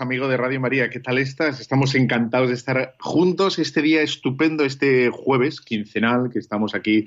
Amigo 0.00 0.28
de 0.28 0.36
Radio 0.36 0.60
María. 0.60 0.90
¿Qué 0.90 1.00
tal 1.00 1.18
estás? 1.18 1.60
Estamos 1.60 1.94
encantados 1.94 2.48
de 2.48 2.54
estar 2.54 2.94
juntos 3.00 3.58
este 3.58 3.82
día 3.82 4.02
estupendo, 4.02 4.64
este 4.64 5.10
jueves 5.10 5.60
quincenal 5.60 6.30
que 6.32 6.38
estamos 6.38 6.74
aquí 6.74 7.06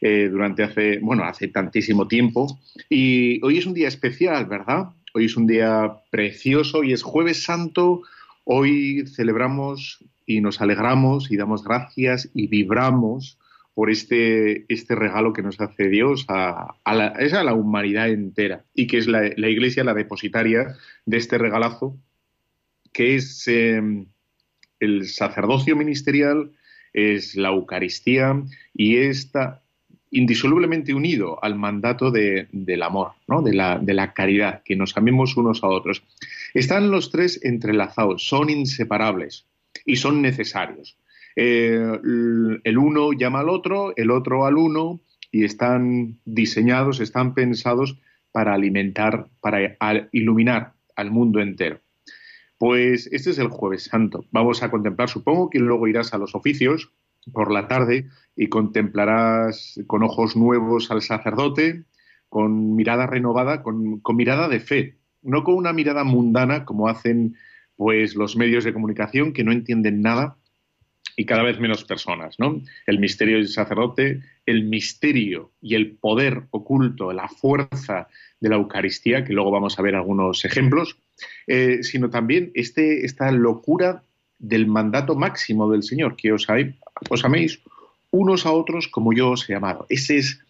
eh, 0.00 0.28
durante 0.30 0.62
hace, 0.62 0.98
bueno, 0.98 1.24
hace 1.24 1.48
tantísimo 1.48 2.08
tiempo. 2.08 2.58
Y 2.88 3.44
hoy 3.44 3.58
es 3.58 3.66
un 3.66 3.74
día 3.74 3.88
especial, 3.88 4.46
¿verdad? 4.46 4.90
Hoy 5.14 5.26
es 5.26 5.36
un 5.36 5.46
día 5.46 5.92
precioso 6.10 6.84
y 6.84 6.92
es 6.92 7.02
jueves 7.02 7.42
santo. 7.42 8.02
Hoy 8.44 9.06
celebramos 9.06 10.04
y 10.26 10.40
nos 10.40 10.60
alegramos 10.60 11.30
y 11.30 11.36
damos 11.36 11.64
gracias 11.64 12.30
y 12.34 12.46
vibramos 12.46 13.38
por 13.74 13.90
este, 13.90 14.66
este 14.72 14.94
regalo 14.94 15.32
que 15.32 15.42
nos 15.42 15.60
hace 15.60 15.88
Dios 15.88 16.26
a, 16.28 16.74
la, 16.86 17.08
es 17.18 17.32
a 17.32 17.44
la 17.44 17.54
humanidad 17.54 18.10
entera 18.10 18.64
y 18.74 18.86
que 18.86 18.98
es 18.98 19.06
la, 19.06 19.26
Iglesia 19.26 19.84
la 19.84 19.94
depositaria 19.94 20.76
de 21.06 21.16
este 21.16 21.38
regalazo, 21.38 21.96
que 22.92 23.16
es 23.16 23.46
em, 23.48 24.06
el 24.78 25.06
sacerdocio 25.08 25.76
ministerial, 25.76 26.52
es 26.92 27.36
la 27.36 27.50
Eucaristía 27.50 28.42
y 28.74 28.96
está 28.96 29.62
indisolublemente 30.10 30.92
unido 30.92 31.42
al 31.42 31.54
mandato 31.54 32.10
del 32.10 32.82
amor, 32.82 33.12
¿no? 33.28 33.42
de, 33.42 33.54
la, 33.54 33.78
de 33.78 33.94
la 33.94 34.12
caridad, 34.12 34.62
que 34.64 34.74
nos 34.74 34.96
amemos 34.96 35.36
unos 35.36 35.62
a 35.62 35.68
otros. 35.68 36.02
Están 36.52 36.90
los 36.90 37.10
tres 37.10 37.40
entrelazados, 37.44 38.26
son 38.26 38.50
inseparables 38.50 39.46
y 39.84 39.96
son 39.96 40.20
necesarios. 40.20 40.98
Eh, 41.36 41.80
el 42.64 42.78
uno 42.78 43.12
llama 43.12 43.40
al 43.40 43.48
otro, 43.48 43.92
el 43.96 44.10
otro 44.10 44.46
al 44.46 44.56
uno, 44.56 45.00
y 45.32 45.44
están 45.44 46.18
diseñados, 46.24 46.98
están 46.98 47.34
pensados 47.34 47.96
para 48.32 48.54
alimentar, 48.54 49.28
para 49.40 49.76
iluminar 50.10 50.72
al 50.96 51.10
mundo 51.12 51.40
entero. 51.40 51.80
Pues 52.60 53.08
este 53.10 53.30
es 53.30 53.38
el 53.38 53.48
jueves 53.48 53.84
santo. 53.84 54.26
Vamos 54.32 54.62
a 54.62 54.70
contemplar, 54.70 55.08
supongo 55.08 55.48
que 55.48 55.58
luego 55.58 55.88
irás 55.88 56.12
a 56.12 56.18
los 56.18 56.34
oficios 56.34 56.92
por 57.32 57.50
la 57.50 57.68
tarde 57.68 58.10
y 58.36 58.48
contemplarás 58.48 59.80
con 59.86 60.02
ojos 60.02 60.36
nuevos 60.36 60.90
al 60.90 61.00
sacerdote, 61.00 61.84
con 62.28 62.76
mirada 62.76 63.06
renovada, 63.06 63.62
con, 63.62 64.00
con 64.00 64.14
mirada 64.14 64.46
de 64.46 64.60
fe, 64.60 64.98
no 65.22 65.42
con 65.42 65.54
una 65.54 65.72
mirada 65.72 66.04
mundana 66.04 66.66
como 66.66 66.88
hacen 66.88 67.34
pues 67.76 68.14
los 68.14 68.36
medios 68.36 68.64
de 68.64 68.74
comunicación 68.74 69.32
que 69.32 69.42
no 69.42 69.52
entienden 69.52 70.02
nada 70.02 70.36
y 71.16 71.24
cada 71.24 71.42
vez 71.42 71.58
menos 71.60 71.84
personas, 71.84 72.38
¿no? 72.38 72.60
El 72.86 72.98
misterio 72.98 73.38
del 73.38 73.48
sacerdote, 73.48 74.20
el 74.44 74.64
misterio 74.64 75.52
y 75.62 75.76
el 75.76 75.96
poder 75.96 76.42
oculto, 76.50 77.14
la 77.14 77.28
fuerza 77.28 78.08
de 78.38 78.50
la 78.50 78.56
Eucaristía, 78.56 79.24
que 79.24 79.32
luego 79.32 79.50
vamos 79.50 79.78
a 79.78 79.82
ver 79.82 79.94
algunos 79.94 80.44
ejemplos, 80.44 80.98
eh, 81.46 81.82
sino 81.82 82.10
también 82.10 82.50
este, 82.54 83.04
esta 83.04 83.30
locura 83.30 84.02
del 84.38 84.66
mandato 84.66 85.14
máximo 85.14 85.70
del 85.70 85.82
Señor, 85.82 86.16
que 86.16 86.32
os, 86.32 86.46
os 87.10 87.24
améis 87.24 87.60
unos 88.10 88.46
a 88.46 88.52
otros 88.52 88.88
como 88.88 89.12
yo 89.12 89.30
os 89.30 89.48
he 89.48 89.54
amado. 89.54 89.86
Ese 89.88 90.18
es, 90.18 90.40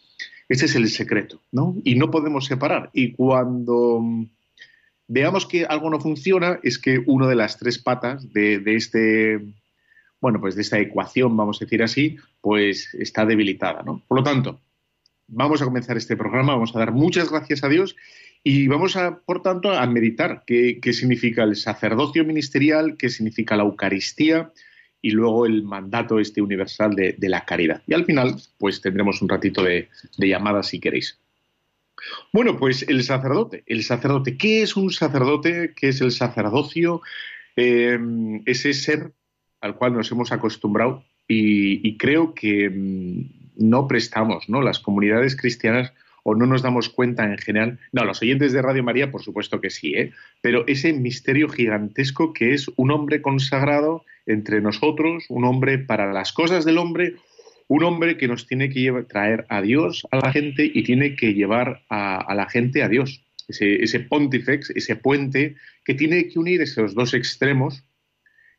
ese 0.48 0.66
es 0.66 0.74
el 0.76 0.88
secreto, 0.88 1.40
¿no? 1.52 1.76
Y 1.84 1.96
no 1.96 2.10
podemos 2.10 2.46
separar. 2.46 2.90
Y 2.92 3.12
cuando 3.12 4.02
veamos 5.08 5.46
que 5.46 5.64
algo 5.64 5.90
no 5.90 6.00
funciona, 6.00 6.60
es 6.62 6.78
que 6.78 7.02
una 7.04 7.26
de 7.26 7.34
las 7.34 7.58
tres 7.58 7.78
patas 7.78 8.32
de, 8.32 8.60
de 8.60 8.76
este 8.76 9.40
bueno, 10.20 10.40
pues 10.40 10.54
de 10.54 10.62
esta 10.62 10.78
ecuación, 10.78 11.36
vamos 11.36 11.60
a 11.60 11.64
decir 11.64 11.82
así, 11.82 12.18
pues 12.40 12.94
está 12.94 13.24
debilitada, 13.24 13.82
¿no? 13.82 14.02
Por 14.06 14.18
lo 14.18 14.22
tanto, 14.22 14.60
vamos 15.26 15.62
a 15.62 15.64
comenzar 15.64 15.96
este 15.96 16.16
programa, 16.16 16.52
vamos 16.52 16.74
a 16.74 16.78
dar 16.78 16.92
muchas 16.92 17.30
gracias 17.30 17.64
a 17.64 17.68
Dios 17.68 17.96
y 18.42 18.68
vamos 18.68 18.96
a, 18.96 19.18
por 19.18 19.42
tanto, 19.42 19.70
a 19.70 19.86
meditar 19.86 20.44
qué, 20.46 20.80
significa 20.92 21.42
el 21.42 21.56
sacerdocio 21.56 22.24
ministerial, 22.24 22.96
qué 22.96 23.10
significa 23.10 23.56
la 23.56 23.64
Eucaristía 23.64 24.50
y 25.02 25.10
luego 25.10 25.46
el 25.46 25.62
mandato 25.62 26.18
este 26.18 26.40
universal 26.40 26.94
de, 26.94 27.16
la 27.20 27.44
caridad. 27.44 27.82
Y 27.86 27.94
al 27.94 28.04
final, 28.04 28.36
pues 28.58 28.80
tendremos 28.80 29.20
un 29.20 29.28
ratito 29.28 29.62
de, 29.62 29.88
llamada 30.16 30.62
si 30.62 30.80
queréis. 30.80 31.18
Bueno, 32.32 32.56
pues 32.58 32.86
el 32.88 33.04
sacerdote. 33.04 33.62
El 33.66 33.82
sacerdote, 33.82 34.38
¿qué 34.38 34.62
es 34.62 34.74
un 34.74 34.90
sacerdote? 34.90 35.74
¿Qué 35.76 35.88
es 35.88 36.00
el 36.00 36.12
sacerdocio? 36.12 37.02
Eh, 37.56 37.98
ese 38.46 38.72
ser 38.72 39.12
al 39.60 39.76
cual 39.76 39.92
nos 39.92 40.10
hemos 40.10 40.32
acostumbrado 40.32 41.04
y, 41.28 41.96
creo 41.98 42.34
que 42.34 42.70
mm, 42.70 43.68
no 43.68 43.86
prestamos, 43.86 44.48
¿no? 44.48 44.62
Las 44.62 44.80
comunidades 44.80 45.36
cristianas 45.36 45.92
o 46.30 46.34
no 46.34 46.46
nos 46.46 46.62
damos 46.62 46.88
cuenta 46.88 47.24
en 47.24 47.38
general. 47.38 47.78
No, 47.92 48.04
los 48.04 48.22
oyentes 48.22 48.52
de 48.52 48.62
Radio 48.62 48.84
María, 48.84 49.10
por 49.10 49.22
supuesto 49.22 49.60
que 49.60 49.70
sí, 49.70 49.94
¿eh? 49.94 50.12
pero 50.40 50.64
ese 50.66 50.92
misterio 50.92 51.48
gigantesco 51.48 52.32
que 52.32 52.54
es 52.54 52.70
un 52.76 52.92
hombre 52.92 53.20
consagrado 53.20 54.04
entre 54.26 54.60
nosotros, 54.60 55.24
un 55.28 55.44
hombre 55.44 55.78
para 55.78 56.12
las 56.12 56.32
cosas 56.32 56.64
del 56.64 56.78
hombre, 56.78 57.16
un 57.66 57.82
hombre 57.82 58.16
que 58.16 58.28
nos 58.28 58.46
tiene 58.46 58.70
que 58.70 59.04
traer 59.08 59.44
a 59.48 59.60
Dios 59.60 60.06
a 60.12 60.18
la 60.18 60.32
gente 60.32 60.70
y 60.72 60.84
tiene 60.84 61.16
que 61.16 61.34
llevar 61.34 61.82
a, 61.88 62.32
la 62.34 62.48
gente 62.48 62.82
a 62.82 62.88
Dios. 62.88 63.24
Ese, 63.48 63.82
ese 63.82 63.98
pontifex, 63.98 64.70
ese 64.70 64.94
puente 64.94 65.56
que 65.84 65.94
tiene 65.94 66.28
que 66.28 66.38
unir 66.38 66.62
esos 66.62 66.94
dos 66.94 67.14
extremos 67.14 67.82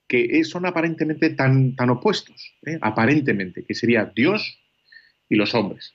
que 0.10 0.44
son 0.44 0.66
aparentemente 0.66 1.30
tan, 1.30 1.74
tan 1.78 1.90
opuestos, 1.90 2.54
¿eh? 2.66 2.78
aparentemente, 2.82 3.64
que 3.64 3.74
sería 3.74 4.12
Dios 4.14 4.60
y 5.30 5.36
los 5.36 5.56
hombres. 5.56 5.94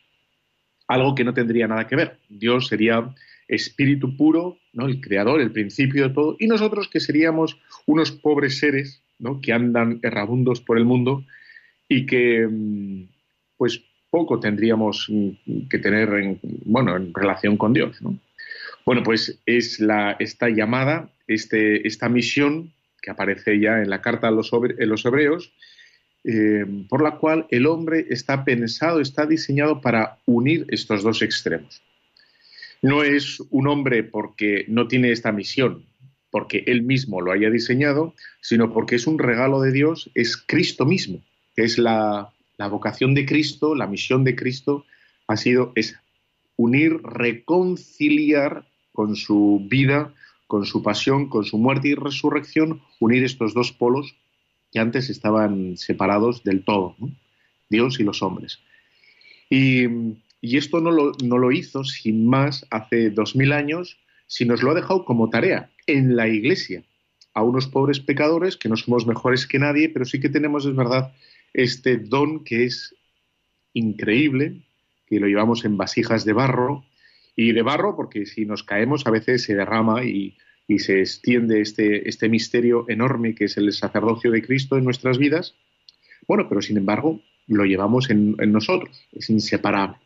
Algo 0.89 1.15
que 1.15 1.25
no 1.25 1.35
tendría 1.35 1.67
nada 1.67 1.87
que 1.87 1.97
ver. 1.97 2.19
Dios 2.29 2.69
sería 2.69 3.15
espíritu 3.49 4.17
puro, 4.17 4.59
¿no? 4.73 4.87
el 4.87 5.01
creador, 5.01 5.41
el 5.41 5.53
principio 5.53 6.09
de 6.09 6.15
todo, 6.15 6.37
y 6.39 6.47
nosotros 6.47 6.89
que 6.89 7.01
seríamos 7.01 7.59
unos 7.87 8.11
pobres 8.11 8.59
seres 8.59 9.03
¿no? 9.19 9.41
que 9.41 9.53
andan 9.53 10.01
errabundos 10.03 10.61
por 10.61 10.79
el 10.79 10.85
mundo 10.85 11.25
y 11.89 12.07
que 12.07 12.47
mm, 12.47 13.09
pues 13.57 13.83
poco 14.11 14.41
tendríamos 14.41 15.07
mm, 15.09 15.69
que 15.69 15.79
tener 15.79 16.09
en, 16.15 16.41
bueno, 16.65 16.97
en 16.97 17.13
relación 17.15 17.57
con 17.57 17.73
Dios. 17.73 17.99
Bueno, 18.85 19.03
pues 19.03 19.39
es 19.47 19.81
la, 19.81 20.17
esta 20.19 20.49
llamada, 20.49 21.11
este, 21.27 21.87
esta 21.87 22.09
misión 22.09 22.73
que 23.03 23.11
aparece 23.11 23.61
ya 23.61 23.83
en 23.83 23.91
la 23.91 24.01
carta 24.01 24.29
a 24.29 24.31
los, 24.31 24.53
hebreos, 24.53 25.53
eh, 26.29 26.67
por 26.89 27.05
la 27.05 27.19
cual 27.19 27.47
el 27.51 27.67
hombre 27.67 28.07
está 28.11 28.45
pensado, 28.45 29.01
está 29.01 29.27
diseñado 29.27 29.81
para 29.81 30.19
unir 30.27 30.67
estos 30.71 31.05
dos 31.05 31.23
extremos. 31.23 31.81
No 32.83 33.05
es 33.05 33.41
un 33.51 33.69
hombre 33.69 34.03
porque 34.03 34.65
no 34.67 34.89
tiene 34.89 35.13
esta 35.13 35.31
misión, 35.31 35.85
porque 36.33 36.65
él 36.67 36.83
mismo 36.83 37.21
lo 37.21 37.31
haya 37.31 37.49
diseñado, 37.49 38.13
sino 38.41 38.73
porque 38.73 38.97
es 38.97 39.07
un 39.07 39.21
regalo 39.21 39.61
de 39.61 39.71
Dios, 39.71 40.11
es 40.15 40.37
Cristo 40.37 40.85
mismo, 40.85 41.23
es 41.55 41.79
la, 41.79 42.33
la 42.59 42.67
vocación 42.67 43.15
de 43.15 43.25
Cristo, 43.25 43.77
la 43.77 43.87
misión 43.87 44.25
de 44.25 44.35
Cristo 44.35 44.85
ha 45.29 45.37
sido 45.37 45.71
esa, 45.77 46.03
unir, 46.57 47.01
reconciliar 47.05 48.67
con 48.91 49.15
su 49.15 49.65
vida, 49.71 50.13
con 50.49 50.67
su 50.67 50.83
pasión, 50.83 51.29
con 51.29 51.45
su 51.45 51.57
muerte 51.57 51.89
y 51.89 51.95
resurrección, 51.95 52.83
unir 52.99 53.23
estos 53.23 53.55
dos 53.55 53.71
polos 53.71 54.17
que 54.77 54.81
antes 54.81 55.09
estaban 55.09 55.79
separados 55.79 56.45
del 56.45 56.63
todo, 56.63 56.95
Dios 57.71 57.99
y 57.99 58.03
los 58.03 58.21
hombres. 58.21 58.59
Y, 59.49 59.87
esto 60.43 60.83
no 60.83 60.91
lo, 60.91 61.51
hizo 61.51 61.83
sin 61.83 62.27
más 62.27 62.67
hace 62.71 63.09
dos 63.09 63.35
mil 63.35 63.53
años, 63.53 63.99
sino 64.27 64.53
nos 64.53 64.63
lo 64.63 64.73
ha 64.73 64.75
dejado 64.75 65.07
como 65.07 65.31
tarea 65.31 65.71
en 65.87 66.15
la 66.15 66.29
iglesia, 66.29 66.83
a 67.33 67.43
unos 67.43 67.69
pobres 67.69 68.01
pecadores 68.01 68.59
que 68.59 68.69
no 68.69 68.77
somos 68.77 69.07
mejores 69.07 69.47
que 69.47 69.59
nadie, 69.59 69.89
pero 69.89 70.05
sí 70.05 70.21
que 70.21 70.29
tenemos, 70.29 70.67
es 70.67 70.77
verdad, 70.77 71.15
este 71.55 71.97
don 71.97 72.45
que 72.45 72.67
es 72.67 72.95
increíble, 73.73 74.61
que 75.07 75.21
lo 75.21 75.27
llevamos 75.27 75.65
en 75.65 75.79
vasijas 75.79 76.27
de 76.27 76.35
barro, 76.35 76.85
y 77.35 77.53
de 77.53 77.63
barro, 77.63 77.97
porque 77.97 78.27
si 78.27 78.45
nos 78.45 78.63
caemos 78.63 79.07
a 79.07 79.11
veces 79.11 79.43
se 79.43 79.55
derrama 79.55 80.05
y, 80.05 80.37
se 80.79 81.01
extiende 81.01 81.61
este, 81.61 82.09
este 82.09 82.29
misterio 82.29 82.85
enorme 82.89 83.35
que 83.35 83.45
es 83.45 83.57
el 83.57 83.73
sacerdocio 83.73 84.31
de 84.31 84.43
Cristo 84.43 84.77
en 84.77 84.85
nuestras 84.85 85.19
vidas. 85.19 85.55
Bueno, 86.27 86.49
pero 86.49 86.61
sin 86.61 86.77
embargo 86.77 87.21
lo 87.47 87.65
llevamos 87.65 88.11
en, 88.11 88.35
nosotros, 88.51 89.07
es 89.13 89.31
inseparable. 89.31 89.99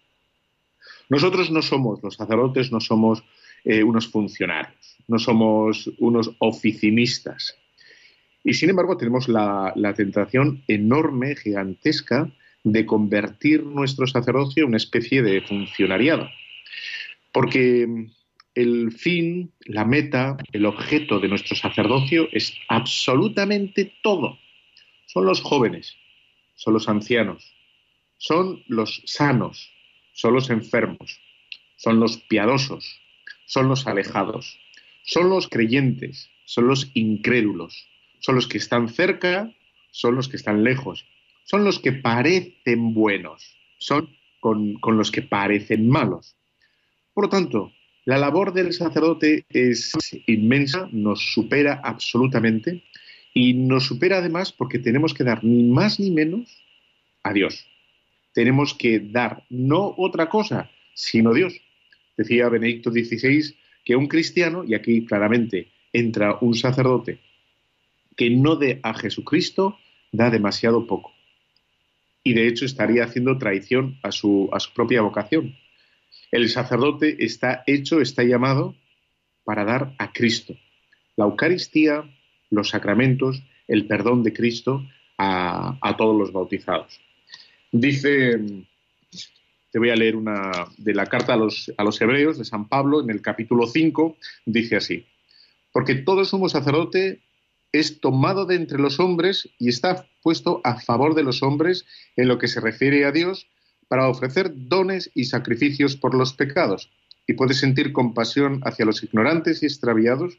Nosotros 1.08 1.50
no 1.50 1.62
somos, 1.62 2.02
los 2.02 2.16
sacerdotes 2.16 2.70
no 2.70 2.80
somos 2.80 3.24
eh, 3.64 3.82
unos 3.82 4.08
funcionarios, 4.08 4.98
no 5.08 5.18
somos 5.18 5.90
unos 5.98 6.30
oficinistas. 6.38 7.56
Y 8.44 8.54
sin 8.54 8.70
embargo 8.70 8.96
tenemos 8.96 9.28
la, 9.28 9.72
la 9.76 9.94
tentación 9.94 10.62
enorme, 10.68 11.36
gigantesca, 11.36 12.30
de 12.62 12.84
convertir 12.84 13.64
nuestro 13.64 14.06
sacerdocio 14.06 14.64
en 14.64 14.68
una 14.68 14.76
especie 14.76 15.22
de 15.22 15.40
funcionariado. 15.40 16.28
Porque 17.32 17.86
el 18.54 18.92
fin, 18.92 19.52
la 19.64 19.84
meta, 19.84 20.36
el 20.52 20.66
objeto 20.66 21.20
de 21.20 21.28
nuestro 21.28 21.56
sacerdocio 21.56 22.28
es 22.32 22.54
absolutamente 22.68 23.94
todo. 24.02 24.38
Son 25.06 25.24
los 25.24 25.40
jóvenes, 25.40 25.96
son 26.54 26.74
los 26.74 26.88
ancianos, 26.88 27.54
son 28.18 28.62
los 28.66 29.02
sanos, 29.06 29.72
son 30.12 30.34
los 30.34 30.50
enfermos, 30.50 31.20
son 31.76 32.00
los 32.00 32.18
piadosos, 32.18 33.00
son 33.46 33.68
los 33.68 33.86
alejados, 33.86 34.58
son 35.02 35.30
los 35.30 35.48
creyentes, 35.48 36.30
son 36.44 36.68
los 36.68 36.90
incrédulos, 36.94 37.88
son 38.20 38.34
los 38.34 38.46
que 38.46 38.58
están 38.58 38.88
cerca, 38.88 39.52
son 39.90 40.14
los 40.16 40.28
que 40.28 40.36
están 40.36 40.62
lejos, 40.62 41.06
son 41.44 41.64
los 41.64 41.78
que 41.78 41.92
parecen 41.92 42.94
buenos, 42.94 43.56
son 43.78 44.14
con, 44.40 44.78
los 44.84 45.10
que 45.10 45.22
parecen 45.22 45.88
malos. 45.88 46.36
Por 47.14 47.24
lo 47.24 47.30
tanto, 47.30 47.72
la 48.10 48.18
labor 48.18 48.52
del 48.52 48.72
sacerdote 48.72 49.44
es 49.50 49.92
inmensa, 50.26 50.88
nos 50.90 51.32
supera 51.32 51.80
absolutamente 51.84 52.82
y 53.32 53.54
nos 53.54 53.86
supera 53.86 54.18
además 54.18 54.50
porque 54.50 54.80
tenemos 54.80 55.14
que 55.14 55.22
dar 55.22 55.44
ni 55.44 55.62
más 55.62 56.00
ni 56.00 56.10
menos 56.10 56.60
a 57.22 57.32
Dios. 57.32 57.68
Tenemos 58.34 58.74
que 58.74 58.98
dar 58.98 59.44
no 59.48 59.94
otra 59.96 60.28
cosa, 60.28 60.72
sino 60.92 61.32
Dios. 61.32 61.60
Decía 62.16 62.48
Benedicto 62.48 62.90
XVI 62.90 63.54
que 63.84 63.94
un 63.94 64.08
cristiano, 64.08 64.64
y 64.64 64.74
aquí 64.74 65.06
claramente 65.06 65.68
entra 65.92 66.36
un 66.40 66.54
sacerdote, 66.54 67.20
que 68.16 68.28
no 68.28 68.56
dé 68.56 68.80
a 68.82 68.92
Jesucristo, 68.92 69.78
da 70.10 70.30
demasiado 70.30 70.84
poco. 70.88 71.12
Y 72.24 72.34
de 72.34 72.48
hecho 72.48 72.64
estaría 72.64 73.04
haciendo 73.04 73.38
traición 73.38 74.00
a 74.02 74.10
su, 74.10 74.50
a 74.52 74.58
su 74.58 74.72
propia 74.72 75.00
vocación. 75.00 75.54
El 76.30 76.48
sacerdote 76.48 77.24
está 77.24 77.64
hecho, 77.66 78.00
está 78.00 78.22
llamado 78.22 78.76
para 79.44 79.64
dar 79.64 79.94
a 79.98 80.12
Cristo. 80.12 80.54
La 81.16 81.24
Eucaristía, 81.24 82.04
los 82.50 82.70
sacramentos, 82.70 83.42
el 83.66 83.86
perdón 83.86 84.22
de 84.22 84.32
Cristo 84.32 84.86
a, 85.18 85.94
todos 85.98 86.16
los 86.16 86.32
bautizados. 86.32 87.00
Dice, 87.72 88.40
te 89.70 89.78
voy 89.78 89.90
a 89.90 89.96
leer 89.96 90.16
una 90.16 90.50
de 90.78 90.94
la 90.94 91.06
carta 91.06 91.34
a 91.34 91.36
los, 91.36 91.72
a 91.76 91.84
los 91.84 92.00
hebreos 92.00 92.38
de 92.38 92.44
San 92.44 92.68
Pablo, 92.68 93.00
en 93.02 93.10
el 93.10 93.20
capítulo 93.20 93.66
5, 93.66 94.16
dice 94.46 94.76
así, 94.76 95.06
porque 95.72 95.94
todo 95.94 96.24
sumo 96.24 96.48
sacerdote 96.48 97.20
es 97.72 98.00
tomado 98.00 98.46
de 98.46 98.56
entre 98.56 98.78
los 98.78 98.98
hombres 98.98 99.48
y 99.58 99.68
está 99.68 100.06
puesto 100.22 100.60
a 100.64 100.80
favor 100.80 101.14
de 101.14 101.22
los 101.22 101.42
hombres 101.42 101.86
en 102.16 102.28
lo 102.28 102.38
que 102.38 102.48
se 102.48 102.60
refiere 102.60 103.04
a 103.04 103.12
Dios 103.12 103.46
para 103.90 104.08
ofrecer 104.08 104.52
dones 104.54 105.10
y 105.14 105.24
sacrificios 105.24 105.96
por 105.96 106.14
los 106.14 106.32
pecados, 106.32 106.92
y 107.26 107.32
puede 107.32 107.54
sentir 107.54 107.92
compasión 107.92 108.60
hacia 108.64 108.84
los 108.84 109.02
ignorantes 109.02 109.64
y 109.64 109.66
extraviados 109.66 110.38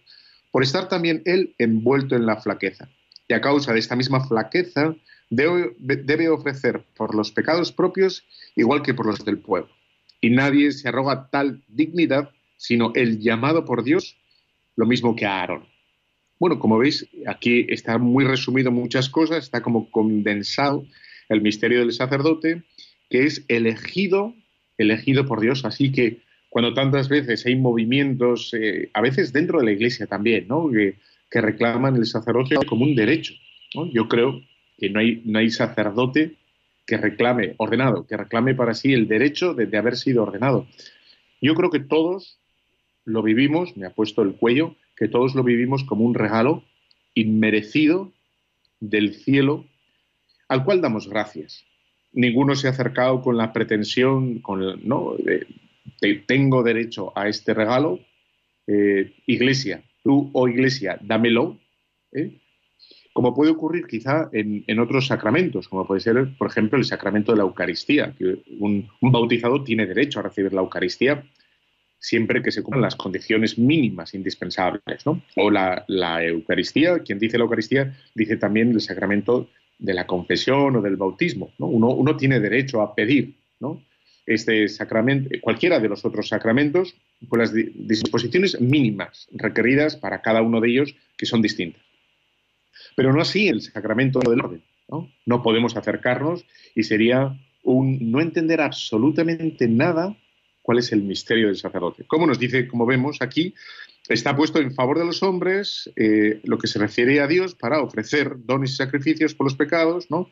por 0.51 0.63
estar 0.63 0.87
también 0.87 1.21
él 1.25 1.53
envuelto 1.57 2.15
en 2.15 2.25
la 2.25 2.37
flaqueza. 2.37 2.87
Y 3.27 3.33
a 3.33 3.41
causa 3.41 3.73
de 3.73 3.79
esta 3.79 3.97
misma 3.97 4.25
flaqueza 4.25 4.95
debe, 5.29 6.29
ofrecer 6.29 6.85
por 6.95 7.13
los 7.13 7.33
pecados 7.33 7.73
propios 7.73 8.23
igual 8.55 8.83
que 8.83 8.93
por 8.93 9.05
los 9.05 9.25
del 9.25 9.39
pueblo. 9.39 9.69
Y 10.21 10.29
nadie 10.29 10.71
se 10.71 10.87
arroga 10.87 11.27
tal 11.29 11.61
dignidad 11.67 12.31
sino 12.55 12.93
el 12.95 13.19
llamado 13.19 13.65
por 13.65 13.83
Dios, 13.83 14.15
lo 14.77 14.85
mismo 14.85 15.13
que 15.13 15.25
a 15.25 15.41
Aarón. 15.41 15.65
Bueno, 16.39 16.57
como 16.57 16.77
veis, 16.77 17.05
aquí 17.27 17.65
está 17.67 17.97
muy 17.97 18.23
resumido 18.23 18.71
muchas 18.71 19.09
cosas, 19.09 19.43
está 19.43 19.61
como 19.61 19.91
condensado 19.91 20.85
el 21.27 21.41
misterio 21.41 21.79
del 21.79 21.91
sacerdote 21.91 22.63
que 23.11 23.25
es 23.25 23.45
elegido, 23.49 24.33
elegido 24.77 25.27
por 25.27 25.41
Dios. 25.41 25.65
Así 25.65 25.91
que 25.91 26.21
cuando 26.49 26.73
tantas 26.73 27.09
veces 27.09 27.45
hay 27.45 27.55
movimientos, 27.55 28.53
eh, 28.53 28.89
a 28.93 29.01
veces 29.01 29.33
dentro 29.33 29.59
de 29.59 29.65
la 29.65 29.71
Iglesia 29.73 30.07
también, 30.07 30.47
¿no? 30.47 30.71
que, 30.71 30.95
reclaman 31.33 31.95
el 31.95 32.05
sacerdocio 32.05 32.59
como 32.67 32.83
un 32.83 32.93
derecho. 32.93 33.33
Yo 33.93 34.09
creo 34.09 34.41
que 34.77 34.89
no 34.89 34.99
hay, 34.99 35.21
no 35.23 35.39
hay 35.39 35.49
sacerdote 35.49 36.35
que 36.85 36.97
reclame, 36.97 37.53
ordenado, 37.55 38.05
que 38.05 38.17
reclame 38.17 38.53
para 38.53 38.73
sí 38.73 38.91
el 38.91 39.07
derecho 39.07 39.53
de, 39.53 39.65
de 39.65 39.77
haber 39.77 39.95
sido 39.95 40.23
ordenado. 40.23 40.67
Yo 41.41 41.55
creo 41.55 41.69
que 41.69 41.79
todos 41.79 42.37
lo 43.05 43.23
vivimos, 43.23 43.77
me 43.77 43.85
ha 43.85 43.91
puesto 43.91 44.23
el 44.23 44.33
cuello, 44.33 44.75
que 44.97 45.07
todos 45.07 45.33
lo 45.33 45.43
vivimos 45.43 45.85
como 45.85 46.03
un 46.03 46.15
regalo 46.15 46.65
inmerecido 47.13 48.11
del 48.81 49.13
cielo 49.13 49.65
al 50.49 50.65
cual 50.65 50.81
damos 50.81 51.07
gracias 51.07 51.63
ninguno 52.13 52.55
se 52.55 52.67
ha 52.67 52.71
acercado 52.71 53.21
con 53.21 53.37
la 53.37 53.53
pretensión, 53.53 54.39
con 54.39 54.87
¿no? 54.87 55.15
De, 55.17 55.47
tengo 56.25 56.63
derecho 56.63 57.13
a 57.15 57.27
este 57.27 57.53
regalo, 57.53 57.99
eh, 58.67 59.13
iglesia, 59.27 59.83
tú 60.03 60.29
o 60.33 60.47
iglesia, 60.47 60.97
dámelo, 61.01 61.59
¿eh? 62.11 62.39
como 63.13 63.35
puede 63.35 63.51
ocurrir 63.51 63.85
quizá 63.87 64.29
en, 64.31 64.79
otros 64.79 65.07
sacramentos, 65.07 65.67
como 65.67 65.85
puede 65.85 66.01
ser, 66.01 66.29
por 66.37 66.49
ejemplo, 66.49 66.77
el 66.77 66.85
sacramento 66.85 67.31
de 67.31 67.39
la 67.39 67.43
Eucaristía, 67.43 68.13
que 68.17 68.41
un, 68.59 68.89
bautizado 69.01 69.63
tiene 69.63 69.85
derecho 69.85 70.19
a 70.19 70.23
recibir 70.23 70.53
la 70.53 70.61
Eucaristía 70.61 71.23
siempre 71.99 72.41
que 72.41 72.51
se 72.51 72.63
cumplan 72.63 72.83
las 72.83 72.95
condiciones 72.95 73.59
mínimas 73.59 74.15
indispensables. 74.15 75.05
¿no? 75.05 75.21
O 75.35 75.51
la, 75.51 75.83
la 75.87 76.23
Eucaristía, 76.23 76.99
quien 76.99 77.19
dice 77.19 77.37
la 77.37 77.43
Eucaristía, 77.43 77.95
dice 78.15 78.37
también 78.37 78.71
el 78.71 78.81
sacramento 78.81 79.49
de 79.81 79.93
la 79.93 80.05
confesión 80.05 80.75
o 80.75 80.81
del 80.81 80.95
bautismo. 80.95 81.51
Uno, 81.57 82.15
tiene 82.15 82.39
derecho 82.39 82.81
a 82.81 82.95
pedir 82.95 83.35
este 84.25 84.67
sacramento, 84.69 85.29
cualquiera 85.41 85.79
de 85.79 85.89
los 85.89 86.05
otros 86.05 86.29
sacramentos, 86.29 86.95
con 87.27 87.39
las 87.39 87.51
disposiciones 87.53 88.61
mínimas 88.61 89.27
requeridas 89.33 89.95
para 89.97 90.21
cada 90.21 90.41
uno 90.41 90.61
de 90.61 90.69
ellos, 90.69 90.95
que 91.17 91.25
son 91.25 91.41
distintas. 91.41 91.81
Pero 92.95 93.11
no 93.11 93.21
así 93.21 93.47
el 93.47 93.61
sacramento 93.61 94.19
del 94.19 94.41
orden. 94.41 94.63
¿no? 94.87 95.09
no 95.25 95.41
podemos 95.41 95.75
acercarnos 95.75 96.45
y 96.75 96.83
sería 96.83 97.35
un 97.63 98.11
no 98.11 98.21
entender 98.21 98.61
absolutamente 98.61 99.67
nada 99.67 100.15
cuál 100.61 100.79
es 100.79 100.91
el 100.91 101.03
misterio 101.03 101.47
del 101.47 101.57
sacerdote. 101.57 102.05
Como 102.05 102.27
nos 102.27 102.39
dice, 102.39 102.67
como 102.67 102.85
vemos 102.85 103.17
aquí, 103.21 103.53
está 104.07 104.35
puesto 104.35 104.59
en 104.59 104.73
favor 104.73 104.99
de 104.99 105.05
los 105.05 105.23
hombres 105.23 105.89
eh, 105.95 106.41
lo 106.43 106.57
que 106.57 106.67
se 106.67 106.79
refiere 106.79 107.19
a 107.21 107.27
Dios 107.27 107.55
para 107.55 107.81
ofrecer 107.81 108.33
dones 108.37 108.71
y 108.71 108.75
sacrificios 108.75 109.35
por 109.35 109.45
los 109.45 109.55
pecados, 109.55 110.09
¿no? 110.09 110.29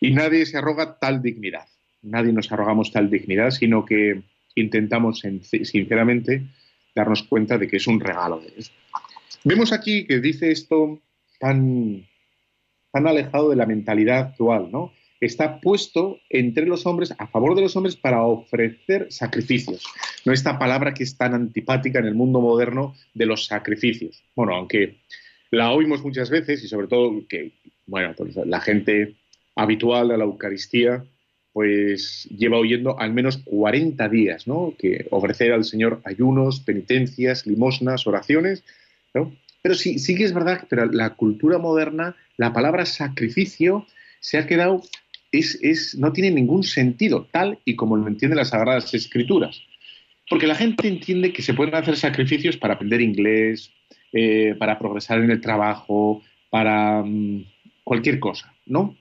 Y 0.00 0.12
nadie 0.12 0.46
se 0.46 0.56
arroga 0.56 0.98
tal 0.98 1.22
dignidad. 1.22 1.66
Nadie 2.02 2.32
nos 2.32 2.50
arrogamos 2.50 2.90
tal 2.92 3.10
dignidad, 3.10 3.50
sino 3.50 3.84
que 3.84 4.22
intentamos 4.54 5.22
sinceramente 5.62 6.46
darnos 6.94 7.22
cuenta 7.22 7.58
de 7.58 7.68
que 7.68 7.76
es 7.76 7.86
un 7.86 8.00
regalo 8.00 8.40
de 8.40 8.50
Dios. 8.50 8.72
Vemos 9.44 9.72
aquí 9.72 10.06
que 10.06 10.20
dice 10.20 10.50
esto 10.50 11.00
tan, 11.38 12.06
tan 12.90 13.06
alejado 13.06 13.50
de 13.50 13.56
la 13.56 13.66
mentalidad 13.66 14.18
actual, 14.18 14.70
¿no? 14.72 14.92
Está 15.20 15.60
puesto 15.60 16.18
entre 16.30 16.66
los 16.66 16.86
hombres, 16.86 17.14
a 17.18 17.26
favor 17.26 17.54
de 17.54 17.62
los 17.62 17.76
hombres, 17.76 17.96
para 17.96 18.24
ofrecer 18.24 19.06
sacrificios. 19.10 19.84
No 20.24 20.32
esta 20.32 20.58
palabra 20.58 20.94
que 20.94 21.04
es 21.04 21.16
tan 21.16 21.34
antipática 21.34 21.98
en 21.98 22.06
el 22.06 22.14
mundo 22.14 22.40
moderno 22.40 22.94
de 23.14 23.26
los 23.26 23.46
sacrificios. 23.46 24.22
Bueno, 24.34 24.54
aunque 24.54 24.96
la 25.50 25.72
oímos 25.72 26.02
muchas 26.02 26.30
veces 26.30 26.64
y 26.64 26.68
sobre 26.68 26.86
todo 26.86 27.22
que, 27.28 27.52
bueno, 27.86 28.14
pues 28.16 28.34
la 28.36 28.60
gente 28.60 29.16
habitual 29.56 30.10
a 30.10 30.16
la 30.16 30.24
Eucaristía, 30.24 31.04
pues 31.52 32.28
lleva 32.30 32.58
oyendo 32.58 32.98
al 32.98 33.12
menos 33.12 33.38
40 33.38 34.08
días, 34.08 34.46
¿no? 34.46 34.74
Que 34.78 35.06
ofrecer 35.10 35.52
al 35.52 35.64
Señor 35.64 36.00
ayunos, 36.04 36.60
penitencias, 36.60 37.46
limosnas, 37.46 38.06
oraciones. 38.06 38.64
Pero 39.12 39.74
sí, 39.74 39.98
sí 39.98 40.14
que 40.14 40.24
es 40.24 40.32
verdad 40.32 40.66
que 40.66 40.76
la 40.92 41.10
cultura 41.10 41.58
moderna, 41.58 42.16
la 42.36 42.52
palabra 42.52 42.86
sacrificio 42.86 43.86
se 44.20 44.38
ha 44.38 44.46
quedado 44.46 44.82
es, 45.32 45.96
no 45.98 46.12
tiene 46.12 46.30
ningún 46.30 46.62
sentido, 46.62 47.26
tal 47.30 47.58
y 47.64 47.76
como 47.76 47.96
lo 47.96 48.08
entienden 48.08 48.38
las 48.38 48.50
Sagradas 48.50 48.92
Escrituras. 48.94 49.62
Porque 50.28 50.46
la 50.46 50.54
gente 50.54 50.88
entiende 50.88 51.32
que 51.32 51.42
se 51.42 51.54
pueden 51.54 51.74
hacer 51.74 51.96
sacrificios 51.96 52.56
para 52.56 52.74
aprender 52.74 53.00
inglés, 53.00 53.72
eh, 54.12 54.54
para 54.58 54.78
progresar 54.78 55.20
en 55.20 55.30
el 55.30 55.40
trabajo, 55.40 56.22
para 56.50 57.02
mm, 57.02 57.44
cualquier 57.84 58.20
cosa, 58.20 58.54
¿no? 58.66 58.96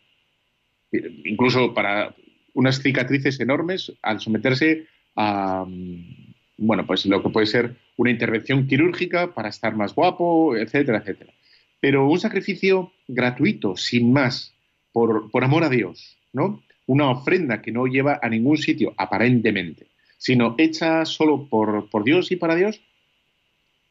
Incluso 0.91 1.73
para 1.73 2.15
unas 2.53 2.81
cicatrices 2.81 3.39
enormes 3.39 3.93
al 4.01 4.19
someterse 4.19 4.87
a, 5.15 5.65
mm, 5.67 6.33
bueno, 6.57 6.85
pues 6.85 7.05
lo 7.05 7.21
que 7.23 7.29
puede 7.29 7.45
ser 7.45 7.75
una 7.97 8.11
intervención 8.11 8.67
quirúrgica 8.67 9.33
para 9.33 9.49
estar 9.49 9.75
más 9.75 9.93
guapo, 9.93 10.55
etcétera, 10.55 10.99
etcétera. 10.99 11.33
Pero 11.79 12.09
un 12.09 12.19
sacrificio 12.19 12.91
gratuito, 13.07 13.75
sin 13.75 14.11
más, 14.11 14.53
por, 14.91 15.31
por 15.31 15.43
amor 15.43 15.63
a 15.63 15.69
Dios, 15.69 16.18
Una 16.33 17.09
ofrenda 17.09 17.61
que 17.61 17.71
no 17.71 17.85
lleva 17.85 18.19
a 18.21 18.29
ningún 18.29 18.57
sitio, 18.57 18.93
aparentemente, 18.97 19.87
sino 20.17 20.55
hecha 20.57 21.05
solo 21.05 21.47
por, 21.47 22.03
Dios 22.03 22.31
y 22.31 22.35
para 22.35 22.55
Dios, 22.55 22.81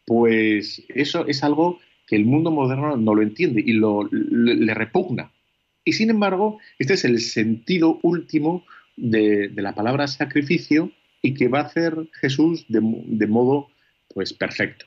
pues 0.05 0.85
eso 0.89 1.27
es 1.27 1.43
algo 1.43 1.81
que 2.07 2.17
el 2.17 2.25
mundo 2.25 2.51
moderno 2.51 2.97
no 2.97 3.15
lo 3.15 3.23
entiende 3.23 3.63
y 3.65 3.73
lo, 3.73 4.09
le, 4.11 4.73
repugna. 4.75 5.33
Y 5.85 5.93
sin 5.93 6.11
embargo, 6.11 6.59
este 6.79 6.95
es 6.95 7.05
el 7.05 7.21
sentido 7.21 7.99
último 8.03 8.65
de, 8.97 9.51
la 9.57 9.75
palabra 9.75 10.07
sacrificio 10.07 10.93
y 11.23 11.35
que 11.35 11.49
va 11.49 11.61
a 11.61 11.65
hacer 11.65 11.95
Jesús 12.21 12.67
de, 12.69 12.81
modo 13.27 13.69
pues 14.13 14.33
perfecto. 14.33 14.87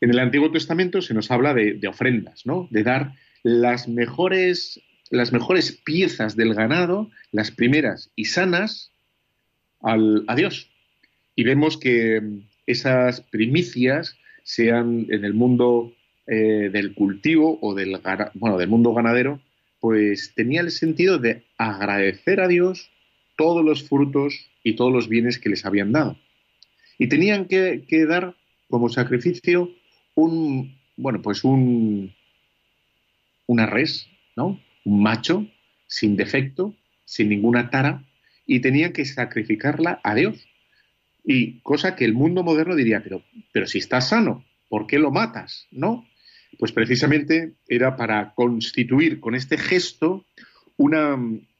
En 0.00 0.10
el 0.10 0.18
Antiguo 0.18 0.50
Testamento 0.50 1.02
se 1.02 1.14
nos 1.14 1.30
habla 1.30 1.54
de, 1.54 1.80
ofrendas, 1.88 2.46
¿no? 2.46 2.68
De 2.70 2.82
dar 2.82 3.14
las 3.42 3.88
mejores, 3.88 4.80
las 5.10 5.32
mejores 5.32 5.72
piezas 5.72 6.36
del 6.36 6.54
ganado, 6.54 7.10
las 7.32 7.50
primeras 7.50 8.10
y 8.16 8.26
sanas, 8.26 8.92
al, 9.82 10.24
a 10.28 10.34
Dios. 10.34 10.70
Y 11.34 11.44
vemos 11.44 11.76
que 11.76 12.22
esas 12.66 13.20
primicias, 13.20 14.16
sean 14.42 15.06
en 15.10 15.24
el 15.24 15.34
mundo 15.34 15.92
eh, 16.26 16.70
del 16.72 16.94
cultivo 16.94 17.58
o 17.60 17.74
del, 17.74 18.00
bueno, 18.34 18.58
del 18.58 18.68
mundo 18.68 18.94
ganadero, 18.94 19.40
pues 19.80 20.32
tenía 20.34 20.60
el 20.60 20.70
sentido 20.70 21.18
de 21.18 21.44
agradecer 21.56 22.40
a 22.40 22.48
Dios 22.48 22.90
todos 23.36 23.64
los 23.64 23.88
frutos 23.88 24.50
y 24.62 24.74
todos 24.74 24.92
los 24.92 25.08
bienes 25.08 25.38
que 25.38 25.48
les 25.48 25.64
habían 25.64 25.92
dado. 25.92 26.16
Y 26.98 27.08
tenían 27.08 27.46
que, 27.46 27.82
dar 28.06 28.36
como 28.68 28.88
sacrificio 28.88 29.70
un, 30.14 30.78
bueno, 30.96 31.22
pues 31.22 31.44
un, 31.44 32.12
una 33.46 33.66
res, 33.66 34.06
¿no? 34.36 34.60
Un 34.84 35.02
macho 35.02 35.46
sin 35.86 36.16
defecto, 36.16 36.74
sin 37.04 37.28
ninguna 37.28 37.70
tara, 37.70 38.04
y 38.46 38.60
tenían 38.60 38.92
que 38.92 39.04
sacrificarla 39.04 40.00
a 40.02 40.14
Dios. 40.14 40.48
Y 41.24 41.60
cosa 41.60 41.96
que 41.96 42.04
el 42.04 42.14
mundo 42.14 42.42
moderno 42.42 42.74
diría, 42.74 43.02
pero, 43.02 43.22
pero 43.52 43.66
si 43.66 43.78
estás 43.78 44.08
sano, 44.08 44.44
¿por 44.68 44.86
qué 44.86 44.98
lo 44.98 45.10
matas? 45.10 45.66
¿No? 45.70 46.06
Pues 46.58 46.72
precisamente 46.72 47.54
era 47.68 47.96
para 47.96 48.34
constituir 48.34 49.20
con 49.20 49.34
este 49.34 49.56
gesto 49.58 50.24
una 50.76 51.16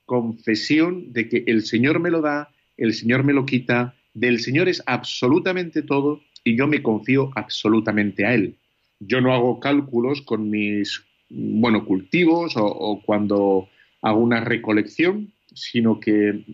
confesión 0.07 1.13
de 1.13 1.29
que 1.29 1.45
el 1.47 1.63
Señor 1.63 2.01
me 2.01 2.11
lo 2.11 2.21
da, 2.21 2.51
el 2.77 2.95
Señor 2.95 3.23
me 3.23 3.33
lo 3.33 3.47
quita, 3.47 3.95
del 4.15 4.41
Señor 4.41 4.69
es 4.69 4.83
absolutamente 4.87 5.83
todo 5.83 6.23
y 6.43 6.57
yo 6.57 6.67
me 6.67 6.83
confío 6.83 7.31
absolutamente 7.37 8.27
a 8.27 8.35
Él. 8.35 8.57
Yo 8.99 9.21
no 9.21 9.33
hago 9.33 9.61
cálculos 9.61 10.23
con 10.23 10.51
mis, 10.51 11.05
bueno, 11.31 11.85
cultivos 11.85 12.55
o, 12.57 13.01
cuando 13.05 13.69
hago 14.03 14.21
una 14.21 14.41
recolección, 14.41 15.33
sino 15.55 16.01
que, 16.01 16.45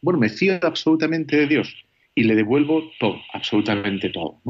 bueno, 0.00 0.18
me 0.18 0.28
fío 0.28 0.58
absolutamente 0.62 1.36
de 1.36 1.46
Dios 1.46 1.74
y 2.14 2.24
le 2.24 2.34
devuelvo 2.34 2.90
todo, 2.98 3.20
absolutamente 3.32 4.10
todo. 4.10 4.40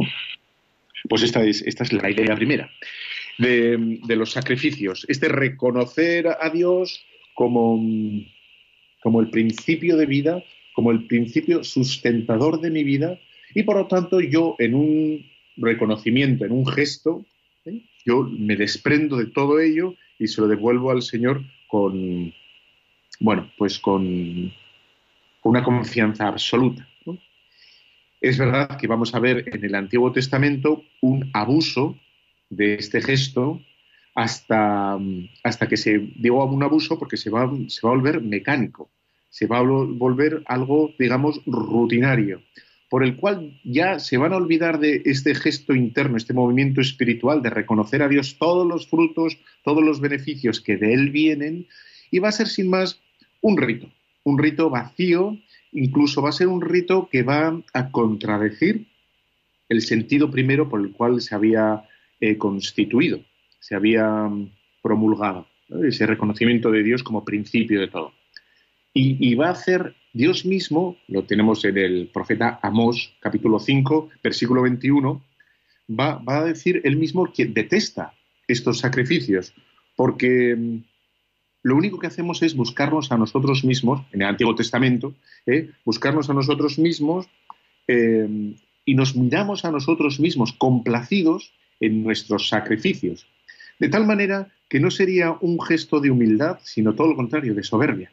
Pues 1.09 1.23
esta 1.23 1.45
es, 1.45 1.63
esta 1.63 1.85
es 1.85 1.93
la 1.93 2.11
idea 2.11 2.35
primera 2.37 2.71
de, 3.39 3.99
de 4.05 4.17
los 4.17 4.33
sacrificios, 4.33 5.07
este 5.09 5.29
reconocer 5.29 6.27
a 6.29 6.51
Dios 6.51 7.05
como, 7.35 7.81
como 9.01 9.21
el 9.21 9.31
principio 9.31 9.97
de 9.97 10.07
vida, 10.07 10.43
como 10.75 10.91
el 10.91 11.07
principio 11.07 11.63
sustentador 11.65 12.61
de 12.61 12.71
mi 12.71 12.85
vida, 12.85 13.19
y 13.55 13.63
por 13.63 13.77
lo 13.77 13.87
tanto 13.87 14.21
yo 14.21 14.57
en 14.59 14.75
un 14.75 15.27
reconocimiento, 15.57 16.45
en 16.45 16.53
un 16.53 16.67
gesto. 16.67 17.25
Yo 18.05 18.23
me 18.23 18.57
desprendo 18.57 19.17
de 19.17 19.27
todo 19.27 19.61
ello 19.61 19.95
y 20.19 20.29
se 20.29 20.41
lo 20.41 20.49
devuelvo 20.49 20.91
al 20.91 21.03
Señor 21.03 21.43
con, 21.69 22.33
bueno, 23.21 23.51
pues 23.57 23.79
con, 23.79 24.53
una 25.43 25.63
confianza 25.63 26.29
absoluta. 26.29 26.87
Es 28.21 28.37
verdad 28.37 28.77
que 28.77 28.89
vamos 28.89 29.15
a 29.15 29.21
ver 29.21 29.45
en 29.47 29.65
el 29.65 29.75
Antiguo 29.75 30.13
Testamento 30.13 30.83
un 31.01 31.31
abuso 31.33 31.97
de 32.51 32.75
este 32.75 33.01
gesto 33.01 33.61
hasta, 34.15 34.99
hasta 35.45 35.69
que 35.69 35.77
se 35.77 36.11
digo 36.17 36.45
un 36.45 36.63
abuso 36.63 36.99
porque 36.99 37.17
se 37.17 37.31
va, 37.31 37.49
se 37.69 37.87
va 37.87 37.93
a 37.93 37.97
volver 37.97 38.21
mecánico, 38.21 38.91
se 39.31 39.47
va 39.47 39.59
a 39.59 39.63
volver 39.63 40.43
algo, 40.47 40.93
digamos, 40.99 41.41
rutinario, 41.47 42.43
por 42.89 43.05
el 43.05 43.17
cual 43.17 43.61
ya 43.65 43.99
se 43.99 44.17
van 44.17 44.33
a 44.33 44.37
olvidar 44.37 44.79
de 44.79 45.03
este 45.05 45.35
gesto 45.35 45.75
interno, 45.75 46.17
este 46.17 46.33
movimiento 46.33 46.81
espiritual 46.81 47.43
de 47.43 47.51
reconocer 47.51 48.03
a 48.03 48.09
Dios 48.09 48.37
todos 48.39 48.67
los 48.67 48.89
frutos, 48.89 49.39
todos 49.63 49.83
los 49.83 50.01
beneficios 50.01 50.61
que 50.61 50.77
de 50.77 50.95
Él 50.95 51.11
vienen, 51.11 51.67
y 52.11 52.19
va 52.19 52.29
a 52.29 52.33
ser 52.33 52.49
sin 52.49 52.71
más 52.71 53.01
un 53.41 53.59
rito, 53.59 53.91
un 54.25 54.39
rito 54.39 54.71
vacío, 54.71 55.37
incluso 55.73 56.23
va 56.23 56.31
a 56.31 56.33
ser 56.33 56.49
un 56.49 56.63
rito 56.63 57.09
que 57.11 57.23
va 57.23 57.61
a 57.75 57.91
contradecir 57.91 58.87
el 59.69 59.83
sentido 59.83 60.31
primero 60.31 60.69
por 60.69 60.81
el 60.81 60.93
cual 60.93 61.21
se 61.21 61.35
había 61.35 61.85
eh, 62.21 62.39
constituido 62.39 63.21
se 63.69 63.75
había 63.75 64.09
mm, 64.09 64.51
promulgado, 64.83 65.47
ese 65.85 66.07
reconocimiento 66.07 66.71
de 66.71 66.83
Dios 66.83 67.03
como 67.03 67.25
principio 67.25 67.81
de 67.81 67.89
todo. 67.89 68.13
Y, 69.01 69.37
va 69.37 69.47
a 69.47 69.53
hacer 69.53 69.95
Dios 70.13 70.45
mismo, 70.45 70.97
lo 71.07 71.23
tenemos 71.23 71.65
en 71.65 71.79
el 71.79 72.11
profeta 72.13 72.59
Amós, 72.65 73.15
capítulo 73.21 73.61
5, 73.61 74.09
versículo 74.25 74.63
21, 74.63 75.23
va, 75.89 76.21
a 76.27 76.43
decir 76.43 76.81
él 76.83 76.97
mismo 76.97 77.33
que 77.33 77.47
detesta 77.47 78.13
estos 78.49 78.81
sacrificios, 78.81 79.55
porque 79.95 80.57
mm, 80.57 80.79
lo 81.63 81.77
único 81.77 82.01
que 82.01 82.09
hacemos 82.09 82.43
es 82.43 82.57
buscarnos 82.57 83.13
a 83.13 83.17
nosotros 83.17 83.63
mismos, 83.63 84.05
en 84.11 84.23
el 84.23 84.29
Antiguo 84.29 84.57
Testamento, 84.57 85.15
¿eh? 85.47 85.71
buscarnos 85.85 86.29
a 86.29 86.35
nosotros 86.35 86.77
mismos 86.81 87.29
eh, 87.87 88.57
y 88.85 88.95
nos 88.97 89.15
miramos 89.15 89.65
a 89.65 89.71
nosotros 89.71 90.19
mismos 90.19 90.53
complacidos 90.55 91.53
en 91.79 92.03
nuestros 92.03 92.49
sacrificios. 92.49 93.29
De 93.79 93.89
tal 93.89 94.09
manera 94.09 94.49
que 94.69 94.81
no 94.81 94.91
sería 94.91 95.37
un 95.41 95.61
gesto 95.61 96.01
de 96.01 96.11
humildad, 96.11 96.59
sino 96.65 96.97
todo 96.97 97.07
lo 97.07 97.15
contrario, 97.15 97.55
de 97.55 97.63
soberbia. 97.63 98.11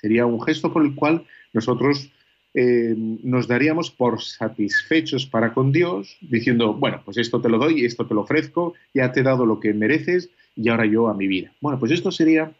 Sería 0.00 0.26
un 0.26 0.40
gesto 0.40 0.72
por 0.72 0.84
el 0.84 0.94
cual 0.94 1.24
nosotros 1.52 2.10
eh, 2.54 2.94
nos 2.96 3.48
daríamos 3.48 3.90
por 3.90 4.22
satisfechos 4.22 5.26
para 5.26 5.52
con 5.52 5.72
Dios, 5.72 6.16
diciendo, 6.20 6.74
bueno, 6.74 7.02
pues 7.04 7.18
esto 7.18 7.40
te 7.40 7.48
lo 7.48 7.58
doy, 7.58 7.84
esto 7.84 8.06
te 8.06 8.14
lo 8.14 8.20
ofrezco, 8.20 8.74
ya 8.94 9.10
te 9.12 9.20
he 9.20 9.22
dado 9.22 9.44
lo 9.44 9.58
que 9.58 9.74
mereces 9.74 10.30
y 10.54 10.68
ahora 10.68 10.86
yo 10.86 11.08
a 11.08 11.14
mi 11.14 11.26
vida. 11.26 11.52
Bueno, 11.60 11.80
pues 11.80 11.90
esto 11.92 12.12
sería 12.12 12.52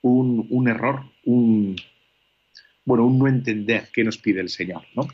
un, 0.00 0.68
error, 0.68 1.02
un, 1.24 1.76
bueno, 2.84 3.06
un 3.06 3.18
no 3.18 3.28
entender 3.28 3.88
qué 3.92 4.02
nos 4.02 4.16
pide 4.16 4.40
el 4.40 4.48
Señor, 4.48 4.82
¿no? 4.94 5.06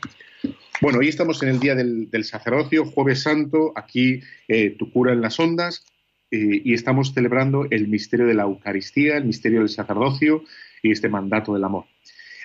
Bueno, 0.81 0.99
hoy 0.99 1.09
estamos 1.09 1.43
en 1.43 1.49
el 1.49 1.59
día 1.59 1.75
del, 1.75 2.23
sacerdocio, 2.23 2.85
jueves 2.85 3.21
santo, 3.21 3.73
aquí 3.75 4.21
eh, 4.47 4.71
tu 4.71 4.89
cura 4.91 5.13
en 5.13 5.21
las 5.21 5.39
ondas, 5.39 5.85
eh, 6.31 6.61
y 6.63 6.73
estamos 6.73 7.13
celebrando 7.13 7.67
el 7.69 7.87
misterio 7.87 8.25
de 8.25 8.33
la 8.35 8.43
Eucaristía, 8.43 9.17
el 9.17 9.25
misterio 9.25 9.59
del 9.59 9.69
sacerdocio 9.69 10.43
y 10.81 10.91
este 10.91 11.09
mandato 11.09 11.53
del 11.53 11.63
amor. 11.63 11.85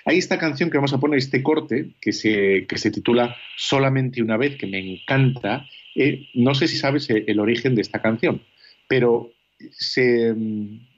Hay 0.05 0.17
esta 0.17 0.37
canción 0.37 0.69
que 0.69 0.77
vamos 0.77 0.93
a 0.93 0.99
poner, 0.99 1.17
este 1.17 1.43
corte, 1.43 1.89
que 1.99 2.13
se, 2.13 2.65
que 2.67 2.77
se 2.77 2.91
titula 2.91 3.35
Solamente 3.57 4.21
una 4.21 4.37
vez, 4.37 4.55
que 4.55 4.67
me 4.67 4.79
encanta. 4.79 5.67
Eh, 5.95 6.29
no 6.33 6.55
sé 6.55 6.67
si 6.67 6.77
sabes 6.77 7.09
el 7.09 7.39
origen 7.39 7.75
de 7.75 7.81
esta 7.81 8.01
canción, 8.01 8.41
pero 8.87 9.31
se, 9.71 10.33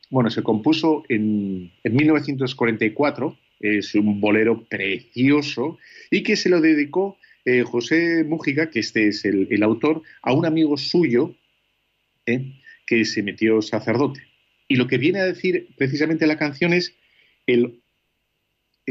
bueno, 0.10 0.30
se 0.30 0.44
compuso 0.44 1.04
en, 1.10 1.72
en 1.84 1.96
1944, 1.96 3.38
es 3.62 3.96
un 3.96 4.22
bolero 4.22 4.64
precioso, 4.66 5.80
y 6.12 6.22
que 6.22 6.36
se 6.36 6.50
lo 6.50 6.62
dedicó 6.62 7.18
eh, 7.46 7.64
José 7.64 8.24
Mújica, 8.24 8.70
que 8.70 8.80
este 8.80 9.08
es 9.08 9.26
el, 9.26 9.48
el, 9.50 9.64
autor, 9.64 10.04
a 10.22 10.34
un 10.34 10.46
amigo 10.46 10.78
suyo, 10.78 11.34
¿eh? 12.28 12.54
que 12.86 13.06
se 13.06 13.24
metió 13.24 13.62
sacerdote. 13.62 14.22
Y 14.68 14.76
lo 14.76 14.88
que 14.88 15.00
viene 15.00 15.20
a 15.20 15.26
decir 15.26 15.68
precisamente 15.78 16.28
la 16.28 16.38
canción 16.38 16.74
es 16.74 16.94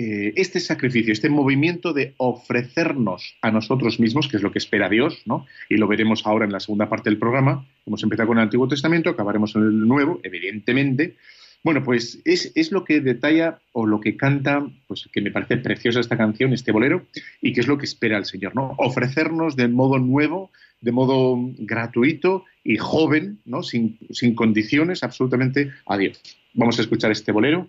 eh, 0.01 0.33
este 0.37 0.61
sacrificio, 0.61 1.13
este 1.13 1.29
movimiento 1.29 1.93
de 1.93 2.15
ofrecernos 2.19 3.37
a 3.43 3.51
nosotros 3.51 3.99
mismos, 3.99 4.29
que 4.29 4.37
es 4.37 4.45
lo 4.45 4.53
que 4.53 4.59
espera 4.59 4.89
Dios, 4.89 5.23
¿no? 5.27 5.45
Y 5.69 5.77
lo 5.77 5.89
veremos 5.89 6.25
ahora 6.25 6.45
en 6.45 6.53
la 6.53 6.61
segunda 6.61 6.89
parte 6.89 7.11
del 7.11 7.19
programa. 7.19 7.67
Hemos 7.85 8.05
empezado 8.05 8.29
con 8.29 8.39
el 8.39 8.45
Antiguo 8.45 8.69
Testamento, 8.69 9.11
acabaremos 9.11 9.57
en 9.57 9.63
el 9.63 9.89
Nuevo, 9.89 10.21
evidentemente. 10.23 11.17
Bueno, 11.65 11.83
pues 11.83 12.21
es, 12.25 12.53
es, 12.55 12.71
lo 12.71 12.85
que 12.85 13.01
detalla 13.01 13.59
o 13.73 13.87
lo 13.87 14.01
que 14.01 14.17
canta, 14.17 14.65
pues 14.87 15.09
que 15.13 15.21
me 15.21 15.33
parece 15.33 15.57
preciosa 15.57 15.99
esta 15.99 16.17
canción, 16.17 16.53
este 16.53 16.71
bolero, 16.71 17.05
y 17.43 17.53
que 17.53 17.61
es 17.61 17.67
lo 17.67 17.77
que 17.77 17.87
espera 17.87 18.19
el 18.19 18.25
Señor, 18.25 18.55
¿no? 18.55 18.77
Ofrecernos 18.79 19.57
de 19.57 19.67
modo 19.67 19.99
nuevo, 19.99 20.53
de 20.81 20.93
modo 20.93 21.37
gratuito 21.59 22.45
y 22.63 22.77
joven, 22.77 23.41
¿no? 23.45 23.65
sin, 23.65 23.99
sin 24.11 24.37
condiciones, 24.37 25.03
absolutamente 25.03 25.73
a 25.87 25.99
Dios. 25.99 26.21
Vamos 26.55 26.79
a 26.79 26.83
escuchar 26.83 27.11
este 27.11 27.33
bolero 27.33 27.69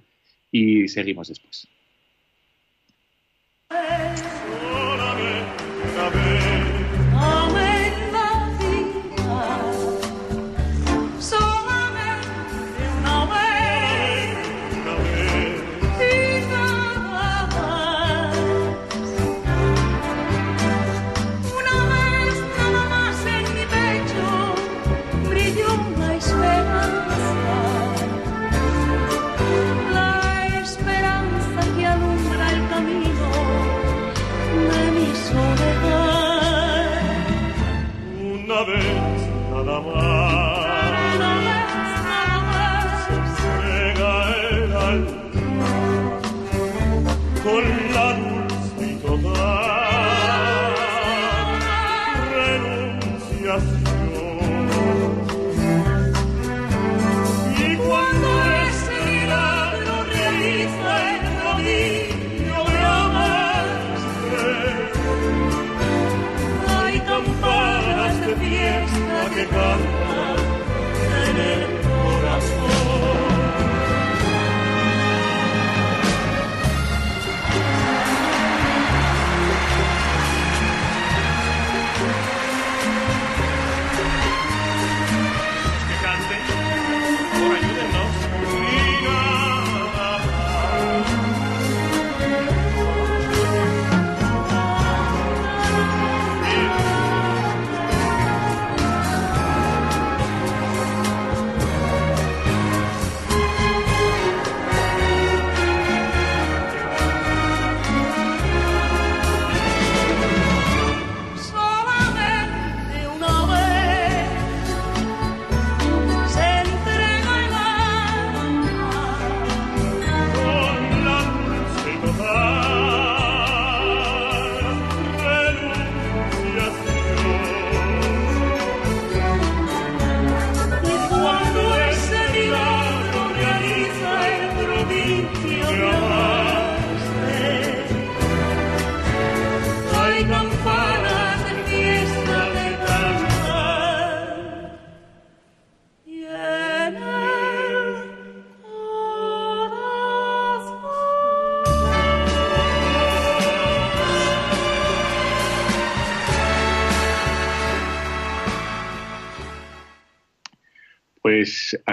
y 0.52 0.88
seguimos 0.88 1.28
después. 1.28 1.68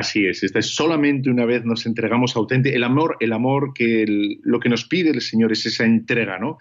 Así 0.07 0.27
es, 0.27 0.43
esta 0.45 0.61
es 0.61 0.75
solamente 0.75 1.29
una 1.29 1.45
vez 1.45 1.65
nos 1.65 1.85
entregamos 1.85 2.37
auténticamente. 2.37 2.77
El 2.77 2.85
amor, 2.85 3.17
el 3.21 3.33
amor 3.33 3.73
que 3.75 4.05
lo 4.43 4.61
que 4.61 4.69
nos 4.69 4.85
pide 4.85 5.11
el 5.11 5.21
Señor 5.21 5.53
es 5.53 5.67
esa 5.67 5.85
entrega, 5.85 6.39
¿no? 6.39 6.59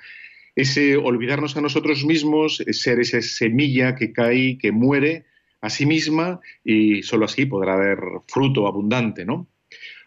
Ese 0.55 0.97
olvidarnos 0.97 1.55
a 1.55 1.62
nosotros 1.62 2.05
mismos, 2.05 2.63
ser 2.71 2.99
esa 2.99 3.21
semilla 3.21 3.95
que 3.95 4.12
cae, 4.12 4.58
que 4.58 4.71
muere 4.71 5.25
a 5.62 5.69
sí 5.69 5.86
misma 5.86 6.39
y 6.63 7.03
solo 7.03 7.25
así 7.25 7.45
podrá 7.45 7.73
haber 7.73 7.99
fruto 8.27 8.67
abundante, 8.67 9.25
¿no? 9.25 9.47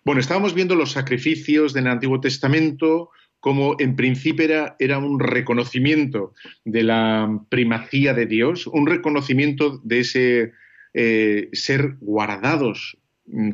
Bueno, 0.04 0.20
estábamos 0.20 0.54
viendo 0.54 0.74
los 0.74 0.92
sacrificios 0.92 1.72
del 1.74 1.86
Antiguo 1.86 2.20
Testamento, 2.20 3.10
como 3.40 3.76
en 3.78 3.94
principio 3.94 4.74
era, 4.78 4.98
un 4.98 5.20
reconocimiento 5.20 6.34
de 6.64 6.82
la 6.82 7.40
primacía 7.50 8.14
de 8.14 8.26
Dios, 8.26 8.66
un 8.66 8.86
reconocimiento 8.86 9.78
de 9.84 10.00
ese 10.00 10.52
eh, 10.94 11.50
ser 11.52 11.96
guardados 12.00 12.98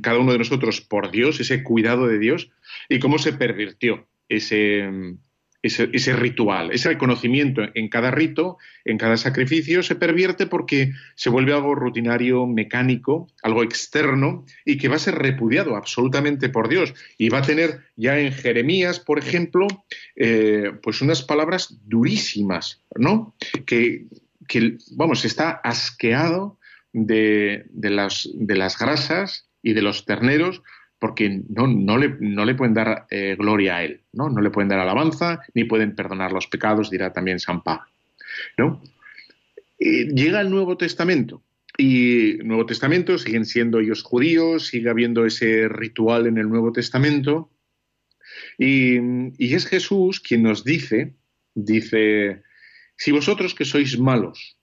cada 0.03 0.19
uno 0.19 0.33
de 0.33 0.39
nosotros 0.39 0.81
por 0.81 1.11
Dios, 1.11 1.41
ese 1.41 1.63
cuidado 1.63 2.07
de 2.07 2.19
Dios, 2.19 2.51
y 2.89 2.99
cómo 2.99 3.19
se 3.19 3.33
pervirtió 3.33 4.07
ese, 4.29 4.89
ese, 5.65 6.13
ritual, 6.13 6.73
ese 6.73 6.91
reconocimiento 6.91 7.63
en 7.75 7.89
cada 7.89 8.11
rito, 8.11 8.59
en 8.85 8.99
cada 8.99 9.17
sacrificio, 9.17 9.83
se 9.83 9.95
pervierte 9.95 10.47
porque 10.47 10.93
se 11.15 11.31
vuelve 11.31 11.55
algo 11.55 11.75
rutinario, 11.75 12.47
mecánico, 12.47 13.29
algo 13.43 13.63
externo, 13.63 14.45
y 14.67 14.77
que 14.77 14.89
va 14.89 14.97
a 14.97 14.99
ser 14.99 15.15
repudiado 15.15 15.77
absolutamente 15.77 16.51
por 16.51 16.69
Dios. 16.69 16.93
Y 17.17 17.31
va 17.31 17.39
a 17.39 17.47
tener 17.47 17.81
ya 17.97 18.19
en 18.19 18.33
Jeremías, 18.33 19.01
por 19.01 19.19
ejemplo, 19.19 19.67
eh, 20.17 20.73
pues 20.83 21.01
unas 21.01 21.23
palabras 21.23 21.79
durísimas, 21.87 22.83
¿no? 22.95 23.35
Que, 23.65 24.07
vamos, 24.93 25.25
está 25.25 25.51
asqueado 25.51 26.59
de, 26.93 27.65
las, 27.73 28.29
de 28.35 28.57
las 28.57 28.79
grasas 28.79 29.49
y 29.65 29.73
de 29.73 29.83
los 29.83 30.05
terneros 30.05 30.63
porque 31.01 31.43
no, 31.49 31.67
no, 31.67 31.99
le, 31.99 32.17
no 32.21 32.45
le, 32.45 32.55
pueden 32.55 32.75
dar 32.75 33.07
eh, 33.11 33.35
gloria 33.37 33.77
a 33.77 33.85
él, 33.85 34.03
¿no? 34.13 34.31
no 34.31 34.41
le 34.41 34.51
pueden 34.51 34.69
dar 34.69 34.79
alabanza 34.79 35.41
ni 35.55 35.65
pueden 35.65 35.97
perdonar 35.97 36.33
los 36.33 36.47
pecados, 36.47 36.91
dirá 36.91 37.13
también 37.13 37.41
San 37.41 37.63
Pablo. 37.63 37.87
¿no? 38.57 38.81
llega 39.79 40.41
el 40.41 40.51
Nuevo 40.51 40.77
Testamento 40.77 41.43
y 41.77 42.39
Nuevo 42.45 42.65
Testamento 42.65 43.19
siguen 43.19 43.45
siendo 43.45 43.81
ellos 43.81 44.03
judíos, 44.03 44.69
sigue 44.69 44.89
habiendo 44.89 45.27
ese 45.27 45.69
ritual 45.69 46.27
en 46.27 46.39
el 46.39 46.49
Nuevo 46.49 46.73
Testamento 46.73 47.51
y, 48.57 48.99
y 49.37 49.55
es 49.55 49.67
Jesús 49.67 50.21
quien 50.21 50.43
nos 50.43 50.65
dice, 50.65 51.15
dice, 51.55 52.43
si 52.97 53.13
vosotros 53.13 53.55
que 53.55 53.65
sois 53.65 53.99
malos 53.99 54.54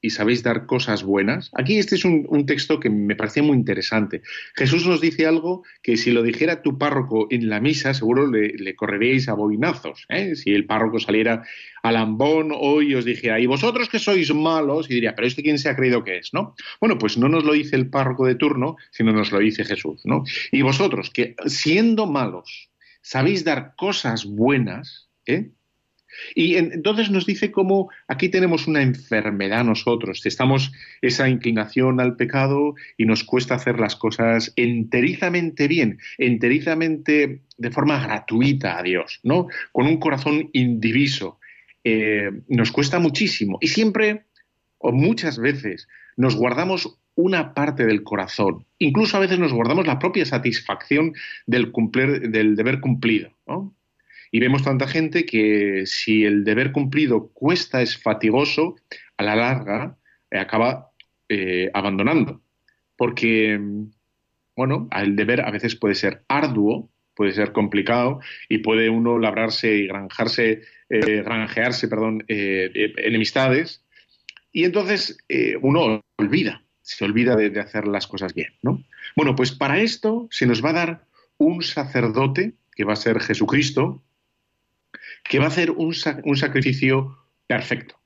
y 0.00 0.10
sabéis 0.10 0.42
dar 0.42 0.66
cosas 0.66 1.02
buenas. 1.02 1.50
Aquí 1.54 1.78
este 1.78 1.96
es 1.96 2.04
un, 2.04 2.46
texto 2.46 2.80
que 2.80 2.90
me 2.90 3.16
parecía 3.16 3.42
muy 3.42 3.56
interesante. 3.56 4.22
Jesús 4.54 4.86
nos 4.86 5.00
dice 5.00 5.26
algo 5.26 5.62
que 5.82 5.96
si 5.96 6.10
lo 6.10 6.22
dijera 6.22 6.62
tu 6.62 6.78
párroco 6.78 7.26
en 7.30 7.48
la 7.48 7.60
misa, 7.60 7.92
seguro 7.92 8.26
le, 8.26 8.74
correríais 8.74 9.28
a 9.28 9.34
boinazos. 9.34 10.06
¿eh? 10.08 10.34
Si 10.36 10.52
el 10.52 10.64
párroco 10.64 10.98
saliera 10.98 11.44
al 11.82 11.96
ambón 11.96 12.50
hoy 12.54 12.94
os 12.94 13.04
dijera, 13.04 13.40
y 13.40 13.46
vosotros 13.46 13.88
que 13.88 13.98
sois 13.98 14.34
malos, 14.34 14.90
y 14.90 14.94
diría, 14.94 15.14
pero 15.14 15.28
este 15.28 15.42
quién 15.42 15.58
se 15.58 15.68
ha 15.68 15.76
creído 15.76 16.04
que 16.04 16.18
es, 16.18 16.30
¿no? 16.32 16.54
Bueno, 16.80 16.98
pues 16.98 17.16
no 17.16 17.28
nos 17.28 17.44
lo 17.44 17.52
dice 17.52 17.76
el 17.76 17.88
párroco 17.88 18.26
de 18.26 18.34
turno, 18.34 18.76
sino 18.90 19.12
nos 19.12 19.32
lo 19.32 19.38
dice 19.38 19.64
Jesús, 19.64 20.02
¿no? 20.04 20.24
Y 20.52 20.62
vosotros 20.62 21.10
que 21.10 21.36
siendo 21.46 22.06
malos 22.06 22.70
sabéis 23.02 23.44
dar 23.44 23.74
cosas 23.76 24.26
buenas, 24.26 25.08
¿eh? 25.26 25.50
Y 26.34 26.56
entonces 26.56 27.10
nos 27.10 27.26
dice 27.26 27.50
cómo 27.50 27.90
aquí 28.08 28.28
tenemos 28.28 28.66
una 28.66 28.82
enfermedad 28.82 29.64
nosotros, 29.64 30.24
estamos 30.26 30.72
esa 31.02 31.28
inclinación 31.28 32.00
al 32.00 32.16
pecado 32.16 32.74
y 32.96 33.04
nos 33.04 33.24
cuesta 33.24 33.54
hacer 33.54 33.78
las 33.78 33.96
cosas 33.96 34.52
enterizamente 34.56 35.68
bien, 35.68 35.98
enterizamente 36.18 37.40
de 37.56 37.70
forma 37.70 38.00
gratuita 38.00 38.78
a 38.78 38.82
Dios, 38.82 39.20
¿no? 39.22 39.48
Con 39.72 39.86
un 39.86 39.98
corazón 39.98 40.50
indiviso. 40.52 41.38
Eh, 41.82 42.30
nos 42.48 42.72
cuesta 42.72 42.98
muchísimo 42.98 43.56
y 43.60 43.68
siempre 43.68 44.24
o 44.76 44.92
muchas 44.92 45.38
veces 45.38 45.88
nos 46.16 46.36
guardamos 46.36 46.98
una 47.14 47.54
parte 47.54 47.86
del 47.86 48.02
corazón. 48.02 48.66
Incluso 48.78 49.16
a 49.16 49.20
veces 49.20 49.38
nos 49.38 49.52
guardamos 49.52 49.86
la 49.86 49.98
propia 49.98 50.24
satisfacción 50.24 51.14
del, 51.46 51.70
cumplir, 51.70 52.30
del 52.30 52.56
deber 52.56 52.80
cumplido. 52.80 53.30
¿no? 53.46 53.74
Y 54.30 54.38
vemos 54.38 54.62
tanta 54.62 54.86
gente 54.86 55.26
que 55.26 55.84
si 55.86 56.24
el 56.24 56.44
deber 56.44 56.72
cumplido 56.72 57.28
cuesta, 57.32 57.82
es 57.82 58.00
fatigoso, 58.00 58.76
a 59.16 59.24
la 59.24 59.36
larga 59.36 59.96
eh, 60.30 60.38
acaba 60.38 60.90
eh, 61.28 61.70
abandonando. 61.74 62.40
Porque, 62.96 63.60
bueno, 64.56 64.88
el 64.96 65.16
deber 65.16 65.40
a 65.40 65.50
veces 65.50 65.74
puede 65.74 65.94
ser 65.94 66.22
arduo, 66.28 66.90
puede 67.14 67.32
ser 67.32 67.52
complicado 67.52 68.20
y 68.48 68.58
puede 68.58 68.88
uno 68.88 69.18
labrarse 69.18 69.74
y 69.74 69.86
granjarse, 69.86 70.62
eh, 70.88 71.22
granjearse, 71.22 71.88
perdón, 71.88 72.24
enemistades. 72.28 73.84
Y 74.52 74.64
entonces 74.64 75.18
uno 75.60 76.02
olvida, 76.16 76.62
se 76.82 77.04
olvida 77.04 77.36
de, 77.36 77.50
de, 77.50 77.60
hacer 77.60 77.86
las 77.86 78.06
cosas 78.06 78.34
bien, 78.34 78.52
¿no? 78.62 78.82
Bueno, 79.16 79.34
pues 79.34 79.52
para 79.52 79.80
esto 79.80 80.28
se 80.30 80.46
nos 80.46 80.64
va 80.64 80.70
a 80.70 80.74
dar 80.74 81.04
un 81.36 81.62
sacerdote 81.62 82.54
que 82.74 82.84
va 82.84 82.94
a 82.94 82.96
ser 82.96 83.20
Jesucristo, 83.20 84.02
que 85.24 85.38
va 85.38 85.46
a 85.46 85.48
hacer 85.48 85.70
un, 85.70 85.94
sacrificio 85.94 87.18
perfecto. 87.46 87.98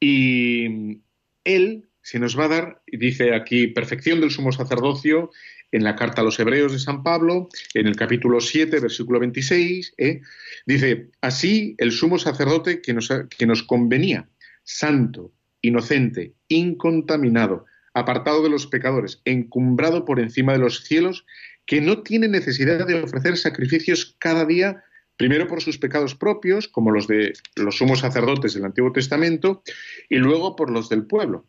Y 0.00 1.00
él 1.44 1.88
se 2.02 2.18
nos 2.18 2.38
va 2.38 2.44
a 2.44 2.48
dar, 2.48 2.82
dice 2.86 3.34
aquí, 3.34 3.68
perfección 3.68 4.20
del 4.20 4.30
sumo 4.30 4.52
sacerdocio 4.52 5.30
en 5.72 5.84
la 5.84 5.96
carta 5.96 6.22
a 6.22 6.24
los 6.24 6.38
Hebreos 6.38 6.72
de 6.72 6.78
San 6.78 7.02
Pablo, 7.02 7.48
en 7.74 7.86
el 7.86 7.96
capítulo 7.96 8.40
7, 8.40 8.80
versículo 8.80 9.20
26, 9.20 9.94
¿eh? 9.98 10.20
dice, 10.64 11.10
así 11.20 11.74
el 11.78 11.92
sumo 11.92 12.18
sacerdote 12.18 12.80
que 12.80 12.94
nos, 12.94 13.08
que 13.36 13.46
nos 13.46 13.62
convenía, 13.62 14.28
santo, 14.62 15.32
inocente, 15.60 16.34
incontaminado, 16.48 17.66
apartado 17.92 18.42
de 18.42 18.50
los 18.50 18.66
pecadores, 18.66 19.20
encumbrado 19.24 20.04
por 20.04 20.20
encima 20.20 20.52
de 20.52 20.60
los 20.60 20.84
cielos, 20.84 21.26
que 21.66 21.80
no 21.80 22.02
tiene 22.02 22.28
necesidad 22.28 22.86
de 22.86 23.02
ofrecer 23.02 23.36
sacrificios 23.36 24.16
cada 24.18 24.46
día, 24.46 24.82
primero 25.18 25.46
por 25.46 25.60
sus 25.60 25.76
pecados 25.76 26.14
propios, 26.14 26.66
como 26.68 26.90
los 26.90 27.06
de 27.06 27.34
los 27.56 27.76
sumos 27.76 27.98
sacerdotes 27.98 28.54
del 28.54 28.64
Antiguo 28.64 28.92
Testamento, 28.92 29.62
y 30.08 30.16
luego 30.16 30.56
por 30.56 30.70
los 30.70 30.88
del 30.88 31.04
pueblo. 31.04 31.44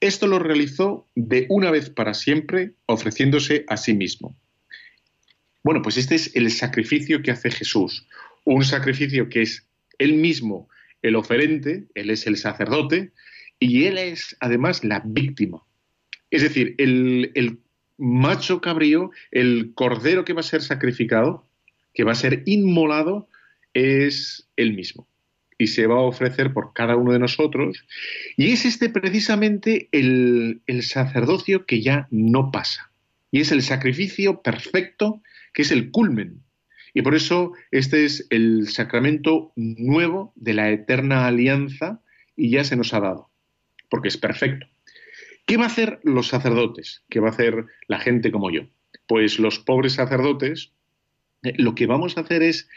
Esto 0.00 0.26
lo 0.26 0.40
realizó 0.40 1.06
de 1.14 1.46
una 1.48 1.70
vez 1.70 1.90
para 1.90 2.14
siempre, 2.14 2.72
ofreciéndose 2.86 3.64
a 3.68 3.76
sí 3.76 3.94
mismo. 3.94 4.36
Bueno, 5.62 5.82
pues 5.82 5.96
este 5.96 6.16
es 6.16 6.34
el 6.34 6.50
sacrificio 6.50 7.22
que 7.22 7.30
hace 7.30 7.50
Jesús, 7.50 8.06
un 8.44 8.64
sacrificio 8.64 9.28
que 9.28 9.42
es 9.42 9.66
él 9.98 10.14
mismo 10.14 10.68
el 11.02 11.16
oferente, 11.16 11.84
él 11.94 12.10
es 12.10 12.26
el 12.26 12.36
sacerdote, 12.36 13.12
y 13.58 13.84
él 13.84 13.98
es 13.98 14.36
además 14.40 14.84
la 14.84 15.02
víctima. 15.04 15.62
Es 16.30 16.42
decir, 16.42 16.74
el, 16.78 17.60
macho 17.96 18.60
cabrío, 18.60 19.12
el 19.30 19.72
cordero 19.74 20.24
que 20.24 20.32
va 20.32 20.40
a 20.40 20.42
ser 20.42 20.62
sacrificado, 20.62 21.43
que 21.94 22.04
va 22.04 22.12
a 22.12 22.16
ser 22.16 22.42
inmolado, 22.46 23.28
es 23.72 24.48
él 24.56 24.74
mismo. 24.74 25.08
Y 25.56 25.68
se 25.68 25.86
va 25.86 25.96
a 25.96 26.00
ofrecer 26.00 26.52
por 26.52 26.72
cada 26.72 26.96
uno 26.96 27.12
de 27.12 27.20
nosotros. 27.20 27.84
Y 28.36 28.52
es 28.52 28.64
este 28.64 28.90
precisamente 28.90 29.88
el, 29.92 30.62
el 30.66 30.82
sacerdocio 30.82 31.64
que 31.64 31.80
ya 31.80 32.08
no 32.10 32.50
pasa. 32.50 32.90
Y 33.30 33.40
es 33.40 33.52
el 33.52 33.62
sacrificio 33.62 34.42
perfecto, 34.42 35.22
que 35.52 35.62
es 35.62 35.70
el 35.70 35.90
culmen. 35.90 36.42
Y 36.92 37.02
por 37.02 37.14
eso 37.14 37.52
este 37.72 38.04
es 38.04 38.26
el 38.30 38.68
sacramento 38.68 39.52
nuevo 39.56 40.32
de 40.36 40.54
la 40.54 40.70
eterna 40.70 41.26
alianza 41.26 42.00
y 42.36 42.50
ya 42.50 42.64
se 42.64 42.76
nos 42.76 42.94
ha 42.94 43.00
dado, 43.00 43.30
porque 43.90 44.08
es 44.08 44.16
perfecto. 44.16 44.66
¿Qué 45.46 45.56
va 45.56 45.64
a 45.64 45.66
hacer 45.66 46.00
los 46.04 46.28
sacerdotes? 46.28 47.02
¿Qué 47.10 47.20
va 47.20 47.28
a 47.28 47.32
hacer 47.32 47.66
la 47.86 47.98
gente 47.98 48.30
como 48.30 48.50
yo? 48.50 48.62
Pues 49.06 49.38
los 49.38 49.58
pobres 49.58 49.94
sacerdotes, 49.94 50.72
lo 51.56 51.74
que 51.74 51.86
vamos 51.86 52.16
a 52.16 52.22
hacer 52.22 52.42
es, 52.42 52.68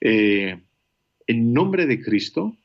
eh, 0.00 0.58
en 1.26 1.52
nombre 1.52 1.86
de 1.86 2.00
Cristo, 2.00 2.56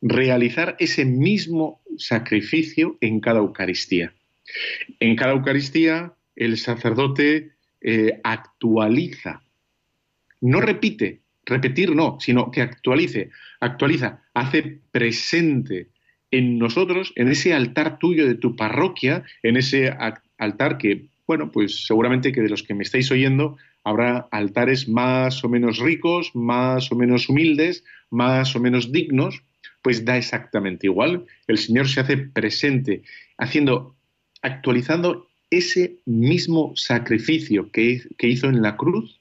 realizar 0.00 0.76
ese 0.78 1.04
mismo 1.04 1.82
sacrificio 1.96 2.96
en 3.00 3.20
cada 3.20 3.40
Eucaristía. 3.40 4.14
En 5.00 5.16
cada 5.16 5.32
Eucaristía 5.32 6.14
el 6.36 6.56
sacerdote 6.56 7.52
eh, 7.80 8.20
actualiza, 8.22 9.42
no 10.40 10.60
repite, 10.60 11.20
repetir 11.44 11.94
no, 11.94 12.18
sino 12.20 12.50
que 12.50 12.62
actualice, 12.62 13.30
actualiza, 13.60 14.22
hace 14.34 14.80
presente 14.92 15.88
en 16.30 16.58
nosotros, 16.58 17.12
en 17.16 17.28
ese 17.28 17.54
altar 17.54 17.98
tuyo 17.98 18.26
de 18.26 18.34
tu 18.34 18.54
parroquia, 18.54 19.24
en 19.42 19.56
ese 19.56 19.92
altar 20.36 20.78
que, 20.78 21.06
bueno, 21.28 21.52
pues 21.52 21.86
seguramente 21.86 22.32
que 22.32 22.40
de 22.40 22.48
los 22.48 22.62
que 22.62 22.74
me 22.74 22.82
estáis 22.82 23.10
oyendo 23.12 23.58
habrá 23.84 24.26
altares 24.30 24.88
más 24.88 25.44
o 25.44 25.48
menos 25.48 25.78
ricos, 25.78 26.34
más 26.34 26.90
o 26.90 26.96
menos 26.96 27.28
humildes, 27.28 27.84
más 28.10 28.56
o 28.56 28.60
menos 28.60 28.90
dignos, 28.90 29.42
pues 29.82 30.04
da 30.04 30.16
exactamente 30.16 30.86
igual. 30.86 31.26
El 31.46 31.58
Señor 31.58 31.86
se 31.86 32.00
hace 32.00 32.16
presente, 32.16 33.02
haciendo, 33.36 33.94
actualizando 34.42 35.28
ese 35.50 35.98
mismo 36.06 36.72
sacrificio 36.74 37.70
que, 37.70 38.02
hizo 38.18 38.48
en 38.48 38.62
la 38.62 38.76
cruz 38.76 39.20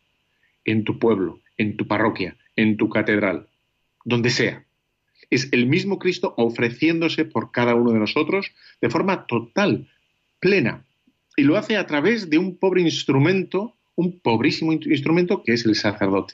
en 0.65 0.85
tu 0.85 0.97
pueblo, 0.99 1.41
en 1.57 1.77
tu 1.77 1.87
parroquia, 1.87 2.37
en 2.55 2.77
tu 2.77 2.89
catedral, 2.89 3.47
donde 4.03 4.29
sea 4.29 4.63
es 5.29 5.49
el 5.51 5.65
mismo 5.65 5.99
Cristo 5.99 6.33
ofreciéndose 6.37 7.25
por 7.25 7.51
cada 7.51 7.75
uno 7.75 7.91
de 7.91 7.99
nosotros 7.99 8.53
de 8.79 8.89
forma 8.89 9.25
total, 9.27 9.89
plena. 10.39 10.86
Y 11.39 11.43
lo 11.43 11.55
hace 11.55 11.77
a 11.77 11.85
través 11.85 12.31
de 12.31 12.39
un 12.39 12.57
pobre 12.57 12.81
instrumento, 12.81 13.77
un 13.95 14.19
pobrísimo 14.19 14.73
instrumento 14.73 15.43
que 15.43 15.53
es 15.53 15.67
el 15.67 15.75
sacerdote, 15.75 16.33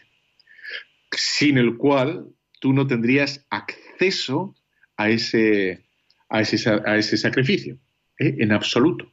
sin 1.11 1.57
el 1.57 1.75
cual 1.75 2.29
tú 2.61 2.71
no 2.71 2.87
tendrías 2.87 3.45
acceso 3.49 4.55
a 4.95 5.09
ese, 5.09 5.83
a 6.29 6.39
ese, 6.39 7.17
sacrificio, 7.17 7.77
¿eh? 8.17 8.37
en 8.39 8.53
absoluto. 8.53 9.11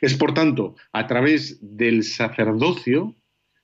Es, 0.00 0.14
por 0.14 0.32
tanto, 0.32 0.76
a 0.92 1.08
través 1.08 1.58
del 1.60 2.04
sacerdocio 2.04 3.16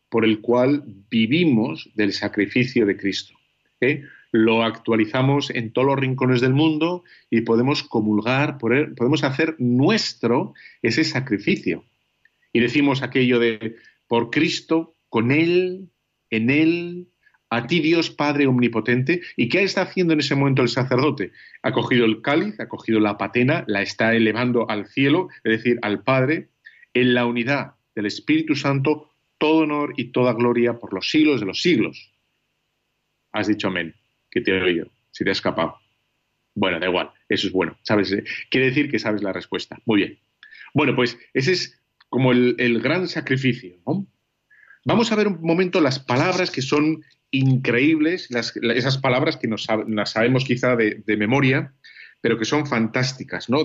por 0.09 0.25
el 0.25 0.41
cual 0.41 0.83
vivimos 1.09 1.91
del 1.95 2.13
sacrificio 2.13 2.87
de 2.87 2.97
Cristo. 2.97 3.35
¿eh? 3.81 4.03
Lo 4.35 4.65
actualizamos 4.65 5.51
en 5.51 5.73
todos 5.73 5.87
los 5.87 5.97
rincones 5.97 6.41
del 6.41 6.55
mundo 6.55 7.05
y 7.31 7.43
podemos 7.43 7.85
comulgar, 7.85 8.59
podemos 8.59 9.23
hacer 9.23 9.55
nuestro 9.61 10.55
ese 10.83 11.05
sacrificio. 11.05 11.85
Y 12.53 12.59
decimos 12.59 13.05
aquello 13.05 13.39
de, 13.39 13.77
por 14.09 14.31
Cristo, 14.31 14.97
con 15.09 15.31
Él, 15.31 15.89
en 16.31 16.51
Él, 16.51 17.07
a 17.49 17.69
ti 17.69 17.79
Dios 17.79 18.11
Padre 18.11 18.49
Omnipotente. 18.49 19.21
¿Y 19.37 19.49
qué 19.49 19.63
está 19.63 19.83
haciendo 19.83 20.15
en 20.15 20.19
ese 20.19 20.35
momento 20.35 20.63
el 20.63 20.69
sacerdote? 20.69 21.31
Ha 21.63 21.71
cogido 21.71 22.05
el 22.05 22.21
cáliz, 22.21 22.59
ha 22.59 22.67
cogido 22.67 22.99
la 22.99 23.17
patena, 23.17 23.63
la 23.69 23.83
está 23.83 24.17
elevando 24.17 24.69
al 24.69 24.89
cielo, 24.89 25.29
es 25.45 25.59
decir, 25.59 25.79
al 25.83 26.03
Padre, 26.03 26.49
en 26.93 27.15
la 27.15 27.25
unidad 27.25 27.75
del 27.95 28.07
Espíritu 28.07 28.57
Santo, 28.57 29.13
todo 29.39 29.59
honor 29.59 29.95
y 29.97 30.07
toda 30.07 30.33
gloria 30.33 30.81
por 30.81 30.93
los 30.93 31.09
siglos 31.09 31.39
de 31.39 31.47
los 31.47 31.63
siglos. 31.63 32.11
Has 33.31 33.47
dicho 33.47 33.69
amén 33.69 33.95
que 34.35 34.41
te 34.41 34.51
he 34.51 34.61
oído, 34.61 34.89
si 35.13 35.23
te 35.23 35.31
ha 35.31 35.33
escapado. 35.33 35.79
Bueno, 36.57 36.81
da 36.81 36.89
igual, 36.89 37.11
eso 37.29 37.47
es 37.47 37.53
bueno. 37.53 37.79
¿sabes? 37.83 38.13
Eh, 38.13 38.25
quiere 38.51 38.67
decir 38.67 38.91
que 38.91 38.99
sabes 38.99 39.23
la 39.23 39.33
respuesta. 39.33 39.79
Muy 39.87 39.99
bien. 39.99 40.19
Bueno, 40.75 40.97
pues 40.97 41.17
ese 41.33 41.53
es 41.53 41.81
como 42.09 42.33
el, 42.33 42.81
gran 42.83 43.09
sacrificio. 43.09 43.77
Vamos 44.85 45.13
a 45.13 45.17
ver 45.17 45.29
un 45.29 45.41
momento 45.41 45.81
las 45.81 46.01
palabras 46.01 46.51
que 46.51 46.63
son 46.63 47.05
increíbles, 47.31 48.29
esas 48.31 48.99
palabras 48.99 49.37
que 49.37 49.49
nos, 49.49 49.67
las 49.89 50.13
sabemos 50.13 50.45
quizá 50.45 50.77
de, 50.77 51.17
memoria, 51.17 51.73
pero 52.21 52.39
que 52.39 52.45
son 52.45 52.67
fantásticas, 52.67 53.49
¿no? 53.49 53.65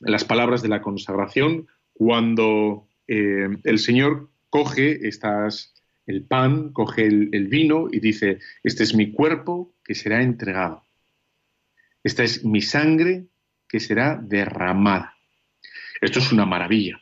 Las 0.00 0.24
palabras 0.24 0.62
de 0.62 0.68
la 0.68 0.80
consagración, 0.80 1.66
cuando 1.92 2.86
eh, 3.06 3.48
el 3.64 3.78
Señor 3.78 4.30
coge 4.48 5.06
estas, 5.08 5.74
el 6.08 6.22
pan, 6.22 6.72
coge 6.72 7.06
el, 7.06 7.48
vino 7.48 7.86
y 7.92 8.00
dice, 8.00 8.38
este 8.64 8.82
es 8.82 8.94
mi 8.94 9.12
cuerpo 9.12 9.74
que 9.84 9.94
será 9.94 10.22
entregado. 10.22 10.82
Esta 12.02 12.24
es 12.24 12.44
mi 12.44 12.62
sangre 12.62 13.26
que 13.68 13.78
será 13.78 14.18
derramada. 14.20 15.14
Esto 16.00 16.20
es 16.20 16.32
una 16.32 16.46
maravilla. 16.46 16.98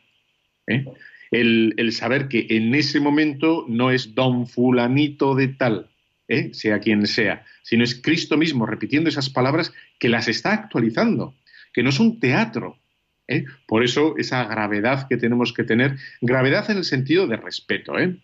¿eh? 0.66 0.84
El, 1.30 1.92
saber 1.92 2.26
que 2.26 2.48
en 2.50 2.74
ese 2.74 2.98
momento 2.98 3.64
no 3.68 3.92
es 3.92 4.16
don 4.16 4.48
fulanito 4.48 5.36
de 5.36 5.48
tal, 5.48 5.88
¿eh? 6.26 6.52
sea 6.52 6.80
quien 6.80 7.06
sea, 7.06 7.44
sino 7.62 7.84
es 7.84 7.94
Cristo 7.94 8.36
mismo 8.36 8.66
repitiendo 8.66 9.08
esas 9.08 9.30
palabras 9.30 9.72
que 10.00 10.08
las 10.08 10.26
está 10.26 10.52
actualizando, 10.52 11.36
que 11.72 11.84
no 11.84 11.90
es 11.90 12.00
un 12.00 12.18
teatro, 12.18 12.80
¿eh? 13.28 13.44
Por 13.66 13.84
eso 13.84 14.14
esa 14.16 14.44
gravedad 14.44 15.06
que 15.08 15.16
tenemos 15.16 15.52
que 15.52 15.64
tener, 15.64 15.96
gravedad 16.20 16.70
en 16.70 16.78
el 16.78 16.84
sentido 16.84 17.26
de 17.26 17.36
respeto, 17.36 17.98
¿eh? 17.98 18.16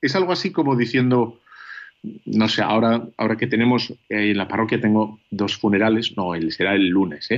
es 0.00 0.16
algo 0.16 0.32
así 0.32 0.50
como 0.50 0.76
diciendo, 0.76 1.40
no 2.24 2.48
sé, 2.48 2.62
ahora, 2.62 3.02
ahora 3.16 3.36
que 3.36 3.46
tenemos, 3.46 3.90
eh, 4.08 4.30
en 4.30 4.38
la 4.38 4.48
parroquia 4.48 4.80
tengo 4.80 5.20
dos 5.30 5.56
funerales, 5.56 6.16
no, 6.16 6.32
será 6.50 6.74
el 6.74 6.88
lunes, 6.88 7.28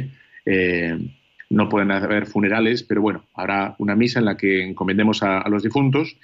no 1.50 1.68
pueden 1.68 1.90
haber 1.90 2.26
funerales, 2.26 2.82
pero 2.82 3.02
bueno, 3.02 3.26
habrá 3.34 3.76
una 3.78 3.94
misa 3.94 4.18
en 4.18 4.24
la 4.24 4.36
que 4.36 4.62
encomendemos 4.62 5.22
a, 5.22 5.48
los 5.48 5.62
difuntos. 5.62 6.16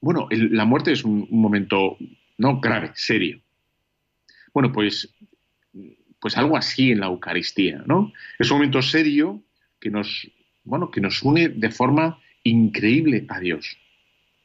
bueno, 0.00 0.28
la 0.30 0.64
muerte 0.64 0.92
es 0.92 1.04
un, 1.04 1.26
un 1.30 1.40
momento 1.40 1.96
no 2.38 2.60
grave, 2.60 2.90
serio. 2.94 3.40
Bueno, 4.52 4.72
pues 4.72 5.14
pues 6.22 6.36
algo 6.38 6.56
así 6.56 6.92
en 6.92 7.00
la 7.00 7.06
Eucaristía, 7.06 7.82
¿no? 7.84 8.12
Es 8.38 8.48
un 8.50 8.58
momento 8.58 8.80
serio 8.80 9.42
que 9.80 9.90
nos, 9.90 10.30
bueno, 10.62 10.88
que 10.92 11.00
nos 11.00 11.20
une 11.24 11.48
de 11.48 11.70
forma 11.70 12.20
increíble 12.44 13.26
a 13.28 13.40
Dios, 13.40 13.76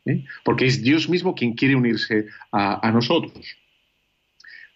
¿eh? 0.05 0.25
porque 0.43 0.65
es 0.65 0.81
Dios 0.81 1.07
mismo 1.07 1.35
quien 1.35 1.53
quiere 1.53 1.75
unirse 1.75 2.25
a, 2.51 2.91
nosotros. 2.91 3.55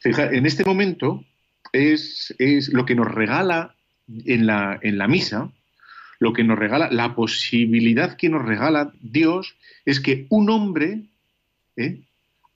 en 0.03 0.45
este 0.45 0.63
momento 0.63 1.25
es, 1.73 2.35
lo 2.71 2.85
que 2.85 2.93
nos 2.93 3.11
regala 3.11 3.73
en 4.07 4.45
la, 4.45 4.79
en 4.83 4.99
la 4.99 5.07
misa, 5.07 5.51
lo 6.19 6.33
que 6.33 6.43
nos 6.43 6.59
regala, 6.59 6.91
la 6.91 7.15
posibilidad 7.15 8.15
que 8.15 8.29
nos 8.29 8.45
regala 8.45 8.93
Dios 9.01 9.55
es 9.85 9.99
que 9.99 10.27
un 10.29 10.51
hombre 10.51 11.01
¿eh? 11.77 11.99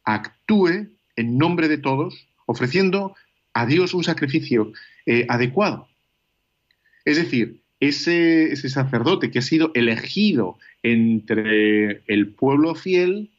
actúe 0.04 0.88
en 1.16 1.38
nombre 1.40 1.68
de 1.68 1.80
todos, 1.80 2.28
ofreciendo 2.46 3.16
a 3.56 3.66
Dios 3.66 3.94
un 3.94 4.04
sacrificio 4.04 4.74
eh, 5.06 5.26
adecuado. 5.30 5.88
Es 7.06 7.16
decir, 7.16 7.62
ese, 7.80 8.56
sacerdote 8.56 9.32
que 9.32 9.40
ha 9.40 9.42
sido 9.42 9.72
elegido 9.74 10.60
entre 10.84 12.04
el 12.08 12.34
pueblo 12.34 12.76
fiel 12.76 13.32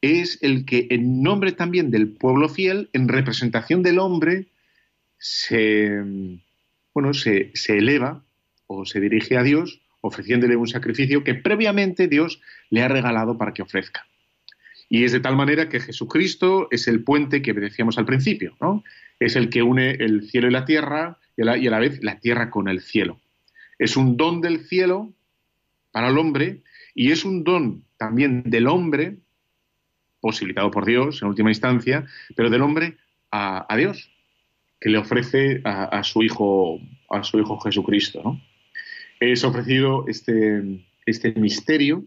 es 0.00 0.38
el 0.42 0.64
que 0.64 0.86
en 0.90 1.22
nombre 1.22 1.52
también 1.52 1.90
del 1.90 2.08
pueblo 2.08 2.48
fiel, 2.48 2.88
en 2.92 3.08
representación 3.08 3.82
del 3.82 3.98
hombre, 3.98 4.46
se, 5.18 6.02
bueno, 6.94 7.12
se 7.12 7.52
eleva 7.68 8.24
o 8.66 8.86
se 8.86 9.00
dirige 9.00 9.36
a 9.36 9.42
Dios 9.42 9.80
ofreciéndole 10.00 10.56
un 10.56 10.68
sacrificio 10.68 11.24
que 11.24 11.34
previamente 11.34 12.08
Dios 12.08 12.40
le 12.70 12.82
ha 12.82 12.88
regalado 12.88 13.36
para 13.36 13.52
que 13.52 13.62
ofrezca. 13.62 14.06
Y 14.88 15.04
es 15.04 15.12
de 15.12 15.20
tal 15.20 15.36
manera 15.36 15.68
que 15.68 15.80
Jesucristo 15.80 16.68
es 16.70 16.88
el 16.88 17.04
puente 17.04 17.42
que 17.42 17.52
decíamos 17.52 17.98
al 17.98 18.06
principio, 18.06 18.56
¿no? 18.60 18.82
Es 19.20 19.36
el 19.36 19.50
que 19.50 19.62
une 19.62 19.90
el 19.90 20.28
cielo 20.30 20.48
y 20.48 20.52
la 20.52 20.64
tierra 20.64 21.18
y 21.36 21.42
a 21.42 21.70
la, 21.70 21.78
vez 21.78 22.02
la 22.02 22.18
tierra 22.18 22.50
con 22.50 22.68
el 22.68 22.80
cielo. 22.80 23.20
Es 23.78 23.96
un 23.96 24.16
don 24.16 24.40
del 24.40 24.60
cielo 24.66 25.12
para 25.92 26.08
el 26.08 26.18
hombre 26.18 26.62
y 26.94 27.12
es 27.12 27.24
un 27.24 27.44
don 27.44 27.84
también 27.96 28.44
del 28.44 28.66
hombre, 28.66 29.18
posibilitado 30.20 30.70
por 30.70 30.84
Dios 30.84 31.22
en 31.22 31.28
última 31.28 31.50
instancia, 31.50 32.06
pero 32.34 32.50
del 32.50 32.62
hombre 32.62 32.96
a, 33.30 33.66
Dios, 33.76 34.10
que 34.80 34.88
le 34.88 34.98
ofrece 34.98 35.60
a, 35.64 36.02
su 36.02 36.22
hijo, 36.22 36.80
a 37.10 37.22
su 37.22 37.38
hijo 37.38 37.60
Jesucristo. 37.60 38.40
Es 39.20 39.44
ofrecido 39.44 40.06
este, 40.08 40.84
este 41.06 41.32
misterio 41.34 42.04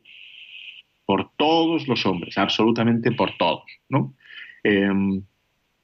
por 1.11 1.29
todos 1.35 1.89
los 1.89 2.05
hombres, 2.05 2.37
absolutamente 2.37 3.11
por 3.11 3.35
todos, 3.35 3.65
¿no? 3.89 4.15
Em, 4.63 5.21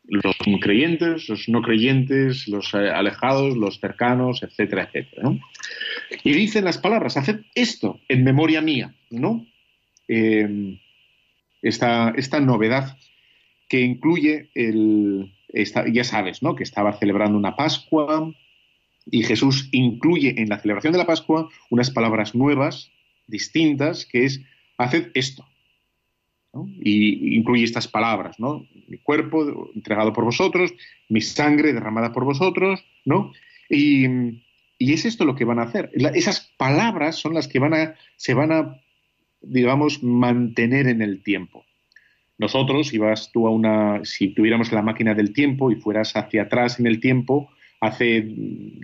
los 0.06 0.38
creyentes, 0.62 1.28
los 1.28 1.50
no 1.50 1.62
creyentes, 1.62 2.48
los 2.48 2.74
eh, 2.74 2.90
alejados, 2.90 3.58
los 3.58 3.78
cercanos, 3.82 4.42
etcétera, 4.42 4.84
etcétera. 4.84 5.38
Y 6.24 6.32
dicen 6.32 6.63
las 6.63 6.78
palabras, 6.78 7.18
haced 7.18 7.42
esto 7.56 8.00
en 8.08 8.24
memoria 8.24 8.62
mía, 8.62 8.96
¿no? 9.10 9.46
Em, 10.08 10.80
esta, 11.62 12.13
esta, 12.16 12.40
novedad 12.40 12.98
que 13.68 13.82
incluye 13.82 14.50
el, 14.56 15.34
ya 15.92 16.06
sabes, 16.06 16.42
¿no? 16.42 16.56
Que 16.56 16.63
estaba 16.63 16.94
celebrando 16.94 17.38
una 17.38 17.58
Pascua 17.58 18.34
y 19.12 19.24
Jesús 19.24 19.68
incluye 19.74 20.36
en 20.38 20.48
la 20.48 20.60
celebración 20.60 20.94
de 20.94 21.00
la 21.00 21.06
Pascua 21.06 21.50
unas 21.70 21.92
palabras 21.92 22.34
nuevas, 22.34 22.94
distintas, 23.28 24.06
que 24.06 24.24
es 24.24 24.42
haced 24.78 25.12
esto. 25.13 25.46
Y 26.80 27.38
incluye 27.38 27.63
estas 27.63 27.88
palabras, 27.88 28.40
¿no? 28.40 28.66
Mi 28.88 28.98
cuerpo 28.98 29.70
entregado 29.76 30.13
por 30.13 30.24
vosotros, 30.24 30.74
mi 31.08 31.22
sangre 31.22 31.74
derramada 31.74 32.12
por 32.12 32.24
vosotros, 32.24 32.84
¿no? 33.06 33.32
Y, 33.70 34.42
es 34.80 35.06
esto 35.06 35.26
lo 35.26 35.36
que 35.36 35.46
van 35.46 35.60
a 35.60 35.63
hacer. 35.63 35.92
esas 36.16 36.52
palabras 36.58 37.18
son 37.18 37.34
las 37.34 37.48
que 37.48 37.60
van 37.60 37.74
a, 37.74 37.96
se 38.16 38.34
van 38.34 38.52
a, 38.52 38.80
digamos, 39.42 40.04
mantener 40.04 40.88
en 40.88 41.02
el 41.02 41.22
tiempo. 41.22 41.66
Nosotros, 42.38 42.90
si 42.90 43.00
vas 43.00 43.32
tú 43.32 43.48
a 43.48 43.52
una, 43.52 44.02
si 44.04 44.28
tuviéramos 44.30 44.72
la 44.72 44.84
máquina 44.84 45.16
del 45.16 45.34
tiempo 45.34 45.72
y 45.72 45.76
fueras 45.76 46.16
hacia 46.16 46.44
atrás 46.44 46.80
en 46.80 46.88
el 46.88 47.00
tiempo, 47.00 47.50
hace, 47.82 48.26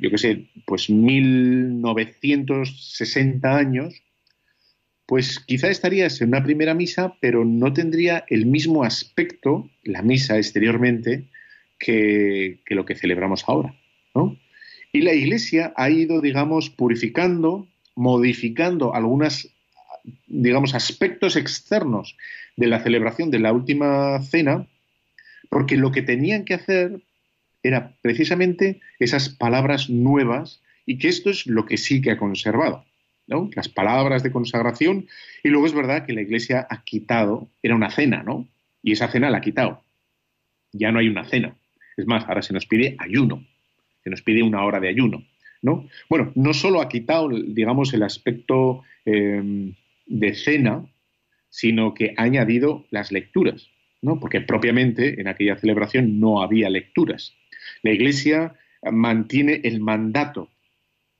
yo 0.01 0.09
qué 0.09 0.17
sé, 0.17 0.47
pues 0.65 0.89
1960 0.89 3.55
años, 3.55 3.93
pues 5.05 5.39
quizá 5.39 5.69
estarías 5.69 6.21
en 6.21 6.29
una 6.29 6.43
primera 6.43 6.73
misa, 6.73 7.15
pero 7.19 7.43
no 7.45 7.73
tendría 7.73 8.25
el 8.29 8.45
mismo 8.45 8.83
aspecto, 8.83 9.69
la 9.83 10.01
misa 10.01 10.37
exteriormente, 10.37 11.25
que, 11.77 12.61
lo 12.67 12.85
que 12.85 12.95
celebramos 12.95 13.43
ahora. 13.47 13.75
¿no? 14.15 14.37
Y 14.93 15.01
la 15.01 15.13
Iglesia 15.13 15.73
ha 15.75 15.89
ido, 15.89 16.21
digamos, 16.21 16.69
purificando, 16.69 17.67
modificando 17.95 18.95
algunos, 18.95 19.49
digamos, 20.27 20.73
aspectos 20.73 21.35
externos 21.35 22.15
de 22.55 22.67
la 22.67 22.81
celebración 22.81 23.29
de 23.29 23.39
la 23.39 23.51
última 23.51 24.21
cena, 24.21 24.67
porque 25.49 25.75
lo 25.75 25.91
que 25.91 26.01
tenían 26.01 26.45
que 26.45 26.53
hacer 26.53 27.01
era 27.61 27.95
precisamente 28.01 28.81
esas 28.99 29.29
palabras 29.29 29.89
nuevas 29.89 30.61
y 30.85 30.97
que 30.97 31.09
esto 31.09 31.29
es 31.29 31.45
lo 31.45 31.65
que 31.65 31.77
sí 31.77 32.01
que 32.01 32.11
ha 32.11 32.17
conservado 32.17 32.85
las 33.27 33.69
palabras 33.69 34.23
de 34.23 34.31
consagración, 34.31 35.07
y 35.43 35.49
luego 35.49 35.65
es 35.65 35.73
verdad 35.73 36.05
que 36.05 36.13
la 36.13 36.21
Iglesia 36.21 36.67
ha 36.69 36.83
quitado, 36.83 37.49
era 37.61 37.75
una 37.75 37.89
cena, 37.89 38.23
¿no? 38.23 38.47
Y 38.81 38.91
esa 38.91 39.07
cena 39.07 39.29
la 39.29 39.37
ha 39.37 39.41
quitado. 39.41 39.81
Ya 40.71 40.91
no 40.91 40.99
hay 40.99 41.07
una 41.07 41.25
cena. 41.25 41.55
Es 41.95 42.05
más, 42.07 42.25
ahora 42.27 42.41
se 42.41 42.53
nos 42.53 42.65
pide 42.65 42.95
ayuno, 42.99 43.45
se 44.03 44.09
nos 44.09 44.21
pide 44.21 44.43
una 44.43 44.63
hora 44.65 44.79
de 44.79 44.89
ayuno, 44.89 45.23
¿no? 45.61 45.87
Bueno, 46.09 46.31
no 46.35 46.53
solo 46.53 46.81
ha 46.81 46.89
quitado, 46.89 47.29
digamos, 47.29 47.93
el 47.93 48.03
aspecto 48.03 48.83
em, 49.05 49.73
de 50.05 50.33
cena, 50.33 50.85
sino 51.49 51.93
que 51.93 52.13
ha 52.17 52.23
añadido 52.23 52.85
las 52.89 53.11
lecturas, 53.11 53.69
¿no? 54.01 54.19
Porque 54.19 54.41
propiamente 54.41 55.21
en 55.21 55.27
aquella 55.27 55.55
celebración 55.55 56.19
no 56.19 56.41
había 56.41 56.69
lecturas. 56.69 57.35
La 57.83 57.91
Iglesia 57.91 58.55
mantiene 58.91 59.61
el 59.63 59.79
mandato 59.79 60.49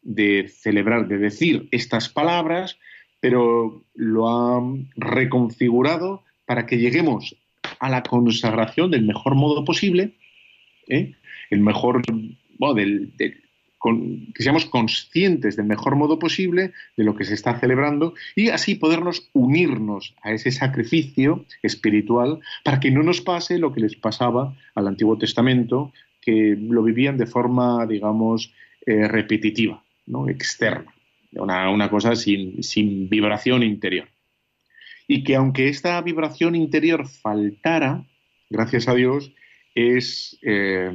de 0.04 0.48
celebrar, 0.50 1.08
de 1.08 1.18
decir 1.18 1.68
estas 1.72 2.10
palabras, 2.10 2.78
pero 3.20 3.84
lo 3.96 4.30
han 4.30 4.90
reconfigurado 4.96 6.24
para 6.46 6.66
que 6.66 6.78
lleguemos 6.78 7.36
a 7.80 7.90
la 7.90 8.04
consagración 8.04 8.92
del 8.92 9.04
mejor 9.04 9.36
modo 9.36 9.64
posible, 9.64 10.18
¿eh? 10.88 11.16
el 11.50 11.60
mejor, 11.62 12.02
del, 12.76 13.14
que 14.34 14.44
seamos 14.44 14.66
conscientes 14.66 15.56
del 15.56 15.66
mejor 15.66 15.96
modo 15.96 16.20
posible 16.20 16.72
de 16.96 17.04
lo 17.04 17.16
que 17.16 17.26
se 17.26 17.34
está 17.34 17.60
celebrando 17.60 18.14
y 18.36 18.50
así 18.50 18.76
podernos 18.76 19.30
unirnos 19.34 20.16
a 20.22 20.32
ese 20.32 20.52
sacrificio 20.52 21.46
espiritual 21.62 22.40
para 22.64 22.80
que 22.80 22.92
no 22.92 23.04
nos 23.04 23.22
pase 23.22 23.60
lo 23.60 23.74
que 23.74 23.82
les 23.82 23.96
pasaba 23.96 24.56
al 24.76 24.88
Antiguo 24.88 25.18
Testamento, 25.18 25.92
que 26.22 26.58
lo 26.58 26.84
vivían 26.84 27.18
de 27.18 27.26
forma, 27.26 27.86
digamos, 27.86 28.54
eh, 28.86 29.08
repetitiva. 29.08 29.84
¿No? 30.06 30.30
externa, 30.30 30.94
una, 31.34 31.90
cosa 31.90 32.16
sin, 32.16 33.10
vibración 33.10 33.64
interior. 33.64 34.08
Y 35.08 35.24
que 35.24 35.36
aunque 35.36 35.68
esta 35.70 36.02
vibración 36.02 36.56
interior 36.56 37.08
faltara, 37.08 38.06
gracias 38.50 38.88
a 38.88 38.96
Dios, 38.96 39.34
es 39.76 40.40
eh, 40.44 40.92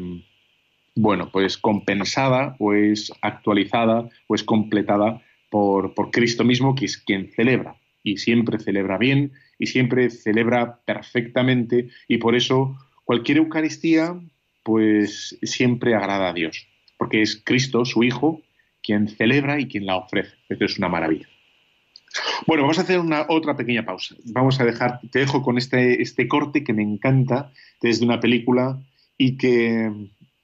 bueno, 0.94 1.30
pues 1.30 1.58
compensada 1.58 2.56
o 2.58 2.74
es 2.74 3.12
actualizada 3.22 4.08
o 4.26 4.34
es 4.34 4.42
completada 4.42 5.22
por, 5.50 5.94
por 5.94 6.10
Cristo 6.10 6.44
mismo, 6.44 6.74
que 6.74 6.86
es 6.86 6.96
quien 6.96 7.30
celebra. 7.30 7.76
Y 8.02 8.16
siempre 8.16 8.58
celebra 8.58 8.98
bien 8.98 9.32
y 9.58 9.66
siempre 9.66 10.10
celebra 10.10 10.80
perfectamente. 10.84 11.88
Y 12.08 12.18
por 12.18 12.34
eso 12.34 12.76
cualquier 13.04 13.38
Eucaristía, 13.38 14.18
pues 14.64 15.38
siempre 15.42 15.94
agrada 15.94 16.30
a 16.30 16.32
Dios. 16.32 16.66
Porque 16.96 17.22
es 17.22 17.40
Cristo, 17.44 17.84
su 17.84 18.02
Hijo, 18.02 18.42
quien 18.82 19.08
celebra 19.08 19.60
y 19.60 19.66
quien 19.66 19.86
la 19.86 19.96
ofrece. 19.96 20.36
Esto 20.48 20.64
es 20.64 20.78
una 20.78 20.88
maravilla. 20.88 21.28
Bueno, 22.46 22.62
vamos 22.62 22.78
a 22.78 22.82
hacer 22.82 22.98
una 22.98 23.26
otra 23.28 23.56
pequeña 23.56 23.84
pausa. 23.84 24.14
Vamos 24.24 24.60
a 24.60 24.64
dejar, 24.64 25.00
te 25.10 25.20
dejo 25.20 25.42
con 25.42 25.58
este, 25.58 26.00
este 26.02 26.26
corte 26.26 26.64
que 26.64 26.72
me 26.72 26.82
encanta 26.82 27.52
desde 27.82 28.04
una 28.04 28.20
película 28.20 28.80
y 29.16 29.36
que 29.36 29.90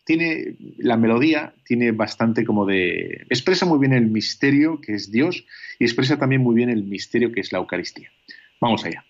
tiene 0.05 0.57
la 0.79 0.97
melodía, 0.97 1.55
tiene 1.64 1.92
bastante 1.92 2.44
como 2.44 2.66
de. 2.66 3.27
expresa 3.31 3.64
muy 3.66 3.79
bien 3.79 3.92
el 3.92 4.07
misterio 4.07 4.81
que 4.81 4.94
es 4.94 5.11
Dios 5.11 5.47
y 5.79 5.85
expresa 5.85 6.18
también 6.18 6.42
muy 6.42 6.55
bien 6.55 6.68
el 6.68 6.85
misterio 6.85 7.33
que 7.33 7.40
es 7.40 7.53
la 7.53 7.59
Eucaristía. 7.59 8.11
Vamos 8.61 8.85
allá. 8.85 9.05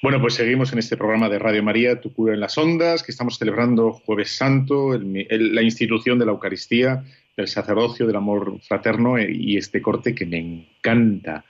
Bueno, 0.00 0.20
pues 0.20 0.34
seguimos 0.34 0.72
en 0.72 0.78
este 0.78 0.96
programa 0.96 1.28
de 1.28 1.40
Radio 1.40 1.60
María, 1.60 2.00
Tu 2.00 2.12
cura 2.12 2.32
en 2.32 2.38
las 2.38 2.56
ondas, 2.56 3.02
que 3.02 3.10
estamos 3.10 3.36
celebrando 3.36 3.90
Jueves 3.92 4.30
Santo, 4.30 4.96
la 4.96 5.62
institución 5.62 6.20
de 6.20 6.24
la 6.24 6.30
Eucaristía, 6.30 7.02
del 7.36 7.48
sacerdocio, 7.48 8.06
del 8.06 8.14
amor 8.14 8.60
fraterno 8.60 9.18
eh, 9.18 9.28
y 9.28 9.56
este 9.56 9.82
corte 9.82 10.14
que 10.14 10.24
me 10.24 10.38
encanta, 10.38 11.44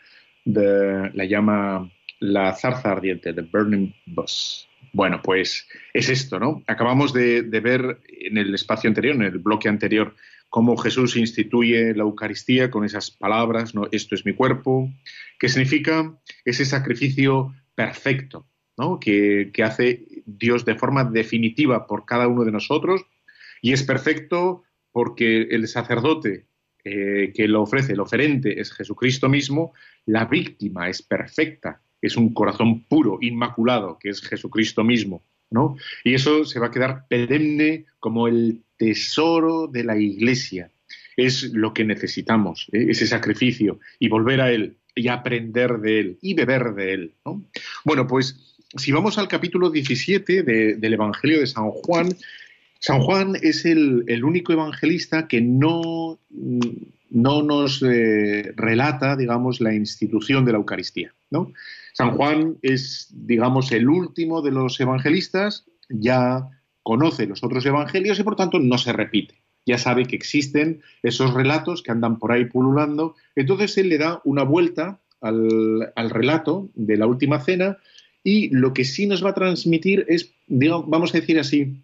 de, 0.47 1.11
la 1.13 1.27
llama 1.27 1.93
La 2.21 2.55
zarza 2.55 2.93
ardiente, 2.93 3.35
The 3.35 3.43
Burning 3.43 3.93
Bus. 4.07 4.67
Bueno, 4.95 5.21
pues 5.23 5.69
es 5.93 6.09
esto, 6.09 6.39
¿no? 6.39 6.63
Acabamos 6.67 7.13
de, 7.13 7.43
de 7.43 7.61
ver 7.61 8.01
en 8.09 8.39
el 8.39 8.55
espacio 8.55 8.89
anterior, 8.89 9.15
en 9.15 9.23
el 9.25 9.39
bloque 9.41 9.69
anterior, 9.69 10.17
cómo 10.49 10.79
Jesús 10.79 11.19
instituye 11.19 11.93
la 11.95 12.05
Eucaristía 12.05 12.71
con 12.71 12.87
esas 12.87 13.11
palabras, 13.11 13.75
¿no? 13.75 13.89
Esto 13.93 14.15
es 14.15 14.25
mi 14.25 14.33
cuerpo, 14.33 14.91
que 15.39 15.51
significa 15.51 16.15
ese 16.47 16.65
sacrificio 16.65 17.53
perfecto, 17.79 18.45
¿no? 18.77 18.99
que, 18.99 19.53
hace 19.63 20.05
Dios 20.27 20.65
de 20.65 20.75
forma 20.75 21.05
definitiva 21.05 21.87
por 21.87 22.05
cada 22.05 22.27
uno 22.27 22.45
de 22.45 22.51
nosotros 22.51 23.03
y 23.63 23.73
es 23.73 23.85
perfecto 23.85 24.65
porque 24.91 25.43
el 25.43 25.69
sacerdote 25.69 26.47
eh, 26.83 27.33
que 27.33 27.47
lo 27.47 27.63
ofrece, 27.63 27.93
el 27.93 28.01
oferente, 28.01 28.61
es 28.61 28.73
Jesucristo 28.73 29.29
mismo, 29.29 29.75
la 30.07 30.25
víctima 30.25 30.89
es 30.89 31.03
perfecta, 31.03 31.81
es 32.03 32.17
un 32.17 32.35
corazón 32.35 32.83
puro, 32.83 33.19
inmaculado, 33.21 33.97
que 33.97 34.09
es 34.09 34.23
Jesucristo 34.23 34.83
mismo. 34.83 35.23
¿no? 35.51 35.77
Y 36.03 36.15
eso 36.15 36.45
se 36.45 36.59
va 36.59 36.67
a 36.67 36.73
quedar 36.73 37.07
perenne 37.07 37.87
como 38.01 38.27
el 38.27 38.65
tesoro 38.77 39.69
de 39.69 39.85
la 39.85 39.97
Iglesia. 39.97 40.73
Es 41.17 41.53
lo 41.53 41.73
que 41.73 41.85
necesitamos, 41.85 42.69
¿eh? 42.73 42.87
ese 42.89 43.07
sacrificio 43.07 43.79
y 44.01 44.09
volver 44.09 44.41
a 44.41 44.51
Él 44.51 44.79
y 44.99 45.09
aprender 45.09 45.79
de 45.79 46.01
él 46.01 46.19
y 46.21 46.35
beber 46.35 46.75
de 46.75 46.93
él. 46.93 47.15
Bueno, 47.85 48.07
pues 48.07 48.57
si 48.77 48.93
vamos 48.93 49.19
al 49.19 49.29
capítulo 49.29 49.71
17 49.71 50.43
del 50.43 50.93
Evangelio 50.93 51.41
de 51.41 51.47
San 51.47 51.71
Juan, 51.71 52.09
San 52.81 53.01
Juan 53.01 53.35
es 53.43 53.65
el, 53.65 54.25
único 54.25 54.53
evangelista 54.53 55.27
que 55.27 55.41
no, 55.41 56.19
no 57.11 57.43
nos 57.43 57.83
eh, 57.83 58.53
relata, 58.57 59.17
digamos, 59.17 59.61
la 59.61 59.75
institución 59.75 60.45
de 60.45 60.53
la 60.53 60.59
Eucaristía. 60.59 61.15
¿no? 61.31 61.53
San 61.93 62.13
Juan 62.13 62.59
es, 62.63 63.09
digamos, 63.13 63.73
el 63.73 63.89
último 63.89 64.43
de 64.43 64.53
los 64.53 64.79
evangelistas, 64.81 65.65
ya 65.89 66.49
conoce 66.83 67.27
los 67.27 67.43
otros 67.43 67.67
evangelios 67.67 68.19
y 68.19 68.23
por 68.23 68.37
tanto 68.37 68.59
no 68.59 68.79
se 68.79 68.93
repite 68.93 69.43
ya 69.69 69.77
sabe 69.77 70.07
que 70.07 70.17
existen 70.17 70.81
esos 71.03 71.35
relatos 71.35 71.83
que 71.83 71.91
andan 71.91 72.19
por 72.19 72.33
ahí 72.33 72.47
pululando. 72.47 73.15
Entonces 73.37 73.77
él 73.77 73.91
le 73.91 73.99
da 73.99 74.23
una 74.25 74.43
vuelta 74.43 74.99
al, 75.21 75.93
relato 76.11 76.71
de 76.75 76.97
la 76.97 77.07
última 77.07 77.39
cena 77.41 77.77
y 78.25 78.49
lo 78.49 78.73
que 78.73 78.85
sí 78.85 79.07
nos 79.07 79.23
va 79.23 79.31
a 79.31 79.35
transmitir 79.35 80.07
es, 80.09 80.33
vamos 80.49 81.15
a 81.15 81.19
decir 81.19 81.39
así, 81.39 81.83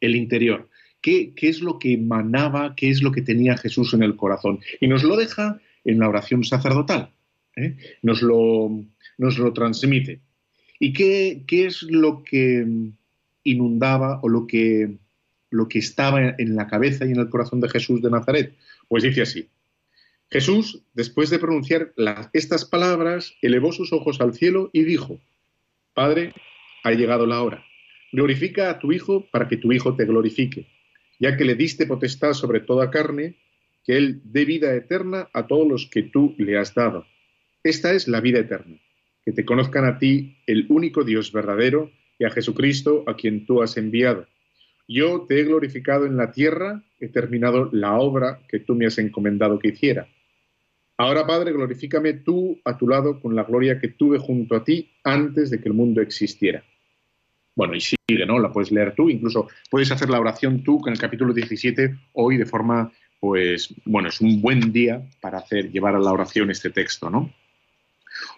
el 0.00 0.16
interior. 0.16 0.68
¿Qué, 1.00 1.32
es 1.36 1.60
lo 1.60 1.78
que 1.78 1.94
emanaba, 1.94 2.74
qué 2.76 2.90
es 2.90 3.02
lo 3.02 3.10
que 3.10 3.22
tenía 3.22 3.56
Jesús 3.56 3.94
en 3.94 4.02
el 4.02 4.16
corazón? 4.16 4.60
Y 4.80 4.88
nos 4.88 5.02
lo 5.02 5.16
deja 5.16 5.58
en 5.84 5.98
la 5.98 6.08
oración 6.08 6.44
sacerdotal. 6.44 7.10
¿eh? 7.56 7.76
Nos, 8.02 8.20
lo, 8.20 8.84
nos 9.16 9.38
lo 9.38 9.52
transmite. 9.54 10.20
¿Y 10.78 10.92
qué, 10.92 11.42
qué 11.46 11.66
es 11.66 11.82
lo 11.82 12.22
que 12.22 12.66
inundaba 13.44 14.20
o 14.22 14.28
lo 14.28 14.46
que 14.46 14.96
lo 15.54 15.68
que 15.68 15.78
estaba 15.78 16.34
en 16.36 16.56
la 16.56 16.66
cabeza 16.66 17.06
y 17.06 17.12
en 17.12 17.20
el 17.20 17.30
corazón 17.30 17.60
de 17.60 17.68
Jesús 17.68 18.02
de 18.02 18.10
Nazaret? 18.10 18.54
Pues 18.88 19.02
dice 19.02 19.22
así. 19.22 19.48
Jesús, 20.30 20.82
después 20.94 21.30
de 21.30 21.38
pronunciar 21.38 21.92
estas 22.32 22.64
palabras, 22.64 23.34
elevó 23.40 23.72
sus 23.72 23.92
ojos 23.92 24.20
al 24.20 24.34
cielo 24.34 24.70
y 24.72 24.82
dijo, 24.82 25.20
Padre, 25.94 26.34
ha 26.82 26.90
llegado 26.90 27.26
la 27.26 27.42
hora. 27.42 27.64
Glorifica 28.12 28.70
a 28.70 28.78
tu 28.78 28.92
Hijo 28.92 29.26
para 29.30 29.48
que 29.48 29.56
tu 29.56 29.72
Hijo 29.72 29.94
te 29.94 30.04
glorifique, 30.04 30.66
ya 31.20 31.36
que 31.36 31.44
le 31.44 31.54
diste 31.54 31.86
potestad 31.86 32.32
sobre 32.32 32.60
toda 32.60 32.90
carne, 32.90 33.36
que 33.84 33.96
Él 33.96 34.22
dé 34.24 34.44
vida 34.44 34.74
eterna 34.74 35.28
a 35.32 35.46
todos 35.46 35.68
los 35.68 35.86
que 35.86 36.02
tú 36.02 36.34
le 36.38 36.58
has 36.58 36.74
dado. 36.74 37.06
Esta 37.62 37.92
es 37.92 38.08
la 38.08 38.20
vida 38.20 38.40
eterna, 38.40 38.80
que 39.24 39.32
te 39.32 39.44
conozcan 39.44 39.84
a 39.84 39.98
ti, 39.98 40.38
el 40.46 40.66
único 40.68 41.04
Dios 41.04 41.32
verdadero, 41.32 41.92
y 42.18 42.24
a 42.24 42.30
Jesucristo, 42.30 43.04
a 43.06 43.16
quien 43.16 43.46
tú 43.46 43.62
has 43.62 43.76
enviado. 43.76 44.26
Yo 44.86 45.26
te 45.26 45.40
he 45.40 45.44
glorificado 45.44 46.06
en 46.06 46.16
la 46.16 46.30
tierra, 46.30 46.82
he 47.00 47.08
terminado 47.08 47.70
la 47.72 47.94
obra 47.94 48.40
que 48.48 48.60
tú 48.60 48.74
me 48.74 48.86
has 48.86 48.98
encomendado 48.98 49.58
que 49.58 49.68
hiciera. 49.68 50.08
Ahora, 50.96 51.26
Padre, 51.26 51.52
glorifícame 51.52 52.12
tú 52.12 52.60
a 52.64 52.76
tu 52.76 52.86
lado 52.86 53.18
con 53.20 53.34
la 53.34 53.44
gloria 53.44 53.80
que 53.80 53.88
tuve 53.88 54.18
junto 54.18 54.54
a 54.54 54.62
ti 54.62 54.90
antes 55.02 55.50
de 55.50 55.60
que 55.60 55.68
el 55.68 55.74
mundo 55.74 56.00
existiera. 56.00 56.62
Bueno, 57.56 57.74
y 57.74 57.80
sigue, 57.80 58.26
¿no? 58.26 58.38
La 58.38 58.52
puedes 58.52 58.70
leer 58.70 58.94
tú, 58.94 59.08
incluso 59.08 59.48
puedes 59.70 59.90
hacer 59.90 60.10
la 60.10 60.20
oración 60.20 60.62
tú 60.62 60.80
con 60.80 60.92
el 60.92 60.98
capítulo 60.98 61.32
17 61.32 61.96
hoy 62.12 62.36
de 62.36 62.46
forma, 62.46 62.92
pues, 63.18 63.74
bueno, 63.84 64.08
es 64.08 64.20
un 64.20 64.40
buen 64.40 64.72
día 64.72 65.02
para 65.20 65.38
hacer, 65.38 65.70
llevar 65.70 65.94
a 65.94 66.00
la 66.00 66.12
oración 66.12 66.50
este 66.50 66.70
texto, 66.70 67.10
¿no? 67.10 67.32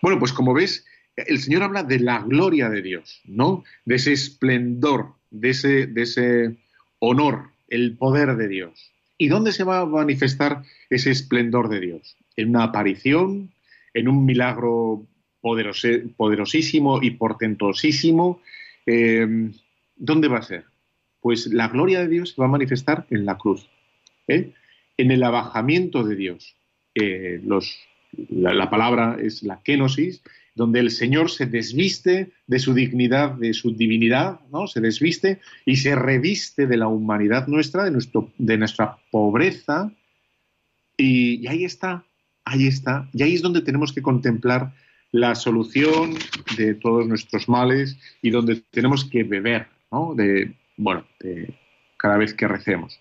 Bueno, 0.01 0.19
pues 0.19 0.33
como 0.33 0.55
ves, 0.55 0.87
el 1.17 1.39
Señor 1.39 1.63
habla 1.63 1.83
de 1.83 2.01
la 2.01 2.21
gloria 2.21 2.69
de 2.69 2.83
Dios, 2.83 3.21
¿no? 3.25 3.65
De 3.85 3.97
ese 3.97 4.13
esplendor 4.13 5.17
de 5.31 5.51
ese, 5.51 5.91
ese 5.97 6.57
honor, 6.99 7.51
el 7.69 7.97
poder 7.97 8.37
de 8.37 8.49
Dios. 8.49 8.93
¿Y 9.19 9.29
dónde 9.29 9.53
se 9.53 9.65
va 9.65 9.81
a 9.81 9.87
manifestar 9.87 10.63
ese 10.91 11.11
esplendor 11.11 11.69
de 11.69 11.81
Dios? 11.81 12.17
¿En 12.37 12.51
una 12.51 12.65
aparición? 12.65 13.51
¿En 13.95 14.09
un 14.09 14.25
milagro 14.25 15.07
poderosísimo 15.41 17.03
y 17.03 17.13
portentosísimo? 17.13 18.41
Em, 18.85 19.53
¿Dónde 19.97 20.29
va 20.29 20.39
a 20.39 20.43
ser? 20.43 20.65
Pues 21.21 21.47
la 21.47 21.69
gloria 21.69 22.01
de 22.01 22.09
Dios 22.09 22.31
se 22.31 22.41
va 22.41 22.47
a 22.47 22.51
manifestar 22.51 23.07
en 23.11 23.25
la 23.25 23.39
cruz, 23.39 23.69
¿eh? 24.29 24.53
en 24.97 25.11
el 25.11 25.23
abajamiento 25.23 26.05
de 26.05 26.17
Dios. 26.17 26.57
Eh, 26.95 27.41
los, 27.45 27.79
la, 28.29 28.53
la, 28.55 28.71
palabra 28.71 29.17
es 29.21 29.43
la 29.43 29.61
kenosis, 29.63 30.23
donde 30.57 30.81
el 30.81 30.91
Señor 30.91 31.31
se 31.31 31.45
desviste 31.45 32.33
de 32.47 32.59
su 32.59 32.73
dignidad, 32.73 33.33
de 33.33 33.53
su 33.53 33.77
divinidad, 33.77 34.41
¿no? 34.51 34.67
Se 34.67 34.81
desviste 34.81 35.39
y 35.67 35.77
se 35.77 35.95
reviste 35.95 36.67
de 36.67 36.79
la 36.79 36.89
humanidad 36.89 37.47
nuestra, 37.47 37.85
de, 37.85 37.91
nuestro, 37.91 38.33
de 38.39 38.57
nuestra 38.57 38.97
pobreza. 39.11 39.93
Y, 40.97 41.47
ahí 41.47 41.67
está, 41.67 42.07
ahí 42.47 42.67
está. 42.67 43.07
Y 43.13 43.23
ahí 43.23 43.35
es 43.35 43.43
donde 43.43 43.61
tenemos 43.61 43.93
que 43.93 44.01
contemplar 44.01 44.73
la 45.13 45.35
solución 45.35 46.15
de 46.57 46.75
todos 46.75 47.07
nuestros 47.07 47.51
males 47.51 47.99
y 48.23 48.31
donde 48.31 48.63
tenemos 48.71 49.05
que 49.05 49.25
beber, 49.25 49.69
¿no? 49.93 50.15
De, 50.15 50.55
bueno, 50.79 51.07
cada 51.99 52.17
vez 52.17 52.33
que 52.33 52.49
recemos. 52.49 52.99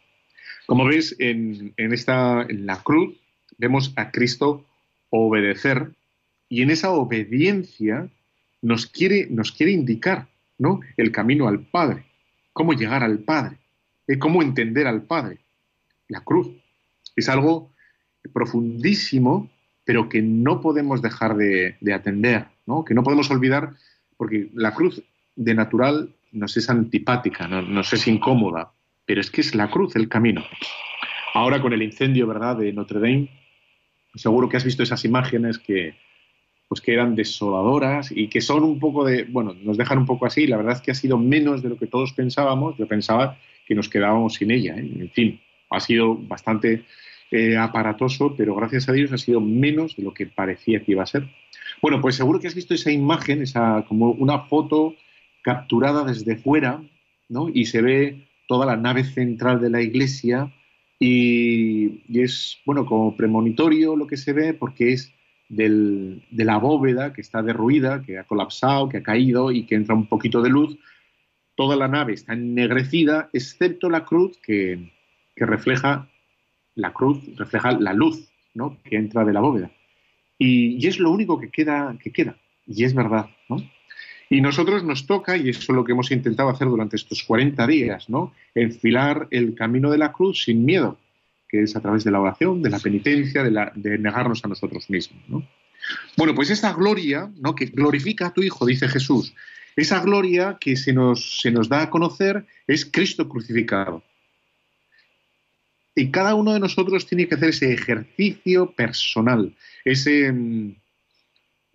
Como 0.66 0.84
veis, 0.84 1.16
en, 1.20 1.74
en, 1.78 1.94
esta, 1.94 2.42
en 2.42 2.66
la 2.66 2.84
cruz 2.84 3.16
vemos 3.58 3.94
a 3.96 4.12
Cristo 4.12 4.66
obedecer 5.10 5.94
y 6.50 6.62
en 6.62 6.70
esa 6.70 6.92
obediencia 6.92 8.10
nos 8.62 8.88
quiere, 8.88 9.28
nos 9.30 9.52
quiere 9.52 9.72
indicar 9.72 10.28
¿no? 10.58 10.80
el 10.98 11.12
camino 11.12 11.48
al 11.48 11.60
Padre, 11.60 12.06
cómo 12.54 12.74
llegar 12.74 13.04
al 13.04 13.20
Padre, 13.20 13.58
eh, 14.08 14.18
cómo 14.18 14.42
entender 14.42 14.88
al 14.88 15.04
Padre. 15.04 15.40
La 16.08 16.22
cruz 16.22 16.50
es 17.16 17.30
algo 17.30 17.72
profundísimo, 18.34 19.50
pero 19.84 20.10
que 20.10 20.22
no 20.22 20.62
podemos 20.62 21.02
dejar 21.02 21.36
de, 21.36 21.78
atender, 21.94 22.48
¿no? 22.66 22.84
que 22.84 22.94
no 22.94 23.04
podemos 23.04 23.30
olvidar, 23.30 23.74
porque 24.18 24.50
la 24.54 24.74
cruz 24.74 25.04
de 25.36 25.54
natural 25.54 26.16
nos 26.32 26.58
es 26.58 26.70
antipática, 26.70 27.48
nos 27.48 27.94
es 27.94 28.08
incómoda, 28.08 28.72
pero 29.06 29.22
es 29.22 29.30
que 29.30 29.42
es 29.42 29.56
la 29.56 29.70
cruz 29.70 29.96
el 29.96 30.10
camino. 30.10 30.44
Ahora 31.34 31.62
con 31.62 31.74
el 31.74 31.84
incendio, 31.84 32.28
¿verdad?, 32.28 32.58
de 32.58 32.74
Notre 32.74 33.00
Dame, 33.00 33.30
seguro 34.16 34.50
que 34.50 34.58
has 34.58 34.64
visto 34.64 34.84
esas 34.84 35.06
imágenes 35.06 35.60
que, 35.60 35.96
pues 36.68 36.82
que 36.82 36.94
eran 36.94 37.16
desoladoras 37.16 38.12
y 38.12 38.28
que 38.28 38.42
son 38.42 38.64
un 38.64 38.80
poco 38.80 39.06
de, 39.06 39.24
bueno, 39.24 39.56
nos 39.64 39.78
dejan 39.78 40.00
un 40.00 40.06
poco 40.06 40.26
así. 40.26 40.48
La 40.48 40.58
verdad 40.58 40.74
es 40.74 40.82
que 40.82 40.92
ha 40.92 40.96
sido 40.96 41.18
menos 41.18 41.62
de 41.62 41.70
lo 41.70 41.78
que 41.78 41.88
todos 41.88 42.14
pensábamos. 42.14 42.78
Yo 42.78 42.88
pensaba 42.88 43.38
que 43.68 43.76
nos 43.76 43.90
quedábamos 43.90 44.36
sin 44.36 44.52
ella. 44.52 44.76
¿eh? 44.76 44.92
En 45.00 45.10
fin, 45.12 45.40
ha 45.70 45.80
sido 45.80 46.16
bastante 46.16 46.84
eh, 47.32 47.58
aparatoso, 47.58 48.36
pero 48.36 48.56
gracias 48.56 48.90
a 48.90 48.94
Dios 48.94 49.12
ha 49.12 49.18
sido 49.18 49.42
menos 49.42 49.96
de 49.96 50.04
lo 50.04 50.14
que 50.14 50.26
parecía 50.26 50.84
que 50.84 50.92
iba 50.92 51.04
a 51.04 51.08
ser. 51.08 51.28
Bueno, 51.82 52.02
pues 52.02 52.16
seguro 52.16 52.40
que 52.40 52.48
has 52.48 52.56
visto 52.56 52.74
esa 52.74 52.92
imagen, 52.92 53.42
esa 53.42 53.86
como 53.88 54.12
una 54.12 54.40
foto 54.42 54.96
capturada 55.42 56.04
desde 56.04 56.38
fuera, 56.38 56.82
¿no? 57.30 57.50
Y 57.50 57.66
se 57.66 57.82
ve 57.82 58.28
toda 58.48 58.66
la 58.66 58.76
nave 58.76 59.04
central 59.04 59.60
de 59.60 59.70
la 59.70 59.82
iglesia 59.82 60.52
y, 61.00 62.02
y 62.08 62.22
es, 62.22 62.60
bueno, 62.66 62.86
como 62.86 63.16
premonitorio 63.16 63.96
lo 63.96 64.08
que 64.08 64.18
se 64.18 64.34
ve 64.34 64.54
porque 64.54 64.94
es 64.94 65.15
de 65.50 66.22
la 66.32 66.58
bóveda 66.58 67.14
que 67.14 67.22
está 67.22 67.42
derruida, 67.42 68.02
que 68.02 68.18
ha 68.18 68.24
colapsado, 68.24 68.90
que 68.90 68.98
ha 68.98 69.04
caído 69.04 69.52
y 69.52 69.66
que 69.66 69.76
entra 69.76 69.96
un 69.96 70.08
poquito 70.08 70.42
de 70.42 70.50
luz. 70.50 70.78
Toda 71.56 71.76
la 71.76 71.88
nave 71.88 72.14
está 72.14 72.34
ennegrecida, 72.34 73.30
excepto 73.32 73.90
la 73.90 74.06
cruz 74.06 74.38
que, 74.44 74.92
refleja 75.36 76.10
la 76.76 76.92
cruz, 76.94 77.20
refleja 77.38 77.72
la 77.74 77.94
luz 77.94 78.30
¿no? 78.54 78.78
que 78.84 78.98
entra 78.98 79.24
de 79.24 79.34
la 79.34 79.42
bóveda. 79.42 79.72
Y, 80.38 80.86
es 80.86 81.00
lo 81.00 81.12
único 81.12 81.40
que 81.40 81.50
queda, 81.50 81.96
que 82.02 82.12
queda. 82.12 82.38
Y 82.68 82.84
es 82.84 82.94
verdad. 82.94 83.30
Y 84.30 84.42
nosotros 84.42 84.84
nos 84.84 85.06
toca, 85.06 85.38
y 85.38 85.50
eso 85.50 85.60
es 85.60 85.70
lo 85.70 85.86
que 85.86 85.92
hemos 85.92 86.12
intentado 86.12 86.50
hacer 86.50 86.68
durante 86.68 86.96
estos 86.96 87.24
40 87.24 87.68
días, 87.68 88.10
¿no? 88.10 88.34
Enfilar 88.56 89.28
el 89.32 89.54
camino 89.54 89.92
de 89.92 90.00
la 90.00 90.12
cruz 90.12 90.44
sin 90.44 90.66
miedo, 90.66 90.98
que 91.48 91.64
es 91.64 91.76
a 91.76 91.82
través 91.82 92.04
de 92.04 92.12
la 92.12 92.20
oración, 92.20 92.62
de 92.62 92.70
la 92.70 92.80
penitencia, 92.80 93.44
de, 93.44 93.98
negarnos 93.98 94.44
a 94.44 94.48
nosotros 94.48 94.90
mismos, 94.90 95.22
¿no? 95.28 95.48
Bueno, 96.18 96.34
pues 96.34 96.50
esa 96.50 96.74
gloria, 96.74 97.32
¿no? 97.38 97.54
Que 97.54 97.66
glorifica 97.68 98.28
a 98.28 98.34
tu 98.34 98.42
Hijo, 98.42 98.66
dice 98.66 98.88
Jesús. 98.88 99.36
Esa 99.76 100.00
gloria 100.00 100.58
que 100.60 100.78
se 100.78 100.94
nos, 100.94 101.42
se 101.42 101.52
nos 101.52 101.70
da 101.70 101.84
a 101.84 101.90
conocer 101.90 102.46
es 102.66 102.86
Cristo 102.86 103.30
crucificado. 103.30 104.04
Y 105.96 106.12
cada 106.12 106.36
uno 106.36 106.54
de 106.54 106.60
nosotros 106.60 107.06
tiene 107.08 107.28
que 107.28 107.36
hacer 107.36 107.50
ese 107.50 107.74
ejercicio 107.74 108.72
personal, 108.72 109.56
ese, 109.86 110.32
mm, 110.32 110.76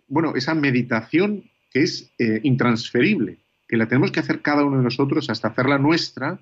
bueno, 0.07 0.35
esa 0.35 0.53
meditación 0.53 1.49
que 1.71 1.83
es 1.83 2.11
eh, 2.19 2.39
intransferible, 2.43 3.37
que 3.67 3.77
la 3.77 3.87
tenemos 3.87 4.11
que 4.11 4.19
hacer 4.19 4.41
cada 4.41 4.65
uno 4.65 4.77
de 4.77 4.83
nosotros 4.83 5.29
hasta 5.29 5.47
hacerla 5.47 5.77
nuestra, 5.77 6.39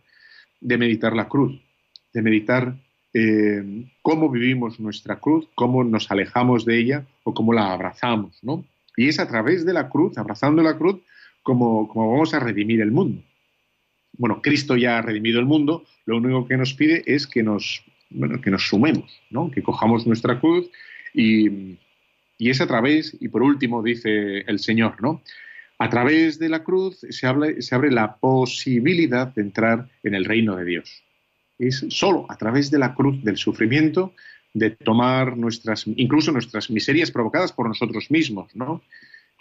de 0.59 0.77
meditar 0.77 1.15
la 1.15 1.29
cruz, 1.29 1.61
de 2.11 2.21
meditar 2.21 2.75
eh, 3.13 3.85
cómo 4.01 4.29
vivimos 4.29 4.79
nuestra 4.79 5.19
cruz, 5.19 5.47
cómo 5.55 5.83
nos 5.83 6.11
alejamos 6.11 6.65
de 6.65 6.79
ella 6.79 7.05
o 7.23 7.33
cómo 7.33 7.53
la 7.53 7.73
abrazamos, 7.73 8.37
¿no? 8.43 8.65
Y 8.95 9.07
es 9.07 9.19
a 9.19 9.27
través 9.27 9.65
de 9.65 9.73
la 9.73 9.89
cruz, 9.89 10.17
abrazando 10.17 10.61
la 10.61 10.77
cruz, 10.77 10.97
como, 11.41 11.87
vamos 11.87 12.33
a 12.33 12.39
redimir 12.39 12.81
el 12.81 12.91
mundo. 12.91 13.23
Bueno, 14.17 14.41
Cristo 14.41 14.75
ya 14.75 14.97
ha 14.97 15.01
redimido 15.01 15.39
el 15.39 15.45
mundo, 15.45 15.85
lo 16.05 16.17
único 16.17 16.47
que 16.47 16.57
nos 16.57 16.73
pide 16.73 17.03
es 17.05 17.25
que 17.25 17.41
nos, 17.41 17.83
bueno, 18.09 18.41
que 18.41 18.51
nos 18.51 18.67
sumemos, 18.67 19.21
¿no? 19.29 19.49
que 19.49 19.63
cojamos 19.63 20.05
nuestra 20.05 20.39
cruz 20.39 20.69
y, 21.13 21.77
es 22.37 22.61
a 22.61 22.67
través, 22.67 23.15
y 23.19 23.29
por 23.29 23.41
último 23.41 23.81
dice 23.81 24.39
el 24.39 24.59
Señor, 24.59 25.01
¿no? 25.01 25.21
A 25.77 25.89
través 25.89 26.39
de 26.39 26.49
la 26.49 26.63
cruz 26.63 27.05
se 27.09 27.25
abre 27.27 27.91
la 27.91 28.15
posibilidad 28.17 29.27
de 29.33 29.41
entrar 29.41 29.89
en 30.03 30.13
el 30.13 30.25
reino 30.25 30.55
de 30.55 30.65
Dios. 30.65 31.03
Es 31.59 31.85
solo 31.89 32.25
a 32.29 32.37
través 32.37 32.71
de 32.71 32.79
la 32.79 32.95
cruz 32.95 33.23
del 33.23 33.37
sufrimiento, 33.37 34.13
de 34.53 34.71
tomar 34.71 35.37
nuestras, 35.37 35.85
incluso 35.85 36.31
nuestras 36.31 36.71
miserias 36.71 37.11
provocadas 37.11 37.51
por 37.51 37.67
nosotros 37.67 38.09
mismos, 38.09 38.55
¿no? 38.55 38.81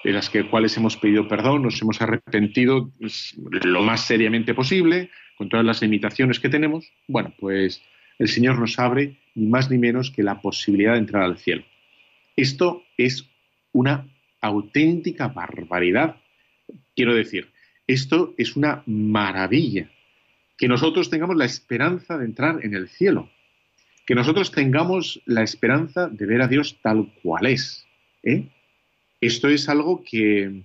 de 0.04 0.12
las 0.12 0.30
que, 0.30 0.48
cuales 0.48 0.76
hemos 0.76 0.96
pedido 0.96 1.26
perdón, 1.26 1.62
nos 1.62 1.80
hemos 1.82 2.00
arrepentido 2.00 2.90
pues, 2.98 3.34
lo 3.36 3.82
más 3.82 4.02
seriamente 4.02 4.54
posible, 4.54 5.10
con 5.36 5.48
todas 5.48 5.64
las 5.64 5.82
limitaciones 5.82 6.40
que 6.40 6.48
tenemos, 6.48 6.90
bueno, 7.06 7.32
pues 7.38 7.82
el 8.18 8.28
Señor 8.28 8.58
nos 8.58 8.78
abre 8.78 9.16
ni 9.34 9.46
más 9.46 9.70
ni 9.70 9.78
menos 9.78 10.10
que 10.10 10.22
la 10.22 10.40
posibilidad 10.40 10.92
de 10.92 10.98
entrar 10.98 11.22
al 11.22 11.38
cielo. 11.38 11.64
Esto 12.36 12.82
es 12.96 13.28
una 13.72 14.06
auténtica 14.40 15.28
barbaridad. 15.28 16.16
Quiero 16.94 17.14
decir, 17.14 17.50
esto 17.86 18.34
es 18.36 18.56
una 18.56 18.82
maravilla. 18.86 19.90
Que 20.58 20.68
nosotros 20.68 21.08
tengamos 21.08 21.36
la 21.36 21.46
esperanza 21.46 22.18
de 22.18 22.26
entrar 22.26 22.62
en 22.62 22.74
el 22.74 22.88
cielo. 22.88 23.30
Que 24.06 24.14
nosotros 24.14 24.52
tengamos 24.52 25.22
la 25.24 25.42
esperanza 25.42 26.08
de 26.08 26.26
ver 26.26 26.42
a 26.42 26.48
Dios 26.48 26.78
tal 26.82 27.10
cual 27.22 27.46
es. 27.46 27.86
¿eh? 28.22 28.50
Esto 29.20 29.48
es 29.48 29.70
algo 29.70 30.04
que, 30.04 30.64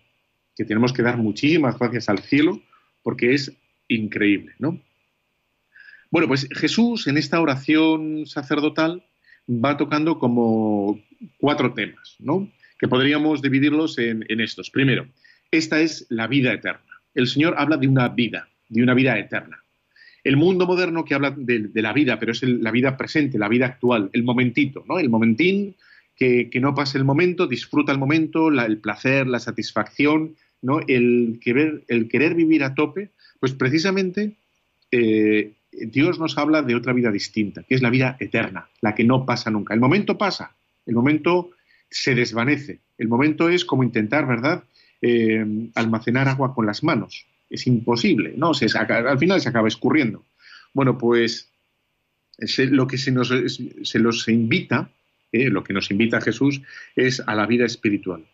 que 0.55 0.65
tenemos 0.65 0.91
que 0.91 1.03
dar 1.03 1.17
muchísimas 1.17 1.79
gracias 1.79 2.09
al 2.09 2.19
cielo 2.19 2.61
porque 3.01 3.33
es 3.33 3.55
increíble, 3.87 4.53
¿no? 4.59 4.81
Bueno, 6.09 6.27
pues 6.27 6.47
Jesús 6.51 7.07
en 7.07 7.17
esta 7.17 7.41
oración 7.41 8.25
sacerdotal 8.27 9.03
va 9.49 9.77
tocando 9.77 10.19
como 10.19 11.01
cuatro 11.37 11.73
temas, 11.73 12.15
¿no? 12.19 12.51
Que 12.77 12.87
podríamos 12.87 13.41
dividirlos 13.41 13.97
en, 13.97 14.23
estos. 14.39 14.69
Primero, 14.69 15.07
esta 15.49 15.79
es 15.79 16.05
la 16.09 16.27
vida 16.27 16.53
eterna. 16.53 17.01
El 17.15 17.27
Señor 17.27 17.55
habla 17.57 17.77
de 17.77 17.87
una 17.87 18.09
vida, 18.09 18.47
de 18.69 18.83
una 18.83 18.93
vida 18.93 19.17
eterna. 19.17 19.62
El 20.23 20.37
mundo 20.37 20.65
moderno 20.65 21.03
que 21.03 21.15
habla 21.15 21.31
de, 21.31 21.69
la 21.73 21.93
vida, 21.93 22.19
pero 22.19 22.31
es 22.31 22.43
la 22.43 22.71
vida 22.71 22.95
presente, 22.95 23.37
la 23.37 23.49
vida 23.49 23.65
actual, 23.65 24.09
el 24.13 24.23
momentito, 24.23 24.85
¿no? 24.87 24.99
El 24.99 25.09
momentín 25.09 25.75
que, 26.15 26.49
no 26.61 26.73
pase 26.73 26.97
el 26.97 27.03
momento, 27.03 27.47
disfruta 27.47 27.91
el 27.91 27.97
momento, 27.97 28.47
el 28.49 28.77
placer, 28.77 29.27
la 29.27 29.39
satisfacción, 29.39 30.35
¿no? 30.61 30.79
El 30.87 31.39
querer, 31.41 31.83
el 31.89 32.07
querer 32.07 32.35
vivir 32.35 32.63
a 32.63 32.73
tope, 32.73 33.09
pues 33.39 33.53
precisamente 33.53 34.31
eh, 34.91 35.51
Dios 35.71 36.19
nos 36.19 36.37
habla 36.37 36.61
de 36.61 36.75
otra 36.75 36.93
vida 36.93 37.11
distinta, 37.11 37.63
que 37.63 37.75
es 37.75 37.81
la 37.81 37.89
vida 37.89 38.15
eterna, 38.19 38.69
la 38.81 38.95
que 38.95 39.03
no 39.03 39.25
pasa 39.25 39.51
nunca. 39.51 39.73
El 39.73 39.81
momento 39.81 40.17
pasa, 40.17 40.55
el 40.85 40.95
momento 40.95 41.51
se 41.89 42.15
desvanece, 42.15 42.79
el 42.97 43.07
momento 43.07 43.49
es 43.49 43.65
como 43.65 43.83
intentar, 43.83 44.25
¿verdad?, 44.25 44.63
eh, 45.01 45.69
almacenar 45.75 46.29
agua 46.29 46.53
con 46.53 46.65
las 46.65 46.81
manos. 46.83 47.25
Es 47.53 47.67
imposible, 47.67 48.33
¿no? 48.35 48.55
Se 48.55 48.65
al 48.75 49.19
final 49.19 49.39
se 49.39 49.49
acaba 49.49 49.67
escurriendo. 49.67 50.25
Bueno, 50.73 50.97
pues 50.97 51.51
lo 52.57 52.87
que 52.87 52.97
se 52.97 53.11
nos 53.11 53.31
se 53.83 53.99
los 53.99 54.27
invita, 54.27 54.89
eh, 55.31 55.49
lo 55.49 55.63
que 55.63 55.71
nos 55.71 55.91
invita 55.91 56.19
Jesús, 56.19 56.61
es 56.95 57.19
a 57.19 57.35
la 57.35 57.45
vida 57.45 57.65
espiritual, 57.65 58.25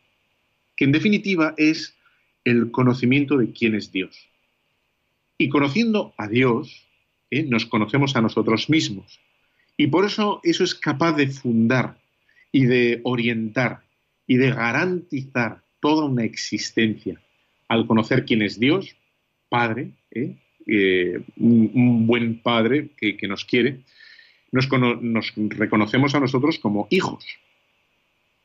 que 0.78 0.86
en 0.86 0.94
definitiva 0.94 1.54
es 1.58 1.96
el 2.46 2.72
conocimiento 2.72 3.36
de 3.36 3.52
quién 3.52 3.76
es 3.76 3.92
Dios. 3.92 4.30
Y 5.38 5.50
conociendo 5.50 6.14
a 6.18 6.30
Dios, 6.30 6.88
¿eh? 7.30 7.44
nos 7.44 7.66
conocemos 7.66 8.16
a 8.16 8.22
nosotros 8.22 8.70
mismos. 8.70 9.20
Y 9.76 9.88
por 9.88 10.06
eso 10.06 10.40
eso 10.44 10.64
es 10.64 10.76
capaz 10.76 11.12
de 11.18 11.28
fundar 11.28 12.00
y 12.54 12.68
de 12.68 13.02
orientar 13.04 13.82
y 14.28 14.38
de 14.38 14.52
garantizar 14.52 15.62
toda 15.82 16.06
una 16.06 16.24
existencia 16.24 17.20
al 17.68 17.86
conocer 17.86 18.26
quién 18.26 18.42
es 18.42 18.60
Dios, 18.60 18.96
Padre, 19.50 19.91
¿eh? 20.12 20.36
Eh, 20.68 21.22
un, 21.38 22.06
buen 22.06 22.39
Padre 22.41 22.89
que, 22.95 23.28
nos 23.28 23.43
quiere, 23.43 23.80
nos, 24.52 24.70
reconocemos 25.36 26.14
a 26.14 26.20
nosotros 26.20 26.60
como 26.60 26.88
hijos. 26.91 27.26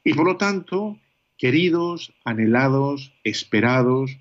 Y 0.03 0.15
por 0.15 0.27
lo 0.27 0.37
tanto, 0.37 0.99
queridos, 1.37 2.13
anhelados, 2.25 3.13
esperados, 3.25 4.17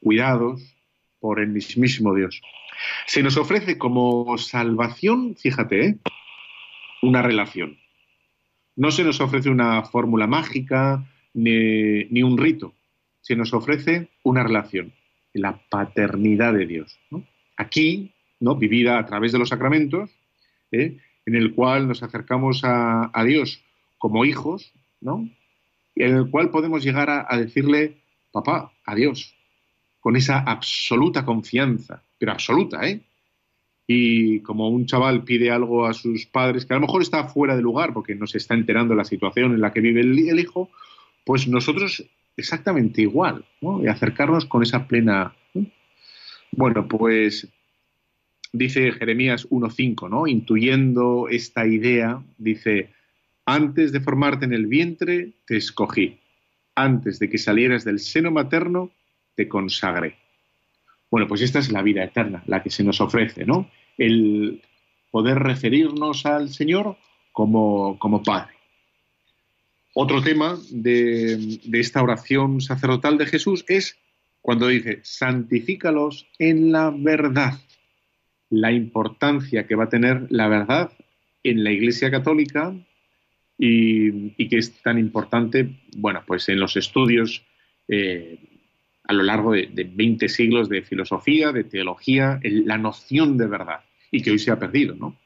cuidados 0.00 0.76
por 1.20 1.40
el 1.40 1.48
mismísimo 1.48 2.14
Dios. 2.14 2.40
Se 3.06 3.22
nos 3.22 3.36
ofrece 3.36 3.78
como 3.78 4.36
salvación, 4.38 5.36
fíjate, 5.36 5.86
¿eh? 5.86 5.98
una 7.02 7.22
relación. 7.22 7.78
No 8.74 8.90
se 8.90 9.04
nos 9.04 9.20
ofrece 9.20 9.48
una 9.48 9.82
fórmula 9.82 10.26
mágica 10.26 11.04
ni, 11.34 12.22
un 12.22 12.38
rito. 12.38 12.74
Se 13.20 13.36
nos 13.36 13.52
ofrece 13.54 14.08
una 14.22 14.42
relación, 14.42 14.92
la 15.36 15.60
paternidad 15.68 16.54
de 16.54 16.66
Dios. 16.66 16.98
Aquí, 17.56 18.12
¿no? 18.40 18.56
vivida 18.56 18.98
a 18.98 19.06
través 19.06 19.32
de 19.32 19.38
los 19.38 19.48
sacramentos, 19.48 20.10
¿eh? 20.72 20.98
en 21.24 21.34
el 21.34 21.54
cual 21.54 21.88
nos 21.88 22.02
acercamos 22.02 22.62
a, 22.64 23.10
Dios 23.24 23.62
como 23.98 24.24
hijos, 24.24 24.72
¿no? 25.00 25.28
en 25.94 26.16
el 26.16 26.30
cual 26.30 26.50
podemos 26.50 26.84
llegar 26.84 27.10
a, 27.10 27.26
a 27.28 27.38
decirle, 27.38 27.96
papá, 28.32 28.72
adiós, 28.84 29.34
con 30.06 30.14
esa 30.14 30.38
absoluta 30.38 31.24
confianza, 31.24 32.02
pero 32.18 32.32
absoluta, 32.32 32.86
¿eh? 32.88 33.00
Y 33.88 34.40
como 34.40 34.68
un 34.68 34.86
chaval 34.86 35.24
pide 35.24 35.50
algo 35.50 35.86
a 35.86 35.94
sus 35.94 36.26
padres 36.26 36.64
que 36.64 36.74
a 36.74 36.76
lo 36.76 36.82
mejor 36.82 37.02
está 37.02 37.24
fuera 37.24 37.56
de 37.56 37.62
lugar 37.62 37.92
porque 37.92 38.14
no 38.14 38.26
se 38.26 38.38
está 38.38 38.54
enterando 38.54 38.94
de 38.94 38.98
la 38.98 39.04
situación 39.04 39.54
en 39.54 39.60
la 39.60 39.72
que 39.72 39.80
vive 39.80 40.00
el, 40.00 40.38
hijo, 40.38 40.70
pues 41.24 41.46
nosotros 41.48 42.04
exactamente 42.36 43.02
igual, 43.02 43.44
¿no? 43.60 43.82
Y 43.82 43.88
acercarnos 43.88 44.44
con 44.46 44.62
esa 44.62 44.86
plena. 44.86 45.34
Bueno, 46.52 46.86
pues 46.86 47.48
dice 48.52 48.92
Jeremías 48.92 49.48
1.5, 49.48 50.08
¿no? 50.08 50.26
Intuyendo 50.26 51.28
esta 51.28 51.66
idea, 51.66 52.22
dice, 52.38 52.90
antes 53.44 53.92
de 53.92 54.00
formarte 54.00 54.44
en 54.44 54.52
el 54.52 54.66
vientre, 54.66 55.32
te 55.46 55.56
escogí. 55.56 56.18
Antes 56.74 57.18
de 57.18 57.30
que 57.30 57.38
salieras 57.38 57.84
del 57.84 58.00
seno 58.00 58.30
materno, 58.30 58.90
te 59.34 59.48
consagré. 59.48 60.16
Bueno, 61.10 61.26
pues 61.28 61.40
esta 61.42 61.58
es 61.58 61.70
la 61.70 61.82
vida 61.82 62.04
eterna, 62.04 62.42
la 62.46 62.62
que 62.62 62.70
se 62.70 62.84
nos 62.84 63.00
ofrece, 63.00 63.44
¿no? 63.44 63.70
El 63.96 64.62
poder 65.10 65.38
referirnos 65.38 66.26
al 66.26 66.50
Señor 66.50 66.96
como, 67.32 67.98
como 67.98 68.22
Padre. 68.22 68.55
Otro 69.98 70.22
tema 70.22 70.58
de, 70.70 71.58
de 71.64 71.80
esta 71.80 72.02
oración 72.02 72.60
sacerdotal 72.60 73.16
de 73.16 73.24
Jesús 73.24 73.64
es 73.66 73.98
cuando 74.42 74.68
dice, 74.68 75.00
santifícalos 75.02 76.28
en 76.38 76.70
la 76.70 76.92
verdad. 76.94 77.54
La 78.50 78.72
importancia 78.72 79.66
que 79.66 79.74
va 79.74 79.84
a 79.84 79.88
tener 79.88 80.26
la 80.28 80.48
verdad 80.48 80.92
en 81.42 81.64
la 81.64 81.72
Iglesia 81.72 82.10
Católica 82.10 82.74
y, 83.58 84.48
que 84.48 84.58
es 84.58 84.82
tan 84.82 84.98
importante, 84.98 85.80
bueno, 85.96 86.22
pues 86.26 86.48
en 86.48 86.60
los 86.60 86.76
estudios 86.76 87.42
eh, 87.88 88.38
a 89.04 89.12
lo 89.14 89.22
largo 89.22 89.52
de, 89.52 89.90
20 89.92 90.28
siglos 90.28 90.68
de 90.68 90.82
filosofía, 90.82 91.52
de 91.52 91.64
teología, 91.64 92.38
la 92.42 92.76
noción 92.76 93.38
de 93.38 93.46
verdad, 93.46 93.80
y 94.10 94.22
que 94.22 94.32
hoy 94.32 94.38
se 94.38 94.50
ha 94.50 94.58
perdido, 94.58 94.94
¿no? 94.94 95.16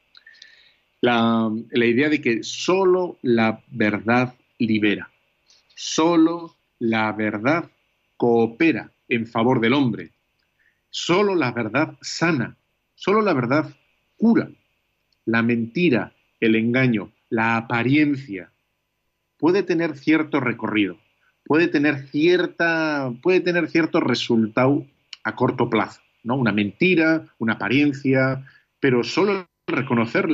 La, 1.01 1.51
idea 1.73 2.09
de 2.09 2.21
que 2.21 2.43
solo 2.43 3.17
la 3.21 3.61
verdad 3.69 4.35
libera, 4.67 5.09
solo 5.75 6.55
la 6.79 7.11
verdad 7.11 7.69
coopera 8.17 8.91
en 9.07 9.27
favor 9.27 9.59
del 9.59 9.73
hombre. 9.73 10.11
Solo 10.89 11.35
la 11.35 11.51
verdad 11.51 11.97
sana, 12.01 12.57
solo 12.95 13.21
la 13.21 13.33
verdad 13.33 13.73
cura. 14.17 14.49
La 15.25 15.41
mentira, 15.41 16.13
el 16.39 16.55
engaño, 16.55 17.11
la 17.29 17.57
apariencia 17.57 18.51
puede 19.37 19.63
tener 19.63 19.97
cierto 19.97 20.39
recorrido, 20.39 20.97
puede 21.45 21.67
tener 21.67 22.07
cierta 22.09 23.11
puede 23.21 23.39
tener 23.39 23.69
cierto 23.69 23.99
resultado 23.99 24.85
a 25.23 25.35
corto 25.35 25.69
plazo, 25.69 26.01
¿no? 26.23 26.35
Una 26.35 26.51
mentira, 26.51 27.25
una 27.39 27.53
apariencia, 27.53 28.45
pero 28.79 29.03
solo 29.03 29.47
reconocer 29.67 30.27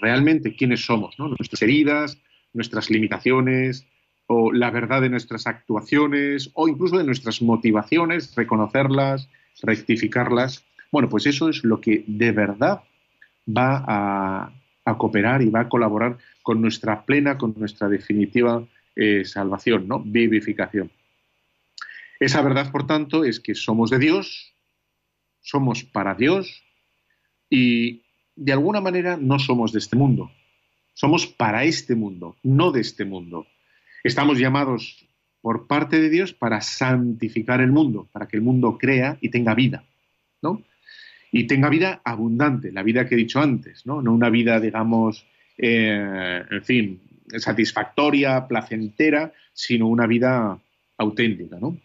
realmente 0.00 0.54
quiénes 0.54 0.84
somos, 0.84 1.18
¿no? 1.18 1.28
Nuestras 1.28 1.62
heridas, 1.62 2.18
nuestras 2.52 2.90
limitaciones, 2.90 3.86
o 4.26 4.52
la 4.52 4.70
verdad 4.70 5.02
de 5.02 5.10
nuestras 5.10 5.46
actuaciones, 5.46 6.50
o 6.54 6.68
incluso 6.68 6.98
de 6.98 7.04
nuestras 7.04 7.42
motivaciones, 7.42 8.34
reconocerlas, 8.36 9.28
rectificarlas. 9.62 10.64
Bueno, 10.92 11.08
pues 11.08 11.26
eso 11.26 11.48
es 11.48 11.64
lo 11.64 11.80
que 11.80 12.04
de 12.06 12.32
verdad 12.32 12.82
va 13.48 13.84
a, 13.86 14.52
cooperar 14.98 15.40
y 15.42 15.50
va 15.50 15.60
a 15.60 15.68
colaborar 15.68 16.18
con 16.42 16.60
nuestra 16.60 17.04
plena, 17.04 17.38
con 17.38 17.54
nuestra 17.56 17.88
definitiva 17.88 18.64
eh, 18.96 19.24
salvación, 19.24 19.86
¿no? 19.86 20.00
Vivificación. 20.00 20.90
Esa 22.18 22.42
verdad, 22.42 22.70
por 22.72 22.86
tanto, 22.86 23.24
es 23.24 23.38
que 23.40 23.54
somos 23.54 23.90
de 23.90 23.98
Dios, 23.98 24.52
somos 25.40 25.84
para 25.84 26.14
Dios 26.14 26.64
y 27.48 28.02
de 28.36 28.52
alguna 28.52 28.80
manera 28.80 29.16
no 29.16 29.38
somos 29.38 29.72
de 29.72 29.78
este 29.78 29.96
mundo. 29.96 30.30
Somos 31.00 31.26
para 31.26 31.64
este 31.64 31.94
mundo, 31.94 32.36
no 32.42 32.72
de 32.72 32.82
este 32.82 33.06
mundo. 33.06 33.46
Estamos 34.04 34.38
llamados 34.38 35.08
por 35.40 35.66
parte 35.66 35.98
de 35.98 36.10
Dios 36.10 36.34
para 36.34 36.60
santificar 36.60 37.62
el 37.62 37.72
mundo, 37.72 38.06
para 38.12 38.28
que 38.28 38.36
el 38.36 38.42
mundo 38.42 38.76
crea 38.76 39.16
y 39.22 39.30
tenga 39.30 39.54
vida, 39.54 39.82
¿no? 40.42 40.62
Y 41.32 41.46
tenga 41.46 41.70
vida 41.70 42.02
abundante, 42.04 42.70
la 42.70 42.82
vida 42.82 43.08
que 43.08 43.14
he 43.14 43.16
dicho 43.16 43.40
antes, 43.40 43.86
¿no? 43.86 44.02
No 44.02 44.12
una 44.12 44.28
vida, 44.28 44.60
digamos, 44.60 45.24
eh, 45.56 46.44
en 46.50 46.64
fin, 46.64 47.00
satisfactoria, 47.34 48.46
placentera, 48.46 49.32
sino 49.54 49.88
una 49.88 50.06
vida 50.06 50.60
auténtica, 50.98 51.56
¿no? 51.58 51.78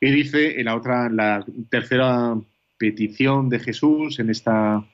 Y 0.00 0.10
dice 0.10 0.58
en 0.58 0.64
la 0.64 0.74
otra, 0.74 1.10
la 1.10 1.44
tercera 1.68 2.34
petición 2.78 3.50
de 3.50 3.58
Jesús 3.58 4.18
en 4.20 4.30
esta, 4.30 4.86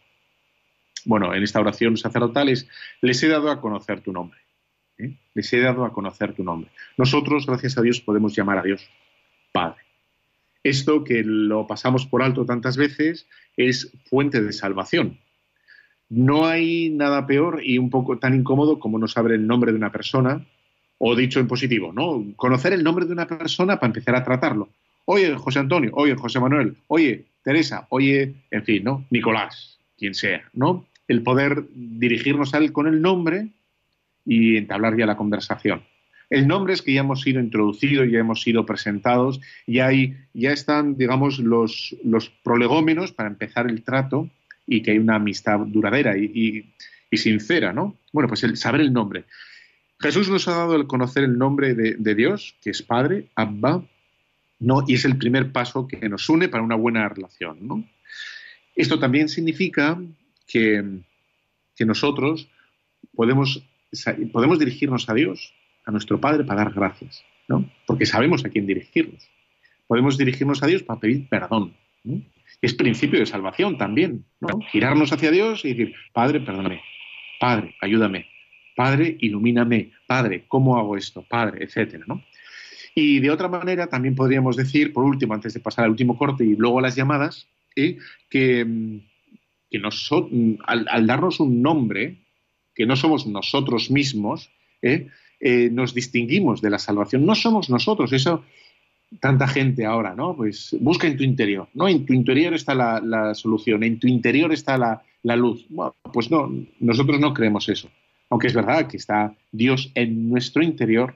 bueno, 1.05 1.35
en 1.35 1.43
esta 1.43 1.61
oración 1.61 1.97
sacerdotal 1.97 2.49
es, 2.49 2.69
les 3.01 3.23
he 3.23 3.29
dado 3.29 3.51
a 3.51 3.61
conocer 3.61 4.01
tu 4.01 4.13
nombre. 4.13 4.39
¿eh? 4.99 5.17
Les 5.35 5.53
he 5.53 5.61
dado 5.61 5.85
a 5.85 5.93
conocer 5.93 6.35
tu 6.35 6.45
nombre. 6.45 6.71
Nosotros, 6.97 7.47
gracias 7.47 7.79
a 7.79 7.83
Dios, 7.83 8.01
podemos 8.01 8.35
llamar 8.35 8.59
a 8.59 8.63
Dios 8.63 8.89
Padre. 9.53 9.83
Esto 10.63 11.03
que 11.03 11.23
lo 11.25 11.67
pasamos 11.67 12.07
por 12.07 12.23
alto 12.23 12.47
tantas 12.47 12.77
veces 12.77 13.27
es 13.57 13.93
fuente 14.05 14.41
de 14.43 14.53
salvación. 14.53 15.19
No 16.09 16.47
hay 16.47 16.91
nada 16.91 17.27
peor 17.27 17.61
y 17.65 17.79
un 17.79 17.91
poco 17.91 18.19
tan 18.19 18.35
incómodo 18.35 18.79
como 18.79 18.99
no 18.99 19.09
saber 19.09 19.33
el 19.33 19.47
nombre 19.47 19.73
de 19.73 19.79
una 19.79 19.91
persona, 19.91 20.47
o 20.99 21.17
dicho 21.17 21.41
en 21.41 21.49
positivo, 21.49 21.93
¿no? 21.93 22.25
Conocer 22.37 22.73
el 22.73 22.85
nombre 22.85 23.07
de 23.07 23.13
una 23.13 23.27
persona 23.27 23.81
para 23.81 23.89
empezar 23.89 24.15
a 24.15 24.23
tratarlo. 24.23 24.69
Oye, 25.05 25.35
José 25.35 25.59
Antonio, 25.59 25.91
oye, 25.95 26.15
José 26.15 26.39
Manuel, 26.39 26.77
oye, 26.87 27.25
Teresa, 27.43 27.87
oye, 27.89 28.35
en 28.53 28.65
fin, 28.65 28.85
¿no? 28.85 29.05
Nicolás, 29.11 29.81
quien 29.99 30.15
sea, 30.15 30.49
¿no? 30.53 30.87
El 31.09 31.23
poder 31.23 31.65
dirigirnos 31.75 32.55
a 32.55 32.59
él 32.59 32.73
con 32.73 32.87
el 32.87 33.03
nombre 33.03 33.49
y 34.25 34.57
entablar 34.57 34.97
ya 34.97 35.07
la 35.07 35.17
conversación. 35.17 35.83
El 36.33 36.49
nombre 36.49 36.73
es 36.73 36.81
que 36.81 36.95
ya 36.95 37.01
hemos 37.01 37.21
sido 37.21 37.41
introducidos, 37.41 38.09
ya 38.11 38.21
hemos 38.21 38.41
sido 38.41 38.65
presentados, 38.65 39.39
y 39.67 39.81
ahí 39.81 40.17
ya 40.33 40.53
están, 40.53 40.97
digamos, 40.97 41.39
los, 41.39 41.95
prolegómenos 42.43 43.13
para 43.13 43.29
empezar 43.29 43.69
el 43.69 43.83
trato 43.83 44.31
y 44.67 44.81
que 44.81 44.93
hay 44.93 44.99
una 44.99 45.17
amistad 45.17 45.59
duradera 45.59 46.17
y, 46.17 46.73
sincera, 47.13 47.75
¿no? 47.75 47.99
Bueno, 48.15 48.29
pues 48.29 48.43
el 48.45 48.57
saber 48.57 48.81
el 48.81 48.95
nombre. 48.95 49.25
Jesús 50.01 50.31
nos 50.31 50.49
ha 50.49 50.53
dado 50.53 50.75
el 50.75 50.87
conocer 50.87 51.25
el 51.25 51.37
nombre 51.37 51.75
de, 51.75 51.97
de 51.99 52.15
Dios, 52.15 52.57
que 52.63 52.71
es 52.71 52.81
Padre, 52.81 53.27
Abba, 53.35 53.85
¿no? 54.59 54.85
Y 54.89 54.95
es 54.95 55.05
el 55.05 55.19
primer 55.19 55.53
paso 55.53 55.87
que 55.87 56.09
nos 56.09 56.27
une 56.31 56.49
para 56.49 56.65
una 56.65 56.77
buena 56.77 57.07
relación, 57.11 57.59
¿no? 57.61 57.85
Esto 58.75 58.99
también 58.99 59.29
significa 59.29 60.01
que, 60.53 61.85
nosotros 61.85 62.49
podemos, 63.15 63.65
podemos 64.33 64.59
dirigirnos 64.61 65.09
a 65.09 65.15
Dios, 65.15 65.53
a 65.85 65.91
nuestro 65.91 66.21
Padre, 66.21 66.45
para 66.45 66.63
dar 66.63 66.73
gracias, 66.73 67.25
¿no? 67.49 67.69
Porque 67.87 68.07
sabemos 68.07 68.45
a 68.45 68.51
quién 68.51 68.67
dirigirnos. 68.67 69.29
Podemos 69.89 70.17
dirigirnos 70.17 70.63
a 70.63 70.67
Dios 70.67 70.85
para 70.85 71.01
pedir 71.01 71.29
perdón. 71.29 71.75
Es 72.61 72.75
principio 72.75 73.19
de 73.19 73.27
salvación 73.27 73.79
también, 73.79 74.25
¿no? 74.41 74.61
Girarnos 74.71 75.13
hacia 75.13 75.33
Dios 75.33 75.65
y 75.65 75.75
decir, 75.75 75.95
Padre, 76.13 76.39
perdóname. 76.41 76.81
Padre, 77.41 77.75
ayúdame. 77.81 78.27
Padre, 78.77 79.17
ilumíname. 79.19 79.91
Padre, 80.07 80.45
¿cómo 80.47 80.79
hago 80.79 80.97
esto? 80.97 81.27
Padre, 81.29 81.65
etcétera, 81.65 82.05
¿no? 82.07 82.23
Y 82.95 83.19
de 83.19 83.31
otra 83.31 83.49
manera, 83.49 83.89
también 83.89 84.15
podríamos 84.15 84.57
decir, 84.57 84.93
por 84.93 85.05
último, 85.05 85.35
antes 85.35 85.55
de 85.55 85.61
pasar 85.61 85.87
al 85.87 85.91
último 85.91 86.17
corte 86.17 86.45
y 86.45 86.55
luego 86.55 86.79
a 86.79 86.83
las 86.83 86.95
llamadas, 86.95 87.49
¿eh? 87.75 87.99
que, 88.29 88.65
mm, 88.65 88.99
que 89.73 89.79
mm, 89.79 90.59
al, 90.67 91.07
darnos 91.07 91.41
un 91.41 91.63
nombre, 91.63 92.19
que 92.75 92.87
no 92.87 92.95
somos 92.95 93.27
nosotros 93.27 93.91
mismos, 93.91 94.51
¿eh? 94.83 95.09
Eh, 95.41 95.71
nos 95.73 95.93
distinguimos 95.93 96.61
de 96.61 96.71
la 96.71 96.79
salvación. 96.79 97.27
No 97.27 97.35
somos 97.35 97.69
nosotros, 97.69 98.13
eso 98.13 98.45
tanta 99.19 99.49
gente 99.49 99.85
ahora, 99.85 100.15
¿no? 100.15 100.37
Pues 100.37 100.77
busca 100.81 101.07
en 101.07 101.17
tu 101.17 101.25
interior, 101.25 101.69
¿no? 101.75 101.89
En 101.89 102.07
tu 102.07 102.13
interior 102.13 102.55
está 102.55 102.75
la, 102.75 103.35
solución, 103.35 103.83
en 103.83 103.99
tu 103.99 104.07
interior 104.07 104.53
está 104.53 104.79
la, 104.79 105.03
la 105.23 105.37
luz. 105.37 105.67
Bueno, 105.69 105.95
pues 106.13 106.31
no, 106.31 106.53
nosotros 106.79 107.19
no 107.19 107.35
creemos 107.35 107.69
eso. 107.69 107.89
Aunque 108.31 108.47
es 108.47 108.55
verdad 108.55 108.87
que 108.87 108.97
está 108.97 109.35
Dios 109.51 109.91
en 109.95 110.31
nuestro 110.31 110.63
interior, 110.63 111.15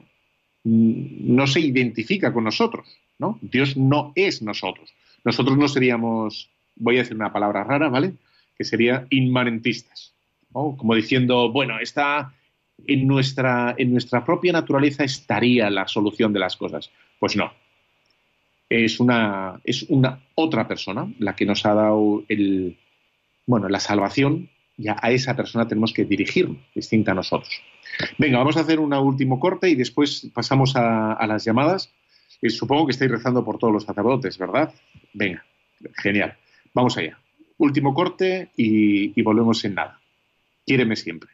no 0.64 1.46
se 1.46 1.60
identifica 1.60 2.32
con 2.32 2.44
nosotros, 2.44 2.98
¿no? 3.18 3.38
Dios 3.40 3.76
no 3.76 4.12
es 4.16 4.42
nosotros. 4.42 4.92
Nosotros 5.24 5.56
no 5.56 5.68
seríamos, 5.68 6.50
voy 6.74 6.96
a 6.96 7.00
decir 7.00 7.16
una 7.16 7.32
palabra 7.32 7.64
rara, 7.64 7.88
¿vale? 7.88 8.14
Que 8.56 8.64
sería 8.64 9.06
inmanentistas, 9.10 10.14
Como 10.52 10.94
diciendo, 10.94 11.52
bueno, 11.52 11.78
está 11.78 12.32
en 12.86 13.06
nuestra, 13.06 13.74
en 13.76 13.92
nuestra 13.92 14.24
propia 14.24 14.52
naturaleza 14.52 15.04
estaría 15.04 15.70
la 15.70 15.88
solución 15.88 16.32
de 16.32 16.40
las 16.40 16.56
cosas. 16.56 16.90
Pues 17.18 17.36
no. 17.36 17.52
Es 18.68 18.98
una, 18.98 19.60
es 19.64 19.84
una 19.84 20.20
otra 20.34 20.66
persona 20.66 21.12
la 21.18 21.36
que 21.36 21.46
nos 21.46 21.64
ha 21.66 21.74
dado 21.74 22.24
el, 22.28 22.76
bueno, 23.46 23.68
la 23.68 23.80
salvación 23.80 24.50
y 24.76 24.88
a 24.88 25.10
esa 25.10 25.34
persona 25.36 25.66
tenemos 25.66 25.92
que 25.92 26.04
dirigirnos, 26.04 26.58
distinta 26.74 27.12
a 27.12 27.14
nosotros. 27.14 27.62
Venga, 28.18 28.38
vamos 28.38 28.56
a 28.56 28.60
hacer 28.60 28.78
un 28.78 28.92
último 28.92 29.40
corte 29.40 29.70
y 29.70 29.74
después 29.74 30.30
pasamos 30.34 30.74
a, 30.76 31.24
las 31.26 31.44
llamadas. 31.44 31.92
Y 32.42 32.50
supongo 32.50 32.86
que 32.86 32.92
estáis 32.92 33.10
rezando 33.10 33.44
por 33.44 33.58
todos 33.58 33.72
los 33.72 33.84
sacerdotes, 33.84 34.36
¿verdad? 34.36 34.74
Venga, 35.14 35.44
genial. 35.94 36.36
Vamos 36.74 36.98
allá. 36.98 37.18
Último 37.58 37.94
corte 37.94 38.50
y, 38.56 39.20
volvemos 39.22 39.64
en 39.64 39.74
nada. 39.74 40.00
Siempre. 40.66 40.96
Siempre, 40.96 41.30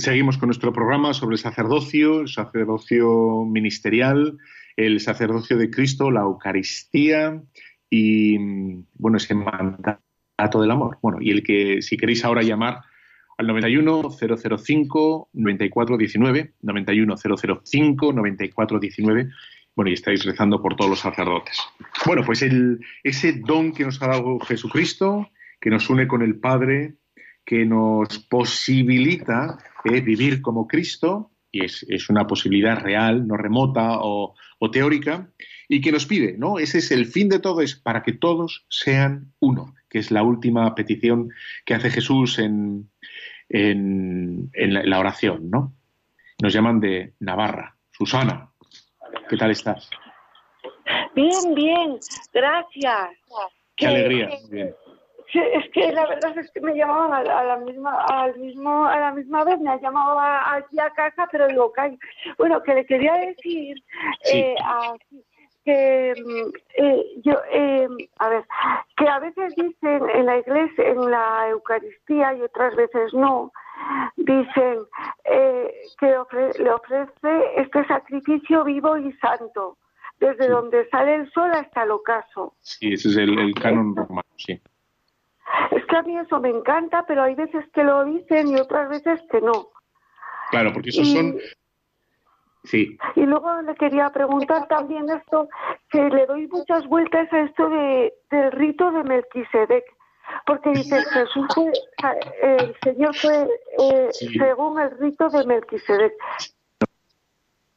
seguimos 0.00 0.38
con 0.38 0.48
nuestro 0.48 0.72
programa 0.72 1.14
sobre 1.14 1.34
el 1.34 1.40
sacerdocio, 1.40 2.20
el 2.20 2.28
sacerdocio 2.28 3.44
ministerial, 3.44 4.38
el 4.76 5.00
sacerdocio 5.00 5.56
de 5.56 5.70
Cristo, 5.70 6.10
la 6.10 6.22
Eucaristía 6.22 7.42
y, 7.88 8.38
bueno, 8.94 9.16
ese 9.16 9.34
mandato 9.34 10.60
del 10.60 10.70
amor. 10.70 10.98
Bueno, 11.02 11.18
y 11.20 11.30
el 11.30 11.42
que, 11.42 11.82
si 11.82 11.96
queréis 11.96 12.24
ahora 12.24 12.42
llamar 12.42 12.80
al 13.36 13.46
91 13.46 14.10
005 14.10 15.30
9419, 15.32 16.54
91 16.62 17.16
005 17.16 18.12
9419, 18.12 19.30
bueno, 19.74 19.90
y 19.90 19.94
estáis 19.94 20.24
rezando 20.24 20.60
por 20.60 20.76
todos 20.76 20.90
los 20.90 21.00
sacerdotes. 21.00 21.58
Bueno, 22.06 22.22
pues 22.24 22.42
el, 22.42 22.80
ese 23.02 23.32
don 23.32 23.72
que 23.72 23.84
nos 23.84 24.00
ha 24.02 24.08
dado 24.08 24.38
Jesucristo, 24.40 25.28
que 25.60 25.70
nos 25.70 25.88
une 25.90 26.06
con 26.06 26.22
el 26.22 26.38
Padre, 26.38 26.96
que 27.44 27.64
nos 27.64 28.18
posibilita 28.18 29.58
eh, 29.84 30.00
vivir 30.00 30.42
como 30.42 30.66
Cristo, 30.66 31.30
y 31.52 31.64
es, 31.64 32.08
una 32.08 32.26
posibilidad 32.26 32.78
real, 32.78 33.26
no 33.26 33.36
remota 33.36 33.98
o, 34.00 34.34
teórica, 34.70 35.30
y 35.68 35.80
que 35.80 35.90
nos 35.90 36.06
pide, 36.06 36.36
¿no? 36.38 36.58
Ese 36.58 36.78
es 36.78 36.92
el 36.92 37.06
fin 37.06 37.28
de 37.28 37.40
todo, 37.40 37.60
es 37.60 37.74
para 37.74 38.02
que 38.02 38.12
todos 38.12 38.66
sean 38.68 39.32
uno, 39.40 39.74
que 39.88 39.98
es 39.98 40.10
la 40.10 40.22
última 40.22 40.74
petición 40.74 41.30
que 41.64 41.74
hace 41.74 41.90
Jesús 41.90 42.38
en, 42.38 42.90
en, 43.48 44.50
la, 44.52 44.98
oración, 44.98 45.50
¿no? 45.50 45.74
Nos 46.42 46.52
llaman 46.52 46.78
de 46.80 47.14
Navarra. 47.20 47.76
Susana, 47.90 48.50
¿qué 49.28 49.36
tal 49.36 49.50
estás? 49.50 49.90
Bien, 51.14 51.54
bien, 51.54 51.98
gracias. 52.32 53.10
Qué 53.76 53.86
alegría. 53.86 54.30
bien 54.50 54.74
es 55.38 55.70
que 55.70 55.92
la 55.92 56.06
verdad 56.06 56.36
es 56.38 56.50
que 56.50 56.60
me 56.60 56.74
llamaban 56.74 57.26
a, 57.26 57.44
la 57.44 57.56
misma 57.58 58.04
al 58.08 58.38
mismo 58.38 58.84
a 58.84 58.98
la 58.98 59.12
misma 59.12 59.44
vez 59.44 59.60
me 59.60 59.70
ha 59.70 59.80
llamado 59.80 60.18
aquí 60.18 60.78
a 60.78 60.90
casa 60.90 61.28
pero 61.30 61.46
digo 61.48 61.72
bueno 62.38 62.62
que 62.62 62.74
le 62.74 62.86
quería 62.86 63.14
decir 63.14 63.82
eh, 64.32 64.54
que 65.64 66.14
mm, 66.16 66.82
eh, 66.82 67.04
yo 67.22 67.34
eh, 67.52 67.88
a 68.18 68.28
ver 68.28 68.44
que 68.96 69.08
a 69.08 69.18
veces 69.20 69.54
dicen 69.56 70.08
en 70.14 70.26
la 70.26 70.38
iglesia 70.38 70.88
en 70.88 71.10
la 71.10 71.48
Eucaristía 71.50 72.34
y 72.34 72.42
otras 72.42 72.74
veces 72.74 73.14
no 73.14 73.52
dicen 74.16 74.78
que 75.24 76.16
le 76.58 76.70
ofrece 76.70 77.44
este 77.56 77.86
sacrificio 77.86 78.64
vivo 78.64 78.96
y 78.96 79.12
santo 79.14 79.76
desde 80.18 80.48
donde 80.48 80.86
sale 80.90 81.14
el 81.14 81.30
sol 81.32 81.50
hasta 81.52 81.84
el 81.84 81.92
ocaso. 81.92 82.54
Sí 82.60 82.92
ese 82.92 83.08
es 83.08 83.16
el, 83.16 83.38
el 83.38 83.54
canon 83.54 83.96
romano 83.96 84.28
sí 84.36 84.60
es 85.70 85.84
que 85.86 85.96
a 85.96 86.02
mí 86.02 86.16
eso 86.18 86.40
me 86.40 86.50
encanta, 86.50 87.04
pero 87.06 87.22
hay 87.22 87.34
veces 87.34 87.64
que 87.72 87.84
lo 87.84 88.04
dicen 88.04 88.48
y 88.48 88.56
otras 88.56 88.88
veces 88.88 89.20
que 89.30 89.40
no. 89.40 89.68
Claro, 90.50 90.72
porque 90.72 90.90
esos 90.90 91.08
son... 91.08 91.38
Sí. 92.64 92.98
Y 93.16 93.22
luego 93.22 93.62
le 93.62 93.74
quería 93.74 94.10
preguntar 94.10 94.68
también 94.68 95.08
esto, 95.08 95.48
que 95.90 96.02
le 96.10 96.26
doy 96.26 96.46
muchas 96.48 96.86
vueltas 96.86 97.32
a 97.32 97.40
esto 97.40 97.70
de, 97.70 98.12
del 98.30 98.52
rito 98.52 98.90
de 98.90 99.02
Melquisedec, 99.02 99.84
porque 100.44 100.70
dice 100.70 101.00
Jesús 101.02 101.46
fue, 101.54 101.72
el 102.42 102.76
Señor 102.84 103.16
fue 103.16 103.48
eh, 103.78 104.08
según 104.12 104.78
el 104.78 104.90
rito 104.98 105.30
de 105.30 105.46
Melquisedec. 105.46 106.12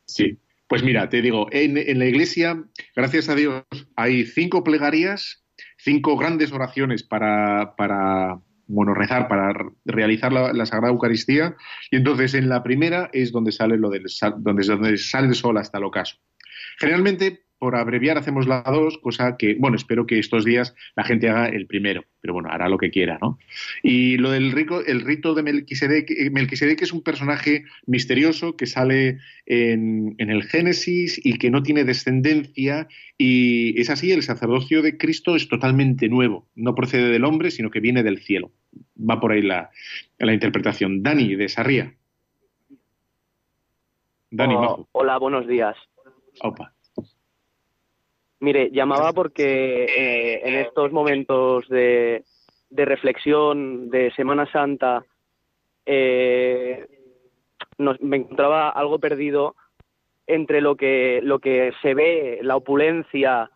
Sí, 0.06 0.38
pues 0.68 0.84
mira, 0.84 1.08
te 1.08 1.22
digo, 1.22 1.48
en, 1.52 1.78
en 1.78 2.00
la 2.00 2.06
iglesia, 2.06 2.62
gracias 2.94 3.30
a 3.30 3.36
Dios, 3.36 3.64
hay 3.96 4.26
cinco 4.26 4.66
plegarias 4.66 5.43
cinco 5.84 6.18
grandes 6.18 6.52
oraciones 6.52 7.04
para, 7.04 7.76
para 7.76 8.40
bueno, 8.68 8.94
rezar, 8.94 9.28
para 9.28 9.54
realizar 9.86 10.32
la, 10.32 10.66
Sagrada 10.66 10.94
Eucaristía. 10.94 11.56
Y 11.92 11.98
entonces 11.98 12.34
en 12.34 12.50
la 12.50 12.64
primera 12.64 13.10
es 13.14 13.32
donde 13.32 13.52
sale 13.52 13.78
lo 13.78 13.90
del 13.90 14.06
donde, 14.38 14.66
donde 14.66 14.98
sale 14.98 15.28
el 15.28 15.36
sol 15.36 15.58
hasta 15.58 15.78
el 15.78 15.84
ocaso. 15.84 16.18
Generalmente 16.80 17.43
por 17.64 17.78
abreviar 17.78 18.18
hacemos 18.18 18.46
la 18.46 18.62
dos, 18.62 18.98
cosa 18.98 19.38
que, 19.38 19.56
bueno, 19.58 19.78
espero 19.78 20.06
que 20.06 20.20
estos 20.20 20.44
días 20.44 20.76
la 20.98 21.06
gente 21.06 21.30
haga 21.30 21.48
el 21.48 21.66
primero, 21.66 22.04
pero 22.20 22.34
bueno, 22.34 22.50
hará 22.52 22.68
lo 22.68 22.78
que 22.78 22.90
quiera, 22.90 23.18
¿no? 23.22 23.40
Y 23.82 24.18
lo 24.18 24.32
del 24.32 24.52
rico, 24.52 24.84
el 24.86 25.00
rito 25.00 25.34
de 25.34 25.44
Melquisedec, 25.44 26.12
eh, 26.12 26.30
Melquisedec 26.30 26.82
es 26.82 26.92
un 26.92 27.04
personaje 27.04 27.64
misterioso 27.86 28.58
que 28.58 28.66
sale 28.66 29.20
en, 29.46 30.14
en, 30.18 30.30
el 30.30 30.44
Génesis 30.44 31.22
y 31.24 31.38
que 31.38 31.50
no 31.50 31.64
tiene 31.64 31.86
descendencia 31.86 32.90
y 33.18 33.80
es 33.80 33.90
así, 33.90 34.12
el 34.12 34.24
sacerdocio 34.24 34.82
de 34.82 34.98
Cristo 34.98 35.38
es 35.38 35.48
totalmente 35.48 36.10
nuevo, 36.10 36.50
no 36.56 36.76
procede 36.76 37.12
del 37.12 37.24
hombre, 37.24 37.50
sino 37.50 37.72
que 37.72 37.80
viene 37.80 38.04
del 38.04 38.20
cielo. 38.20 38.52
Va 39.00 39.22
por 39.22 39.32
ahí 39.32 39.42
la, 39.42 39.70
la 40.18 40.34
interpretación. 40.34 41.02
Dani, 41.02 41.38
de 41.38 41.48
Sarría. 41.48 41.94
Dani, 44.32 44.54
oh, 44.54 44.86
Hola, 44.92 45.18
buenos 45.18 45.48
días. 45.48 45.78
Opa. 46.42 46.73
Mire, 48.44 48.72
llamaba 48.72 49.14
porque 49.14 49.86
eh, 49.86 50.42
en 50.44 50.56
estos 50.56 50.92
momentos 50.92 51.66
de, 51.70 52.26
reflexión 52.72 53.90
de 53.90 54.12
Semana 54.18 54.46
Santa 54.52 55.06
eh, 55.86 56.86
me 57.78 58.18
encontraba 58.18 58.68
algo 58.68 59.00
perdido 59.00 59.56
entre 60.28 60.60
lo 60.60 60.76
que, 60.76 61.22
lo 61.24 61.40
que 61.40 61.72
se 61.82 61.94
ve, 61.94 62.40
la 62.42 62.58
opulencia, 62.58 63.50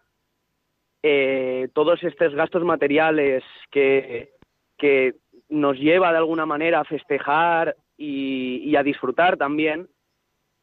eh, 1.03 1.67
todos 1.73 2.01
estos 2.01 2.33
gastos 2.33 2.63
materiales 2.63 3.43
que, 3.69 4.35
que 4.77 5.15
nos 5.49 5.77
lleva 5.77 6.13
de 6.13 6.19
alguna 6.19 6.45
manera 6.45 6.79
a 6.79 6.85
festejar 6.85 7.75
y, 7.97 8.73
a 8.77 8.83
disfrutar 8.83 9.35
también. 9.35 9.89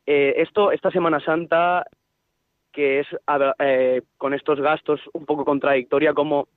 esto, 0.07 0.73
esta 0.73 0.91
Semana 0.91 1.21
Santa 1.21 1.85
que 2.75 3.01
es 3.01 3.07
eh, 3.61 4.03
con 4.19 4.35
estos 4.35 4.61
gastos 4.61 5.01
un 5.13 5.25
poco 5.25 5.45
contradictoria, 5.45 6.13
cómo, 6.13 6.49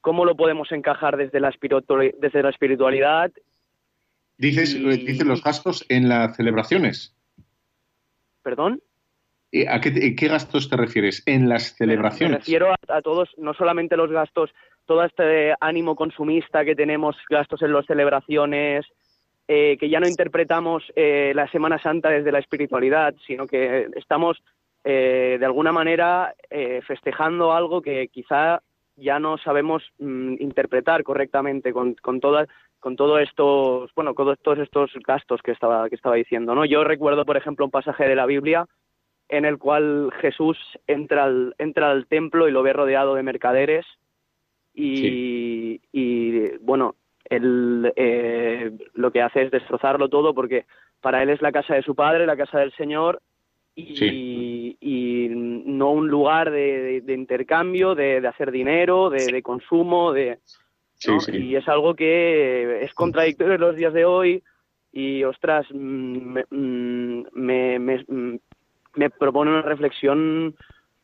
cómo 0.00 0.24
lo 0.24 0.36
podemos 0.36 0.70
encajar 0.72 1.16
desde 1.16 1.40
la, 1.40 1.52
desde 2.18 2.42
la 2.42 2.50
espiritualidad. 2.50 3.30
Dices, 4.38 4.74
dices 4.74 5.26
los 5.26 5.42
gastos 5.42 5.84
en 5.88 6.08
las 6.08 6.36
celebraciones. 6.36 7.14
¿Perdón? 8.42 8.80
¿A 9.68 9.80
qué, 9.80 10.14
qué, 10.16 10.28
gastos 10.28 10.70
te 10.70 10.76
refieres? 10.76 11.22
En 11.26 11.48
las 11.48 11.76
celebraciones. 11.76 12.30
Me 12.30 12.38
refiero 12.38 12.74
a, 12.88 13.02
todos, 13.02 13.28
no 13.36 13.52
solamente 13.52 13.96
los 13.96 14.10
gastos, 14.10 14.50
todo 14.86 15.04
este 15.04 15.54
ánimo 15.60 15.94
consumista 15.94 16.64
que 16.64 16.74
tenemos, 16.74 17.16
gastos 17.28 17.60
en 17.62 17.72
las 17.72 17.84
celebraciones, 17.84 18.86
eh, 19.48 19.76
que 19.78 19.90
ya 19.90 20.00
no 20.00 20.08
interpretamos 20.08 20.84
eh, 20.96 21.32
la 21.34 21.50
Semana 21.50 21.78
Santa 21.82 22.08
desde 22.08 22.32
la 22.32 22.38
espiritualidad, 22.38 23.14
sino 23.26 23.46
que 23.46 23.88
estamos 23.96 24.42
eh, 24.84 25.36
de 25.38 25.46
alguna 25.46 25.72
manera 25.72 26.34
eh, 26.50 26.80
festejando 26.86 27.52
algo 27.52 27.82
que 27.82 28.08
quizá 28.08 28.60
ya 28.96 29.18
no 29.18 29.38
sabemos 29.38 29.82
mm, 29.98 30.34
interpretar 30.40 31.02
correctamente 31.04 31.72
con, 31.72 31.94
con 31.94 32.20
todas 32.20 32.48
con 32.80 32.96
todo 32.96 33.18
estos 33.18 33.94
bueno 33.94 34.14
con 34.14 34.36
todos 34.42 34.58
estos 34.58 34.90
gastos 35.06 35.40
que 35.40 35.52
estaba 35.52 35.88
que 35.88 35.94
estaba 35.94 36.16
diciendo 36.16 36.54
no 36.54 36.64
yo 36.64 36.82
recuerdo 36.82 37.24
por 37.24 37.36
ejemplo 37.36 37.64
un 37.64 37.70
pasaje 37.70 38.08
de 38.08 38.16
la 38.16 38.26
Biblia 38.26 38.66
en 39.28 39.44
el 39.44 39.56
cual 39.58 40.10
Jesús 40.20 40.58
entra 40.88 41.24
al 41.24 41.54
entra 41.58 41.90
al 41.92 42.06
templo 42.06 42.48
y 42.48 42.52
lo 42.52 42.64
ve 42.64 42.72
rodeado 42.72 43.14
de 43.14 43.22
mercaderes 43.22 43.86
y, 44.74 45.80
y 45.92 46.56
bueno 46.58 46.96
él 47.26 47.92
eh, 47.94 48.72
lo 48.94 49.12
que 49.12 49.22
hace 49.22 49.42
es 49.42 49.50
destrozarlo 49.52 50.08
todo 50.08 50.34
porque 50.34 50.66
para 51.00 51.22
él 51.22 51.30
es 51.30 51.40
la 51.40 51.52
casa 51.52 51.74
de 51.74 51.82
su 51.82 51.94
padre 51.94 52.26
la 52.26 52.36
casa 52.36 52.58
del 52.58 52.72
Señor 52.72 53.20
y, 53.74 55.28
no 55.32 55.92
un 55.92 56.08
lugar 56.08 56.50
de, 56.50 57.02
intercambio, 57.08 57.94
de, 57.94 58.26
hacer 58.26 58.50
dinero, 58.50 59.10
de, 59.10 59.42
consumo, 59.42 60.12
de 60.12 60.38
y 61.32 61.56
es 61.56 61.66
algo 61.68 61.94
que 61.94 62.84
es 62.84 62.94
contradictorio 62.94 63.54
en 63.54 63.60
los 63.60 63.74
días 63.74 63.92
de 63.92 64.04
hoy 64.04 64.42
y 64.92 65.24
ostras 65.24 65.66
mm, 65.72 66.38
mm, 66.50 67.24
me, 67.32 67.78
me, 67.80 68.04
mm, 68.06 68.38
me, 68.94 69.10
propone 69.10 69.50
una 69.50 69.62
reflexión 69.62 70.54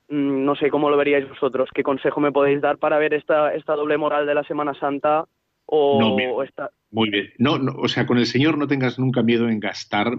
no 0.09 0.55
sé 0.55 0.71
cómo 0.71 0.89
lo 0.89 0.97
veríais 0.97 1.29
vosotros 1.29 1.69
qué 1.75 1.83
consejo 1.83 2.21
me 2.21 2.31
podéis 2.31 2.61
dar 2.61 2.79
para 2.79 2.99
ver 2.99 3.13
esta 3.13 3.53
esta 3.55 3.75
doble 3.75 3.99
moral 3.99 4.25
de 4.25 4.35
la 4.35 4.45
Semana 4.45 4.73
Santa 4.75 5.27
o, 5.71 6.43
esta 6.43 6.71
muy 6.91 7.11
bien. 7.11 7.31
No, 7.39 7.55
o 7.77 7.89
sea, 7.89 8.07
con 8.07 8.19
el 8.19 8.27
Señor 8.27 8.57
no 8.57 8.67
tengas 8.67 8.99
nunca 8.99 9.23
miedo 9.23 9.49
en 9.51 9.61
gastar, 9.61 10.19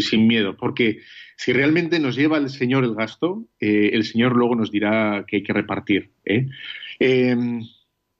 sin 0.00 0.26
miedo, 0.26 0.56
porque 0.56 1.00
si 1.36 1.52
realmente 1.52 1.98
nos 1.98 2.16
lleva 2.16 2.36
el 2.36 2.50
Señor 2.50 2.84
el 2.84 2.94
gasto, 2.94 3.46
eh, 3.58 3.90
el 3.94 4.04
Señor 4.04 4.36
luego 4.36 4.54
nos 4.54 4.70
dirá 4.70 5.24
que 5.26 5.36
hay 5.36 5.42
que 5.42 5.54
repartir. 5.54 6.10
¿eh? 6.26 6.46
Em, 6.98 7.62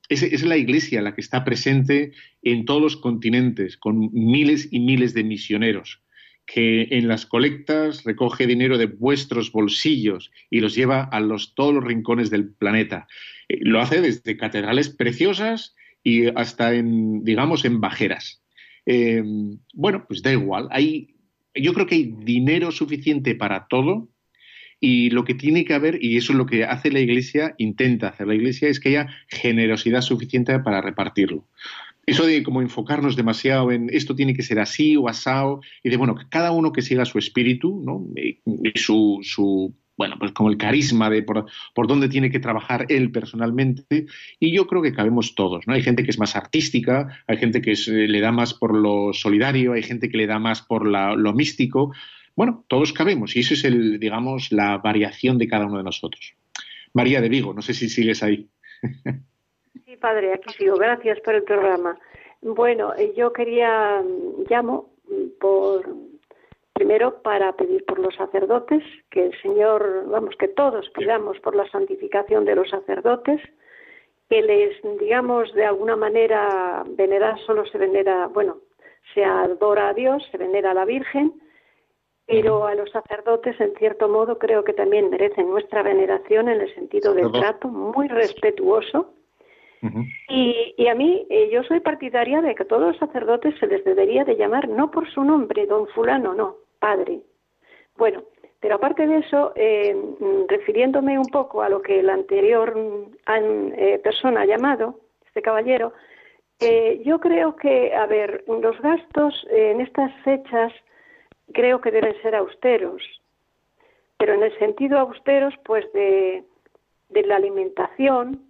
es, 0.09 0.45
la 0.45 0.57
Iglesia 0.57 1.03
la 1.03 1.15
que 1.15 1.21
está 1.21 1.45
presente 1.45 2.13
en 2.43 2.65
todos 2.65 2.81
los 2.81 2.97
continentes, 2.97 3.77
con 3.77 4.11
miles 4.13 4.69
y 4.71 4.81
miles 4.81 5.13
de 5.13 5.25
misioneros, 5.25 6.01
que 6.47 6.89
en 6.91 7.07
las 7.07 7.27
colectas 7.27 8.05
recoge 8.05 8.47
dinero 8.47 8.79
de 8.79 8.87
vuestros 8.87 9.53
bolsillos 9.53 10.31
y 10.49 10.61
los 10.61 10.75
lleva 10.75 11.03
a 11.03 11.21
los, 11.21 11.55
todos 11.55 11.75
los 11.75 11.85
rincones 11.85 12.31
del 12.31 12.49
planeta. 12.49 13.09
Eh, 13.51 13.59
lo 13.61 13.81
hace 13.83 14.01
desde 14.01 14.39
catedrales 14.39 14.89
preciosas 14.89 15.75
y 16.05 16.27
hasta 16.27 16.75
en, 16.75 17.25
digamos, 17.25 17.65
en 17.65 17.81
bajeras. 17.81 18.43
eh, 18.87 19.23
bueno, 19.73 20.05
pues 20.07 20.23
da 20.23 20.31
igual. 20.31 20.69
Hay, 20.71 21.17
yo 21.55 21.73
creo 21.73 21.87
que 21.87 21.97
hay 21.97 22.15
dinero 22.25 22.71
suficiente 22.71 23.35
para 23.35 23.67
todo 23.67 24.09
y 24.81 25.09
lo 25.11 25.25
que 25.25 25.35
tiene 25.35 25.65
que 25.65 25.73
haber, 25.73 26.05
y 26.05 26.19
eso 26.19 26.33
es 26.33 26.39
lo 26.39 26.45
que 26.45 26.65
hace 26.65 26.93
la 26.93 27.01
Iglesia, 27.01 27.55
intenta 27.57 28.09
hacer 28.09 28.27
la 28.27 28.35
Iglesia, 28.35 28.69
es 28.69 28.81
que 28.81 28.91
haya 28.91 29.09
generosidad 29.29 30.03
suficiente 30.03 30.59
para 30.59 30.83
repartirlo. 30.83 31.49
Eso 32.07 32.27
de 32.27 32.43
como 32.43 32.61
enfocarnos 32.61 33.17
demasiado 33.17 33.73
en 33.73 33.89
esto 33.91 34.15
tiene 34.15 34.35
que 34.35 34.43
ser 34.43 34.59
así 34.59 34.95
o 34.97 35.09
asado, 35.09 35.63
y 35.83 35.89
de 35.89 35.97
bueno, 35.97 36.17
cada 36.29 36.53
uno 36.53 36.71
que 36.71 36.83
siga 36.83 37.07
su 37.07 37.19
espíritu, 37.19 37.83
¿no? 37.83 38.07
Y 38.15 38.79
su, 38.79 39.21
su 39.23 39.75
bueno, 39.97 40.17
pues 40.19 40.33
como 40.33 40.51
el 40.51 40.57
carisma 40.57 41.09
de 41.11 41.23
por, 41.23 41.47
dónde 41.87 42.09
tiene 42.09 42.31
que 42.31 42.41
trabajar 42.41 42.87
él 42.89 43.13
personalmente. 43.13 44.07
Y 44.41 44.53
yo 44.55 44.67
creo 44.67 44.83
que 44.83 44.93
cabemos 44.93 45.35
todos, 45.35 45.67
¿no? 45.67 45.75
Hay 45.75 45.83
gente 45.83 46.03
que 46.03 46.11
es 46.11 46.19
más 46.19 46.37
artística, 46.37 47.23
hay 47.27 47.37
gente 47.37 47.61
que 47.61 47.75
le 47.87 48.21
da 48.21 48.33
más 48.33 48.55
por 48.55 48.77
lo 48.77 49.13
solidario, 49.13 49.73
hay 49.73 49.83
gente 49.83 50.09
que 50.09 50.17
le 50.17 50.27
da 50.27 50.39
más 50.39 50.63
por 50.63 50.87
lo 50.87 51.33
místico. 51.33 51.93
Bueno, 52.37 52.65
todos 52.69 52.93
cabemos 52.93 53.37
y 53.37 53.41
eso 53.41 53.55
es 53.55 53.65
el, 53.65 54.01
digamos, 54.01 54.51
la 54.51 54.79
variación 54.79 55.39
de 55.39 55.47
cada 55.47 55.67
uno 55.67 55.79
de 55.79 55.85
nosotros. 55.85 56.35
María 56.93 57.21
de 57.21 57.29
Vigo, 57.29 57.55
no 57.55 57.63
sé 57.63 57.75
si 57.75 57.89
sigues 57.89 58.23
ahí. 58.23 58.49
Sí, 59.85 59.97
padre, 59.97 60.33
aquí 60.35 60.53
sigo. 60.55 60.77
Gracias 60.77 61.21
por 61.21 61.35
el 61.35 61.43
programa. 61.43 61.99
Bueno, 62.43 62.95
eh, 62.95 63.13
yo 63.17 63.33
quería, 63.33 64.03
mm, 64.03 64.51
llamo 64.51 64.95
mm, 65.09 65.41
por 65.41 65.89
Primero, 66.75 67.23
para 67.23 67.53
pedir 67.53 67.85
por 67.85 68.01
los 68.01 68.17
sacerdotes, 68.17 68.83
que 69.09 69.27
el 69.27 69.41
Señor, 69.43 70.07
vamos, 70.09 70.35
que 70.37 70.49
todos 70.49 70.91
pidamos 70.91 71.39
por 71.39 71.55
la 71.55 71.71
santificación 71.71 72.45
de 72.45 72.57
los 72.57 72.69
sacerdotes, 72.69 73.41
que 74.29 74.43
les, 74.43 74.77
digamos, 74.99 75.55
de 75.55 75.67
alguna 75.67 75.95
manera, 75.95 76.83
venerar 76.85 77.39
solo 77.47 77.65
se 77.67 77.79
venera, 77.79 78.27
bueno, 78.27 78.59
se 79.15 79.25
adora 79.25 79.91
a 79.91 79.95
Dios, 79.95 80.27
se 80.33 80.37
venera 80.37 80.73
a 80.73 80.75
la 80.75 80.85
Virgen, 80.85 81.41
pero 82.27 82.67
a 82.67 82.75
los 82.75 82.91
sacerdotes, 82.91 83.61
en 83.61 83.73
cierto 83.77 84.09
modo, 84.09 84.41
creo 84.41 84.65
que 84.65 84.73
también 84.73 85.11
merecen 85.11 85.49
nuestra 85.51 85.85
veneración 85.85 86.49
en 86.49 86.61
el 86.61 86.75
sentido 86.75 87.15
del 87.15 87.31
trato 87.31 87.69
muy 87.69 88.09
respetuoso. 88.09 89.15
y, 90.29 90.75
y, 90.77 90.89
a 90.89 90.95
mí, 90.97 91.25
eh, 91.31 91.51
yo 91.53 91.63
soy 91.63 91.79
partidaria 91.79 92.41
de 92.41 92.57
que 92.57 92.65
a 92.65 92.67
todos 92.67 92.83
los 92.83 92.97
sacerdotes 92.97 93.55
se 93.61 93.69
les 93.69 93.85
debería 93.85 94.25
de 94.25 94.35
llamar 94.35 94.69
no 94.69 94.91
por 94.91 95.09
su 95.13 95.23
nombre, 95.23 95.67
don 95.67 95.87
fulano, 95.89 96.35
no, 96.35 96.64
padre. 96.85 97.23
Bueno, 97.97 98.25
pero 98.61 98.75
aparte 98.75 99.07
de 99.07 99.19
eso, 99.25 99.53
eh, 99.57 99.97
refiriéndome 100.49 101.19
un 101.19 101.31
poco 101.39 101.63
a 101.63 101.71
lo 101.71 101.81
que 101.81 102.03
la 102.03 102.13
anterior 102.13 102.69
eh, 103.27 103.99
persona 104.05 104.43
ha 104.43 104.47
llamado, 104.47 105.01
este 105.27 105.41
caballero, 105.41 105.95
eh, 106.61 107.01
yo 107.03 107.19
creo 107.21 107.57
que, 107.57 107.95
a 107.95 108.07
ver, 108.07 108.45
los 108.47 108.79
gastos 108.83 109.47
en 109.49 109.81
estas 109.81 110.13
fechas 110.25 110.73
creo 111.55 111.81
que 111.81 111.91
deben 111.91 112.21
ser 112.21 112.35
austeros, 112.35 113.03
pero 114.19 114.35
en 114.35 114.43
el 114.43 114.59
sentido 114.59 114.99
austeros, 114.99 115.55
pues 115.65 115.91
de, 115.95 116.45
de 117.09 117.23
la 117.23 117.37
alimentación, 117.37 118.44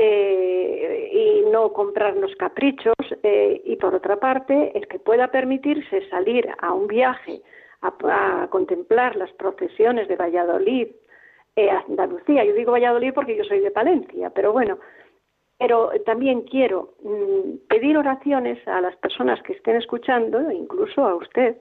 y 0.00 1.44
no 1.50 1.72
comprarnos 1.72 2.34
caprichos 2.36 2.94
y 3.22 3.74
por 3.76 3.94
otra 3.96 4.16
parte 4.16 4.70
el 4.78 4.86
que 4.86 5.00
pueda 5.00 5.28
permitirse 5.28 6.08
salir 6.08 6.48
a 6.60 6.72
un 6.72 6.86
viaje 6.86 7.42
a, 7.82 8.48
contemplar 8.50 9.16
las 9.16 9.32
procesiones 9.32 10.08
de 10.08 10.16
Valladolid, 10.16 10.88
eh, 11.56 11.70
Andalucía. 11.70 12.44
Yo 12.44 12.54
digo 12.54 12.72
Valladolid 12.72 13.12
porque 13.14 13.36
yo 13.36 13.44
soy 13.44 13.60
de 13.60 13.70
Palencia, 13.70 14.30
pero 14.30 14.52
bueno, 14.52 14.78
pero 15.58 15.90
también 16.06 16.42
quiero 16.42 16.94
mm, 17.02 17.66
pedir 17.68 17.96
oraciones 17.96 18.66
a 18.68 18.80
las 18.80 18.96
personas 18.96 19.42
que 19.42 19.54
estén 19.54 19.76
escuchando, 19.76 20.50
incluso 20.50 21.04
a 21.04 21.14
usted. 21.14 21.56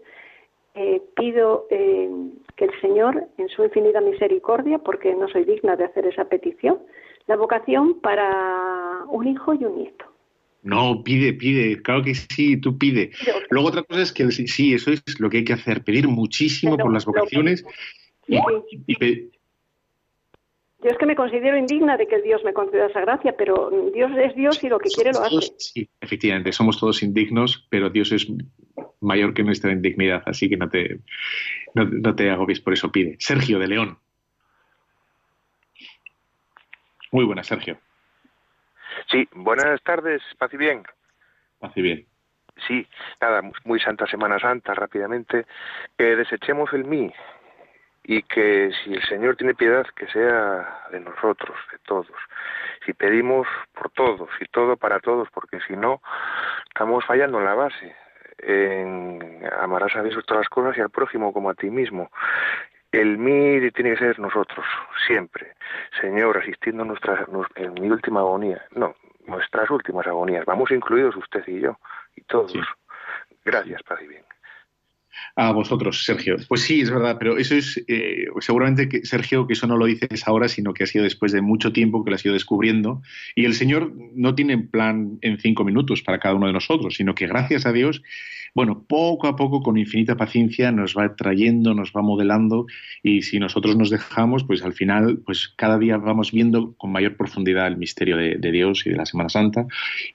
Eh, 0.75 1.01
pido 1.15 1.65
eh, 1.71 2.07
que 2.55 2.65
el 2.65 2.81
Señor, 2.81 3.23
en 3.39 3.49
su 3.49 3.63
infinita 3.63 3.99
misericordia, 3.99 4.77
porque 4.77 5.15
no 5.15 5.27
soy 5.27 5.43
digna 5.43 5.75
de 5.75 5.85
hacer 5.85 6.05
esa 6.05 6.25
petición, 6.25 6.77
la 7.27 7.35
vocación 7.35 7.99
para 8.01 9.03
un 9.09 9.27
hijo 9.27 9.53
y 9.53 9.65
un 9.65 9.77
nieto. 9.77 10.05
No, 10.63 11.03
pide, 11.03 11.33
pide, 11.33 11.81
claro 11.81 12.03
que 12.03 12.15
sí, 12.15 12.57
tú 12.57 12.77
pide. 12.77 13.11
Luego 13.49 13.69
otra 13.69 13.83
cosa 13.83 14.01
es 14.01 14.11
que 14.11 14.29
sí, 14.31 14.73
eso 14.73 14.91
es 14.91 15.19
lo 15.19 15.29
que 15.29 15.37
hay 15.37 15.43
que 15.45 15.53
hacer, 15.53 15.83
pedir 15.83 16.07
muchísimo 16.07 16.77
por 16.77 16.91
las 16.91 17.05
vocaciones 17.05 17.63
y, 18.27 18.35
Yo 20.83 20.89
es 20.91 20.97
que 20.97 21.05
me 21.05 21.15
considero 21.15 21.57
indigna 21.57 21.95
de 21.97 22.07
que 22.07 22.21
Dios 22.21 22.43
me 22.43 22.53
conceda 22.53 22.87
esa 22.87 23.01
gracia, 23.01 23.35
pero 23.37 23.71
Dios 23.93 24.11
es 24.17 24.35
Dios 24.35 24.63
y 24.63 24.69
lo 24.69 24.79
que 24.79 24.89
quiere 24.89 25.13
lo 25.13 25.21
hace. 25.21 25.53
Sí, 25.57 25.89
efectivamente, 26.01 26.51
somos 26.51 26.79
todos 26.79 27.01
indignos, 27.01 27.65
pero 27.69 27.89
Dios 27.89 28.11
es 28.11 28.27
mayor 28.99 29.33
que 29.33 29.43
nuestra 29.43 29.71
indignidad, 29.71 30.23
así 30.25 30.49
que 30.49 30.57
no 30.57 30.69
te, 30.69 30.99
no, 31.73 31.85
no 31.85 32.15
te 32.15 32.29
agobies 32.29 32.59
por 32.59 32.73
eso, 32.73 32.91
pide. 32.91 33.15
Sergio 33.19 33.59
de 33.59 33.67
León. 33.67 33.97
Muy 37.11 37.25
buena, 37.25 37.43
Sergio. 37.43 37.77
Sí, 39.09 39.27
buenas 39.33 39.81
tardes, 39.83 40.21
paz 40.37 40.53
y 40.53 40.57
bien. 40.57 40.83
Paz 41.59 41.71
y 41.75 41.81
bien. 41.81 42.05
Sí, 42.67 42.87
nada, 43.21 43.41
muy 43.65 43.79
Santa 43.79 44.07
Semana 44.07 44.39
Santa, 44.39 44.73
rápidamente. 44.73 45.45
Que 45.97 46.15
desechemos 46.15 46.73
el 46.73 46.85
mí 46.85 47.13
y 48.03 48.23
que 48.23 48.71
si 48.83 48.93
el 48.93 49.03
Señor 49.03 49.35
tiene 49.35 49.53
piedad, 49.53 49.85
que 49.95 50.07
sea 50.07 50.87
de 50.91 50.99
nosotros, 50.99 51.57
de 51.71 51.77
todos. 51.79 52.07
Si 52.85 52.93
pedimos 52.93 53.47
por 53.73 53.91
todos 53.91 54.29
y 54.39 54.45
todo 54.45 54.77
para 54.77 54.99
todos, 54.99 55.29
porque 55.33 55.59
si 55.67 55.75
no, 55.75 56.01
estamos 56.69 57.05
fallando 57.05 57.39
en 57.39 57.45
la 57.45 57.53
base. 57.53 57.95
En 58.39 59.43
amarás 59.59 59.95
a 59.95 60.03
Dios 60.03 60.25
todas 60.25 60.41
las 60.41 60.49
cosas 60.49 60.77
y 60.77 60.81
al 60.81 60.89
prójimo 60.89 61.33
como 61.33 61.49
a 61.49 61.55
ti 61.55 61.69
mismo. 61.69 62.09
El 62.91 63.17
mí 63.17 63.69
tiene 63.71 63.91
que 63.91 63.97
ser 63.97 64.19
nosotros, 64.19 64.65
siempre. 65.05 65.53
Señor, 65.99 66.37
asistiendo 66.37 66.85
nuestra, 66.85 67.25
en 67.55 67.73
mi 67.73 67.89
última 67.89 68.21
agonía. 68.21 68.65
No, 68.71 68.95
nuestras 69.25 69.69
últimas 69.69 70.07
agonías. 70.07 70.45
Vamos 70.45 70.71
incluidos 70.71 71.15
usted 71.15 71.43
y 71.47 71.59
yo, 71.59 71.77
y 72.15 72.21
todos. 72.21 72.53
Gracias, 73.43 73.83
Padre 73.83 74.07
bien. 74.07 74.23
A 75.35 75.51
vosotros, 75.51 76.03
Sergio. 76.03 76.37
Pues 76.47 76.61
sí, 76.61 76.81
es 76.81 76.89
verdad, 76.89 77.17
pero 77.19 77.37
eso 77.37 77.55
es 77.55 77.83
eh, 77.87 78.25
seguramente 78.39 78.89
que 78.89 79.05
Sergio, 79.05 79.47
que 79.47 79.53
eso 79.53 79.67
no 79.67 79.77
lo 79.77 79.85
dices 79.85 80.27
ahora, 80.27 80.47
sino 80.47 80.73
que 80.73 80.83
ha 80.83 80.87
sido 80.87 81.03
después 81.03 81.31
de 81.31 81.41
mucho 81.41 81.71
tiempo 81.71 82.03
que 82.03 82.09
lo 82.09 82.15
has 82.15 82.25
ido 82.25 82.33
descubriendo. 82.33 83.01
Y 83.35 83.45
el 83.45 83.53
Señor 83.53 83.93
no 84.15 84.35
tiene 84.35 84.57
plan 84.57 85.19
en 85.21 85.39
cinco 85.39 85.63
minutos 85.63 86.01
para 86.01 86.19
cada 86.19 86.35
uno 86.35 86.47
de 86.47 86.53
nosotros, 86.53 86.95
sino 86.95 87.15
que 87.15 87.27
gracias 87.27 87.65
a 87.65 87.71
Dios 87.71 88.01
bueno, 88.57 88.85
poco 88.87 89.27
a 89.27 89.35
poco, 89.35 89.61
con 89.61 89.77
infinita 89.77 90.17
paciencia, 90.17 90.71
nos 90.71 90.97
va 90.97 91.15
trayendo, 91.15 91.75
nos 91.75 91.91
va 91.91 92.01
modelando 92.01 92.65
y 93.03 93.21
si 93.21 93.37
nosotros 93.37 93.75
nos 93.75 93.91
dejamos, 93.91 94.45
pues 94.45 94.63
al 94.63 94.73
final, 94.73 95.19
pues 95.23 95.53
cada 95.55 95.77
día 95.77 95.97
vamos 95.97 96.31
viendo 96.31 96.73
con 96.73 96.91
mayor 96.91 97.17
profundidad 97.17 97.67
el 97.67 97.77
misterio 97.77 98.17
de, 98.17 98.51
Dios 98.51 98.81
y 98.87 98.89
de 98.89 98.95
la 98.95 99.05
Semana 99.05 99.29
Santa 99.29 99.67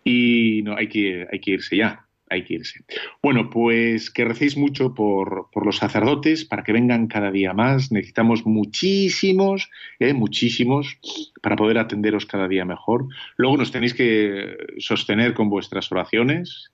y 0.02 0.62
no 0.64 0.76
hay 0.76 0.88
que, 0.88 1.24
hay 1.30 1.38
que 1.38 1.52
irse 1.52 1.76
ya, 1.76 2.04
hay 2.32 2.44
que 2.44 2.54
irse. 2.54 2.84
Bueno, 3.22 3.50
pues 3.50 4.10
que 4.10 4.24
recéis 4.24 4.56
mucho 4.56 4.94
por, 4.94 5.48
por, 5.52 5.66
los 5.66 5.76
sacerdotes 5.76 6.44
para 6.44 6.64
que 6.64 6.72
vengan 6.72 7.06
cada 7.06 7.30
día 7.30 7.52
más. 7.52 7.92
Necesitamos 7.92 8.46
muchísimos, 8.46 9.70
eh, 9.98 10.14
muchísimos, 10.14 10.98
para 11.42 11.56
poder 11.56 11.78
atenderos 11.78 12.26
cada 12.26 12.48
día 12.48 12.64
mejor. 12.64 13.06
Luego 13.36 13.56
nos 13.56 13.72
tenéis 13.72 13.94
que 13.94 14.56
sostener 14.78 15.34
con 15.34 15.48
vuestras 15.48 15.90
oraciones 15.92 16.72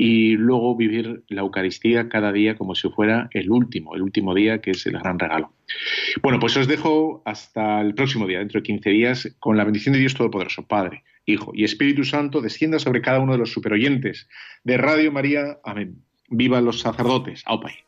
y 0.00 0.36
luego 0.36 0.76
vivir 0.76 1.24
la 1.26 1.40
Eucaristía 1.40 2.08
cada 2.08 2.30
día 2.30 2.56
como 2.56 2.76
si 2.76 2.88
fuera 2.88 3.28
el 3.32 3.50
último, 3.50 3.96
el 3.96 4.02
último 4.02 4.32
día 4.32 4.60
que 4.60 4.70
es 4.70 4.86
el 4.86 4.92
gran 4.92 5.18
regalo. 5.18 5.52
Bueno, 6.22 6.38
pues 6.38 6.56
os 6.56 6.68
dejo 6.68 7.20
hasta 7.24 7.80
el 7.80 7.94
próximo 7.96 8.28
día, 8.28 8.38
dentro 8.38 8.60
de 8.60 8.62
15 8.62 8.90
días, 8.90 9.36
con 9.40 9.56
la 9.56 9.64
bendición 9.64 9.94
de 9.94 9.98
Dios 9.98 10.14
Todopoderoso, 10.14 10.68
Padre, 10.68 11.02
Hijo 11.26 11.50
y 11.52 11.64
Espíritu 11.64 12.04
Santo, 12.04 12.40
descienda 12.40 12.78
sobre 12.78 13.02
cada 13.02 13.18
uno 13.18 13.32
de 13.32 13.38
los 13.38 13.50
superoyentes 13.50 14.28
de 14.62 14.76
Radio 14.76 15.10
María. 15.10 15.58
Amén. 15.64 16.04
Viva 16.28 16.60
los 16.60 16.78
sacerdotes. 16.78 17.42
Aupai. 17.44 17.87